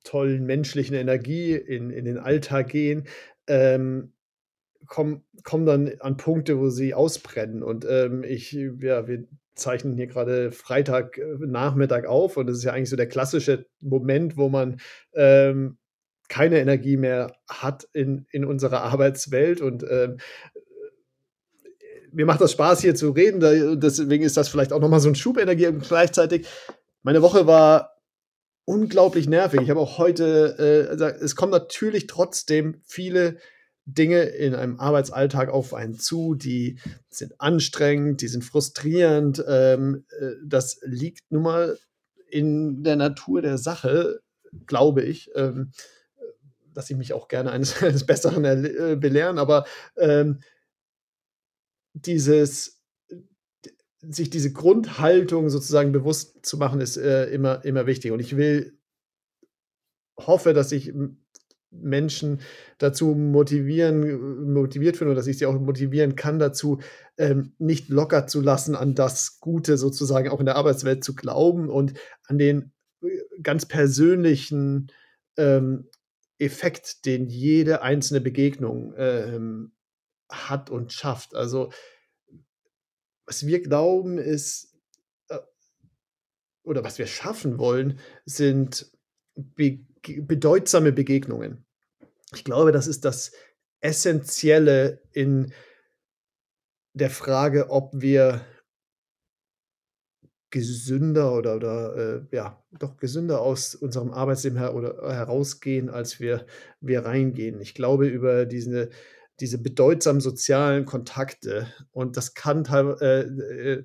tollen 0.05 0.45
menschlichen 0.45 0.97
Energie 0.97 1.55
in, 1.55 1.91
in 1.91 2.05
den 2.05 2.19
Alltag 2.19 2.69
gehen, 2.69 3.07
ähm, 3.47 4.13
kommen, 4.87 5.25
kommen 5.45 5.67
dann 5.67 5.93
an 6.01 6.17
Punkte, 6.17 6.59
wo 6.59 6.71
sie 6.71 6.95
ausbrennen. 6.95 7.63
Und 7.63 7.87
ähm, 7.89 8.25
ich, 8.25 8.53
ja, 8.53 9.07
wir 9.07 9.25
zeichnen 9.55 9.95
hier 9.95 10.07
gerade 10.07 10.51
Freitag 10.51 11.19
äh, 11.19 11.37
Nachmittag 11.41 12.07
auf 12.07 12.37
und 12.37 12.47
das 12.47 12.59
ist 12.59 12.65
ja 12.65 12.73
eigentlich 12.73 12.91
so 12.91 12.97
der 12.97 13.09
klassische 13.09 13.67
Moment, 13.81 14.37
wo 14.37 14.49
man 14.49 14.81
ähm, 15.15 15.79
keine 16.29 16.61
Energie 16.61 16.97
mehr 16.97 17.33
hat 17.49 17.89
in, 17.93 18.27
in 18.31 18.45
unserer 18.45 18.83
Arbeitswelt 18.83 19.61
und 19.61 19.85
ähm, 19.89 20.19
mir 22.19 22.27
macht 22.27 22.41
das 22.41 22.51
Spaß 22.51 22.81
hier 22.81 22.97
zu 22.97 23.11
reden, 23.11 23.79
deswegen 23.81 24.25
ist 24.25 24.37
das 24.37 24.49
vielleicht 24.49 24.73
auch 24.73 24.81
nochmal 24.81 24.99
so 24.99 25.09
ein 25.09 25.15
Schub 25.15 25.39
Energie 25.39 25.69
und 25.69 25.87
gleichzeitig 25.87 26.49
meine 27.05 27.23
Woche 27.23 27.47
war 27.47 27.95
unglaublich 28.65 29.29
nervig. 29.29 29.61
Ich 29.61 29.71
habe 29.71 29.79
auch 29.79 29.99
heute, 29.99 30.57
äh, 30.59 31.23
es 31.23 31.37
kommen 31.37 31.53
natürlich 31.53 32.09
trotzdem 32.09 32.83
viele 32.85 33.37
Dinge 33.85 34.23
in 34.23 34.57
einem 34.57 34.81
Arbeitsalltag 34.81 35.49
auf 35.49 35.73
einen 35.75 35.97
zu, 35.97 36.35
die 36.35 36.81
sind 37.09 37.41
anstrengend, 37.41 38.21
die 38.21 38.27
sind 38.29 38.45
frustrierend. 38.45 39.45
Ähm, 39.47 40.05
äh, 40.19 40.33
das 40.45 40.81
liegt 40.83 41.31
nun 41.31 41.45
mal 41.45 41.79
in 42.29 42.83
der 42.83 42.97
Natur 42.97 43.43
der 43.43 43.59
Sache, 43.59 44.23
glaube 44.67 45.03
ich. 45.03 45.31
Ähm, 45.37 45.71
dass 46.75 46.91
ich 46.91 46.97
mich 46.97 47.13
auch 47.13 47.29
gerne 47.29 47.53
eines, 47.53 47.81
eines 47.83 48.05
Besseren 48.05 48.45
äh, 48.45 48.97
belehren, 48.99 49.39
aber 49.39 49.67
ähm, 49.97 50.41
dieses, 51.95 52.83
sich 54.01 54.31
diese 54.31 54.53
Grundhaltung 54.53 55.51
sozusagen 55.51 55.93
bewusst 55.93 56.45
zu 56.47 56.57
machen, 56.57 56.81
ist 56.81 56.97
äh, 56.97 57.27
immer, 57.27 57.65
immer 57.65 57.87
wichtig. 57.87 58.13
Und 58.13 58.21
ich 58.21 58.37
will, 58.37 58.79
hoffe, 60.19 60.53
dass 60.53 60.73
ich 60.73 60.93
Menschen 61.71 62.41
dazu 62.79 63.15
motivieren, 63.15 64.53
motiviert 64.53 64.97
finde 64.97 65.11
und 65.11 65.17
dass 65.17 65.27
ich 65.27 65.39
sie 65.39 65.47
auch 65.47 65.59
motivieren 65.59 66.17
kann, 66.17 66.39
dazu 66.39 66.81
ähm, 67.19 67.53
nicht 67.59 67.89
locker 67.89 68.27
zu 68.27 68.41
lassen, 68.41 68.75
an 68.75 68.95
das 68.95 69.41
Gute 69.41 69.77
sozusagen 69.77 70.31
auch 70.31 70.41
in 70.41 70.47
der 70.47 70.57
Arbeitswelt 70.57 71.05
zu 71.05 71.15
glauben 71.15 71.69
und 71.69 71.95
an 72.25 72.39
den 72.39 72.73
äh, 73.03 73.09
ganz 73.43 73.67
persönlichen 73.67 74.91
ähm, 75.37 75.89
Effekt, 76.39 77.05
den 77.05 77.27
jede 77.27 77.83
einzelne 77.83 78.21
Begegnung 78.21 78.95
ähm, 78.97 79.73
hat 80.29 80.71
und 80.71 80.93
schafft. 80.93 81.35
Also 81.35 81.71
was 83.27 83.47
wir 83.47 83.63
glauben 83.63 84.19
ist, 84.19 84.75
äh, 85.29 85.39
oder 86.63 86.83
was 86.83 86.99
wir 86.99 87.07
schaffen 87.07 87.59
wollen, 87.59 87.99
sind 88.25 88.91
be 89.37 89.87
bedeutsame 90.03 90.93
Begegnungen. 90.93 91.67
Ich 92.35 92.45
glaube, 92.45 92.73
das 92.73 92.87
ist 92.87 93.05
das 93.05 93.33
Essentielle 93.81 95.03
in 95.13 95.53
der 96.95 97.11
Frage, 97.11 97.71
ob 97.71 97.93
wir 97.95 98.45
gesünder 100.51 101.35
oder 101.35 101.57
oder, 101.57 101.97
äh, 101.97 102.37
ja, 102.37 102.63
doch 102.79 102.97
gesünder 102.97 103.41
aus 103.43 103.75
unserem 103.75 104.13
Arbeitsleben 104.13 104.59
her 104.59 104.75
oder 104.75 105.13
herausgehen, 105.13 105.91
als 105.91 106.21
wir 106.21 106.47
wir 106.81 107.05
reingehen. 107.05 107.61
Ich 107.61 107.75
glaube, 107.75 108.07
über 108.07 108.47
diese 108.47 108.89
diese 109.41 109.59
bedeutsamen 109.59 110.21
sozialen 110.21 110.85
Kontakte 110.85 111.73
und 111.93 112.17
das 112.17 112.35
kann 112.35 112.65
teilw 112.65 112.97
äh, 113.01 113.21
äh, 113.21 113.85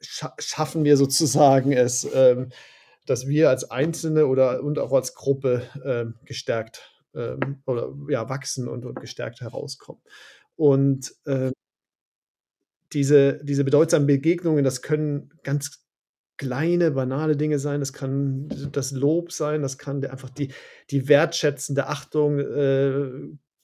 scha 0.00 0.34
schaffen 0.38 0.84
wir 0.84 0.96
sozusagen 0.96 1.72
es, 1.72 2.06
ähm, 2.14 2.50
dass 3.06 3.26
wir 3.26 3.48
als 3.50 3.70
Einzelne 3.70 4.26
oder 4.26 4.62
und 4.62 4.78
auch 4.78 4.92
als 4.92 5.14
Gruppe, 5.14 5.62
ähm, 5.84 6.14
gestärkt, 6.24 6.92
ähm, 7.14 7.62
oder 7.66 7.92
ja, 8.08 8.28
wachsen 8.28 8.68
und 8.68 8.84
und 8.84 9.00
gestärkt 9.00 9.40
herauskommen. 9.40 10.02
Und, 10.56 11.14
äh 11.26 11.52
diese, 12.92 13.42
diese 13.42 13.64
bedeutsamen 13.64 14.06
Begegnungen, 14.06 14.64
das 14.64 14.82
können 14.82 15.30
ganz 15.42 15.84
kleine, 16.36 16.90
banale 16.90 17.36
Dinge 17.36 17.58
sein, 17.58 17.80
das 17.80 17.92
kann 17.92 18.48
das 18.72 18.90
Lob 18.90 19.32
sein, 19.32 19.62
das 19.62 19.78
kann 19.78 20.04
einfach 20.04 20.30
die, 20.30 20.52
die 20.90 21.08
wertschätzende 21.08 21.86
Achtung 21.86 22.38
äh, 22.38 23.10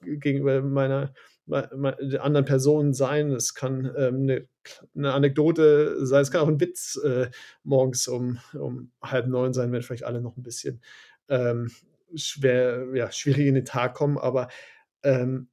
gegenüber 0.00 0.62
meiner, 0.62 1.12
anderen 1.50 2.44
Person 2.44 2.92
sein, 2.92 3.30
es 3.32 3.54
kann 3.54 3.90
ähm, 3.96 4.22
eine, 4.22 4.48
eine, 4.94 5.12
Anekdote 5.14 6.04
sein, 6.04 6.20
es 6.20 6.30
kann 6.30 6.42
auch 6.42 6.48
ein 6.48 6.60
Witz 6.60 7.00
äh, 7.02 7.30
morgens 7.62 8.06
um, 8.06 8.38
um 8.52 8.92
halb 9.02 9.28
neun 9.28 9.54
sein, 9.54 9.72
wenn 9.72 9.82
vielleicht 9.82 10.04
alle 10.04 10.20
noch 10.20 10.36
ein 10.36 10.42
bisschen 10.42 10.82
ähm, 11.28 11.70
schwer, 12.14 12.88
ja, 12.94 13.10
schwierig 13.10 13.46
in 13.46 13.54
den 13.54 13.64
Tag 13.64 13.94
kommen, 13.94 14.18
aber 14.18 14.48
ähm, 15.02 15.48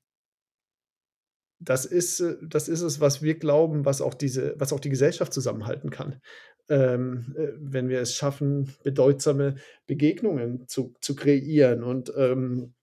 das 1.60 1.86
ist, 1.86 2.20
äh, 2.20 2.36
das 2.42 2.68
ist 2.68 2.82
es, 2.82 3.00
was 3.00 3.22
wir 3.22 3.38
glauben, 3.40 3.86
was 3.86 4.02
auch 4.02 4.14
diese, 4.14 4.56
was 4.60 4.74
auch 4.74 4.80
die 4.80 4.90
Gesellschaft 4.90 5.34
zusammenhalten 5.34 5.90
kann. 5.90 6.22
Ähm, 6.68 7.36
äh, 7.38 7.50
wenn 7.58 7.90
wir 7.90 8.02
es 8.02 8.16
schaffen, 8.16 8.74
bedeutsame 8.84 9.56
Begegnungen 9.86 10.68
zu, 10.68 10.94
zu 11.00 11.16
kreieren. 11.16 11.84
Und 11.84 12.12
ähm, 12.18 12.74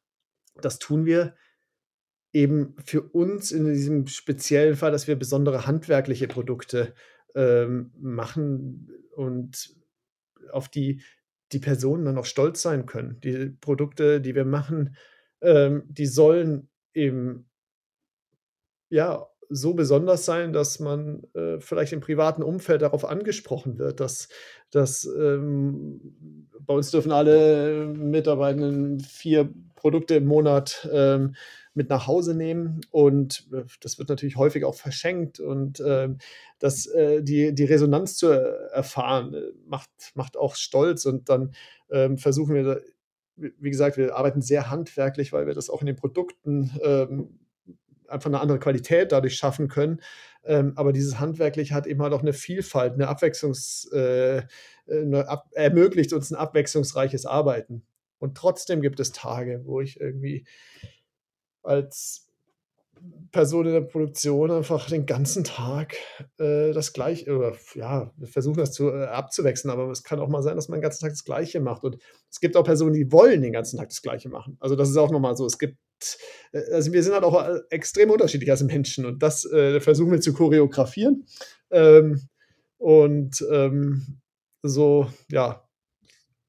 das 0.60 0.78
tun 0.78 1.04
wir 1.04 1.34
eben 2.33 2.74
für 2.85 3.03
uns 3.03 3.53
in 3.53 3.66
diesem 3.66 4.07
speziellen 4.07 4.76
Fall, 4.76 4.93
dass 4.93 5.07
wir 5.07 5.16
besondere 5.16 5.66
handwerkliche 5.66 6.28
Produkte 6.28 6.95
ähm, 7.35 7.93
machen 7.99 8.91
und 9.14 9.74
auf 10.51 10.68
die 10.68 11.03
die 11.53 11.59
Personen 11.59 12.07
dann 12.07 12.18
auch 12.18 12.24
stolz 12.24 12.62
sein 12.62 12.87
können. 12.87 13.20
Die 13.20 13.51
Produkte, 13.61 14.22
die 14.22 14.35
wir 14.35 14.47
machen, 14.47 14.97
ähm, 15.43 15.85
die 15.87 16.07
sollen 16.07 16.70
eben 16.95 17.51
ja, 18.89 19.26
so 19.49 19.74
besonders 19.74 20.24
sein, 20.24 20.53
dass 20.53 20.80
man 20.80 21.24
äh, 21.34 21.61
vielleicht 21.61 21.93
im 21.93 22.01
privaten 22.01 22.43
Umfeld 22.43 22.82
darauf 22.82 23.05
angesprochen 23.05 23.78
wird, 23.78 24.01
dass, 24.01 24.28
dass 24.70 25.05
ähm, 25.05 26.49
bei 26.61 26.74
uns 26.74 26.90
dürfen 26.90 27.12
alle 27.12 27.86
Mitarbeitenden 27.86 29.01
vier 29.01 29.53
Produkte 29.74 30.14
im 30.14 30.26
Monat 30.26 30.88
ähm, 30.93 31.34
mit 31.74 31.88
nach 31.88 32.07
Hause 32.07 32.34
nehmen. 32.34 32.80
Und 32.90 33.49
äh, 33.53 33.64
das 33.80 33.99
wird 33.99 34.09
natürlich 34.09 34.36
häufig 34.36 34.64
auch 34.64 34.74
verschenkt. 34.74 35.40
Und 35.40 35.82
ähm, 35.84 36.18
das, 36.59 36.86
äh, 36.86 37.22
die, 37.22 37.55
die 37.55 37.64
Resonanz 37.64 38.16
zu 38.16 38.28
erfahren 38.28 39.34
äh, 39.34 39.53
macht, 39.66 39.90
macht 40.14 40.36
auch 40.36 40.55
stolz. 40.55 41.07
Und 41.07 41.28
dann 41.28 41.55
ähm, 41.90 42.18
versuchen 42.18 42.55
wir, 42.55 42.82
wie 43.36 43.70
gesagt, 43.70 43.97
wir 43.97 44.16
arbeiten 44.16 44.43
sehr 44.43 44.70
handwerklich, 44.70 45.32
weil 45.32 45.47
wir 45.47 45.55
das 45.55 45.70
auch 45.70 45.80
in 45.80 45.86
den 45.86 45.97
Produkten 45.97 46.70
ähm, 46.82 47.38
einfach 48.12 48.30
eine 48.30 48.40
andere 48.40 48.58
Qualität 48.58 49.12
dadurch 49.12 49.36
schaffen 49.36 49.68
können. 49.68 50.00
Ähm, 50.44 50.72
aber 50.76 50.92
dieses 50.92 51.18
Handwerklich 51.18 51.72
hat 51.72 51.86
eben 51.86 52.02
halt 52.02 52.12
auch 52.12 52.22
eine 52.22 52.32
Vielfalt, 52.32 52.94
eine 52.94 53.08
Abwechslungs, 53.08 53.90
äh, 53.92 54.42
eine 54.90 55.28
ab, 55.28 55.48
ermöglicht 55.52 56.12
uns 56.12 56.30
ein 56.30 56.36
abwechslungsreiches 56.36 57.26
Arbeiten. 57.26 57.84
Und 58.18 58.36
trotzdem 58.36 58.82
gibt 58.82 59.00
es 59.00 59.12
Tage, 59.12 59.62
wo 59.64 59.80
ich 59.80 60.00
irgendwie 60.00 60.44
als 61.62 62.28
Person 63.32 63.66
in 63.66 63.72
der 63.72 63.80
Produktion 63.80 64.50
einfach 64.50 64.88
den 64.88 65.06
ganzen 65.06 65.42
Tag 65.42 65.96
äh, 66.38 66.72
das 66.72 66.92
Gleiche, 66.92 67.34
oder 67.36 67.56
ja, 67.74 68.12
wir 68.16 68.28
versuchen 68.28 68.58
das 68.58 68.72
zu, 68.72 68.90
äh, 68.90 69.06
abzuwechseln, 69.06 69.72
aber 69.72 69.90
es 69.90 70.04
kann 70.04 70.20
auch 70.20 70.28
mal 70.28 70.42
sein, 70.42 70.56
dass 70.56 70.68
man 70.68 70.78
den 70.78 70.82
ganzen 70.82 71.00
Tag 71.00 71.10
das 71.10 71.24
Gleiche 71.24 71.60
macht. 71.60 71.82
Und 71.82 71.98
es 72.30 72.40
gibt 72.40 72.56
auch 72.56 72.64
Personen, 72.64 72.92
die 72.92 73.10
wollen 73.10 73.42
den 73.42 73.52
ganzen 73.52 73.78
Tag 73.78 73.88
das 73.88 74.02
Gleiche 74.02 74.28
machen. 74.28 74.56
Also 74.60 74.76
das 74.76 74.90
ist 74.90 74.96
auch 74.96 75.10
nochmal 75.10 75.36
so. 75.36 75.46
Es 75.46 75.58
gibt, 75.58 75.78
äh, 76.53 76.62
also 76.72 76.92
wir 76.92 77.03
sind 77.03 77.14
halt 77.14 77.24
auch 77.24 77.46
äh, 77.46 77.61
extrem 77.70 78.11
unterschiedlich 78.11 78.50
als 78.50 78.62
Menschen 78.62 79.07
und 79.07 79.22
das 79.22 79.44
äh, 79.50 79.80
versuchen 79.80 80.12
wir 80.12 80.20
zu 80.20 80.32
choreografieren. 80.32 81.26
Ähm, 81.70 82.28
und 82.78 83.44
ähm, 83.50 84.20
so, 84.62 85.09
ja, 85.30 85.68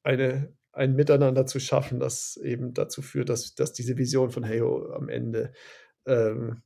eine, 0.04 0.54
ein 0.72 0.96
Miteinander 0.96 1.46
zu 1.46 1.60
schaffen, 1.60 2.00
das 2.00 2.38
eben 2.38 2.74
dazu 2.74 3.02
führt, 3.02 3.30
dass, 3.30 3.56
dass 3.56 3.74
diese 3.74 3.98
Vision 3.98 4.32
von 4.32 4.44
Heyo 4.44 4.92
am 4.94 5.10
Ende 5.10 5.54
ähm, 6.06 6.62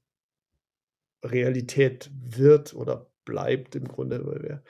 Realität 1.23 2.09
wird 2.13 2.73
oder 2.73 3.11
bleibt 3.25 3.75
im 3.75 3.87
Grunde, 3.87 4.25
weil 4.25 4.41
wir 4.41 4.63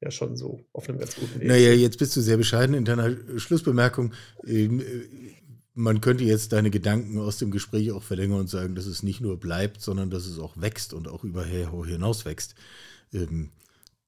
ja 0.00 0.10
schon 0.10 0.36
so 0.36 0.60
auf 0.72 0.88
einem 0.88 0.98
ganz 0.98 1.14
guten 1.14 1.34
Weg 1.34 1.38
sind. 1.38 1.48
Naja, 1.48 1.72
jetzt 1.72 1.98
bist 1.98 2.14
du 2.16 2.20
sehr 2.20 2.36
bescheiden 2.36 2.74
in 2.74 2.84
deiner 2.84 3.38
Schlussbemerkung. 3.38 4.12
Man 5.74 6.00
könnte 6.00 6.24
jetzt 6.24 6.52
deine 6.52 6.70
Gedanken 6.70 7.18
aus 7.18 7.38
dem 7.38 7.50
Gespräch 7.50 7.92
auch 7.92 8.02
verlängern 8.02 8.40
und 8.40 8.50
sagen, 8.50 8.74
dass 8.74 8.86
es 8.86 9.02
nicht 9.02 9.20
nur 9.20 9.38
bleibt, 9.40 9.80
sondern 9.80 10.10
dass 10.10 10.26
es 10.26 10.38
auch 10.38 10.56
wächst 10.56 10.92
und 10.92 11.08
auch 11.08 11.24
über 11.24 11.44
hinaus 11.44 12.24
wächst. 12.24 12.54
Ähm, 13.12 13.50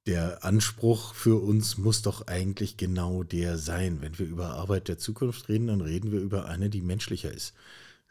der 0.06 0.44
Anspruch 0.44 1.14
für 1.14 1.40
uns 1.42 1.78
muss 1.78 2.02
doch 2.02 2.26
eigentlich 2.26 2.76
genau 2.76 3.22
der 3.22 3.56
sein. 3.56 4.02
Wenn 4.02 4.18
wir 4.18 4.26
über 4.26 4.50
Arbeit 4.50 4.88
der 4.88 4.98
Zukunft 4.98 5.48
reden, 5.48 5.68
dann 5.68 5.80
reden 5.80 6.12
wir 6.12 6.20
über 6.20 6.44
eine, 6.46 6.68
die 6.68 6.82
menschlicher 6.82 7.32
ist. 7.32 7.54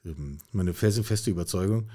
Ähm, 0.04 0.39
meine 0.51 0.74
felsenfeste 0.74 1.30
Überzeugung, 1.30 1.89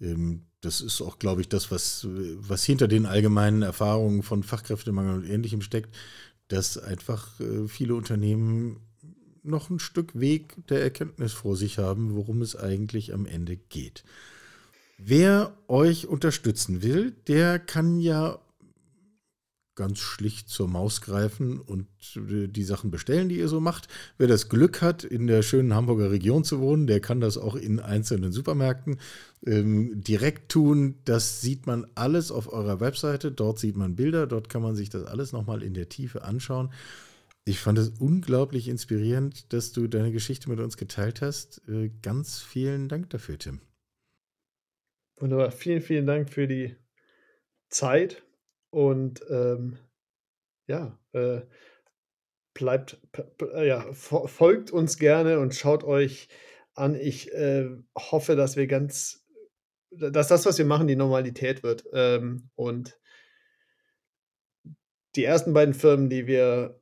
ähm, 0.00 0.44
das 0.60 0.80
ist 0.80 1.00
auch, 1.00 1.18
glaube 1.18 1.40
ich, 1.40 1.48
das, 1.48 1.70
was, 1.70 2.06
was 2.08 2.64
hinter 2.64 2.86
den 2.86 3.06
allgemeinen 3.06 3.62
Erfahrungen 3.62 4.22
von 4.22 4.42
Fachkräftemangel 4.42 5.16
und 5.16 5.24
Ähnlichem 5.24 5.62
steckt, 5.62 5.96
dass 6.48 6.78
einfach 6.78 7.40
äh, 7.40 7.66
viele 7.66 7.94
Unternehmen 7.94 8.76
noch 9.42 9.70
ein 9.70 9.78
Stück 9.78 10.18
Weg 10.18 10.66
der 10.68 10.82
Erkenntnis 10.82 11.32
vor 11.32 11.56
sich 11.56 11.78
haben, 11.78 12.14
worum 12.14 12.42
es 12.42 12.56
eigentlich 12.56 13.14
am 13.14 13.26
Ende 13.26 13.56
geht. 13.56 14.04
Wer 14.98 15.56
euch 15.66 16.06
unterstützen 16.06 16.82
will, 16.82 17.12
der 17.26 17.58
kann 17.58 18.00
ja 18.00 18.38
ganz 19.80 19.98
schlicht 19.98 20.50
zur 20.50 20.68
Maus 20.68 21.00
greifen 21.00 21.58
und 21.58 21.86
äh, 22.16 22.48
die 22.48 22.64
Sachen 22.64 22.90
bestellen, 22.90 23.30
die 23.30 23.38
ihr 23.38 23.48
so 23.48 23.60
macht. 23.60 23.88
Wer 24.18 24.28
das 24.28 24.50
Glück 24.50 24.82
hat, 24.82 25.04
in 25.04 25.26
der 25.26 25.40
schönen 25.40 25.74
Hamburger 25.74 26.10
Region 26.10 26.44
zu 26.44 26.60
wohnen, 26.60 26.86
der 26.86 27.00
kann 27.00 27.22
das 27.22 27.38
auch 27.38 27.54
in 27.54 27.80
einzelnen 27.80 28.30
Supermärkten 28.30 28.98
ähm, 29.46 30.02
direkt 30.02 30.52
tun. 30.52 30.96
Das 31.06 31.40
sieht 31.40 31.66
man 31.66 31.86
alles 31.94 32.30
auf 32.30 32.52
eurer 32.52 32.80
Webseite. 32.80 33.32
Dort 33.32 33.58
sieht 33.58 33.78
man 33.78 33.96
Bilder, 33.96 34.26
dort 34.26 34.50
kann 34.50 34.60
man 34.60 34.76
sich 34.76 34.90
das 34.90 35.04
alles 35.04 35.32
nochmal 35.32 35.62
in 35.62 35.72
der 35.72 35.88
Tiefe 35.88 36.24
anschauen. 36.24 36.70
Ich 37.46 37.58
fand 37.58 37.78
es 37.78 37.88
unglaublich 38.00 38.68
inspirierend, 38.68 39.52
dass 39.52 39.72
du 39.72 39.88
deine 39.88 40.12
Geschichte 40.12 40.48
mit 40.50 40.60
uns 40.60 40.76
geteilt 40.76 41.22
hast. 41.22 41.62
Äh, 41.68 41.90
ganz 42.02 42.40
vielen 42.40 42.88
Dank 42.88 43.10
dafür, 43.10 43.38
Tim. 43.38 43.60
Wunderbar. 45.18 45.50
Vielen, 45.50 45.80
vielen 45.80 46.06
Dank 46.06 46.30
für 46.30 46.46
die 46.46 46.76
Zeit 47.68 48.22
und 48.70 49.22
ähm, 49.30 49.78
ja, 50.66 50.98
äh, 51.12 51.42
bleibt, 52.54 53.00
äh, 53.40 53.66
ja, 53.66 53.92
folgt 53.92 54.70
uns 54.70 54.98
gerne 54.98 55.38
und 55.38 55.54
schaut 55.54 55.84
euch 55.84 56.28
an. 56.74 56.94
Ich 56.94 57.32
äh, 57.32 57.68
hoffe, 57.96 58.36
dass 58.36 58.56
wir 58.56 58.66
ganz, 58.66 59.26
dass 59.90 60.28
das, 60.28 60.46
was 60.46 60.58
wir 60.58 60.64
machen, 60.64 60.86
die 60.86 60.96
Normalität 60.96 61.62
wird. 61.62 61.84
Ähm, 61.92 62.50
und 62.54 62.98
die 65.16 65.24
ersten 65.24 65.52
beiden 65.52 65.74
Firmen, 65.74 66.08
die 66.08 66.26
wir 66.26 66.79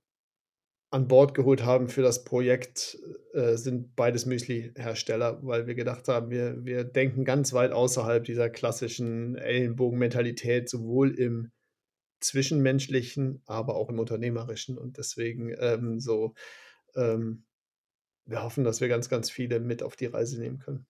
an 0.91 1.07
Bord 1.07 1.35
geholt 1.35 1.65
haben 1.65 1.89
für 1.89 2.03
das 2.03 2.25
Projekt, 2.25 2.99
äh, 3.35 3.57
sind 3.57 3.95
beides 3.95 4.25
Müsli-Hersteller, 4.25 5.41
weil 5.43 5.67
wir 5.67 5.75
gedacht 5.75 6.09
haben, 6.09 6.31
wir, 6.31 6.65
wir 6.65 6.85
denken 6.85 7.25
ganz 7.25 7.53
weit 7.53 7.73
außerhalb 7.73 8.25
dieser 8.25 8.49
klassischen 8.49 9.37
Ellenbogen-Mentalität, 9.37 10.69
sowohl 10.69 11.11
im 11.11 11.51
Zwischenmenschlichen, 12.21 13.43
aber 13.45 13.77
auch 13.77 13.91
im 13.91 13.99
Unternehmerischen. 13.99 14.79
Und 14.79 14.97
deswegen 14.97 15.55
ähm, 15.59 16.01
so, 16.01 16.35
ähm, 16.97 17.45
wir 18.25 18.43
hoffen, 18.43 18.65
dass 18.65 18.81
wir 18.81 18.89
ganz, 18.89 19.09
ganz 19.09 19.31
viele 19.31 19.61
mit 19.61 19.83
auf 19.83 19.95
die 19.95 20.07
Reise 20.07 20.41
nehmen 20.41 20.59
können. 20.59 20.87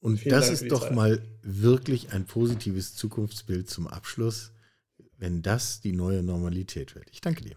Und 0.00 0.18
Vielen 0.18 0.34
das 0.34 0.46
Dank 0.46 0.60
ist 0.60 0.70
doch 0.70 0.82
Zeit. 0.82 0.94
mal 0.94 1.22
wirklich 1.42 2.12
ein 2.12 2.26
positives 2.26 2.94
Zukunftsbild 2.94 3.68
zum 3.68 3.86
Abschluss, 3.86 4.52
wenn 5.18 5.42
das 5.42 5.80
die 5.80 5.92
neue 5.92 6.22
Normalität 6.22 6.94
wird. 6.94 7.10
Ich 7.10 7.20
danke 7.20 7.44
dir. 7.44 7.56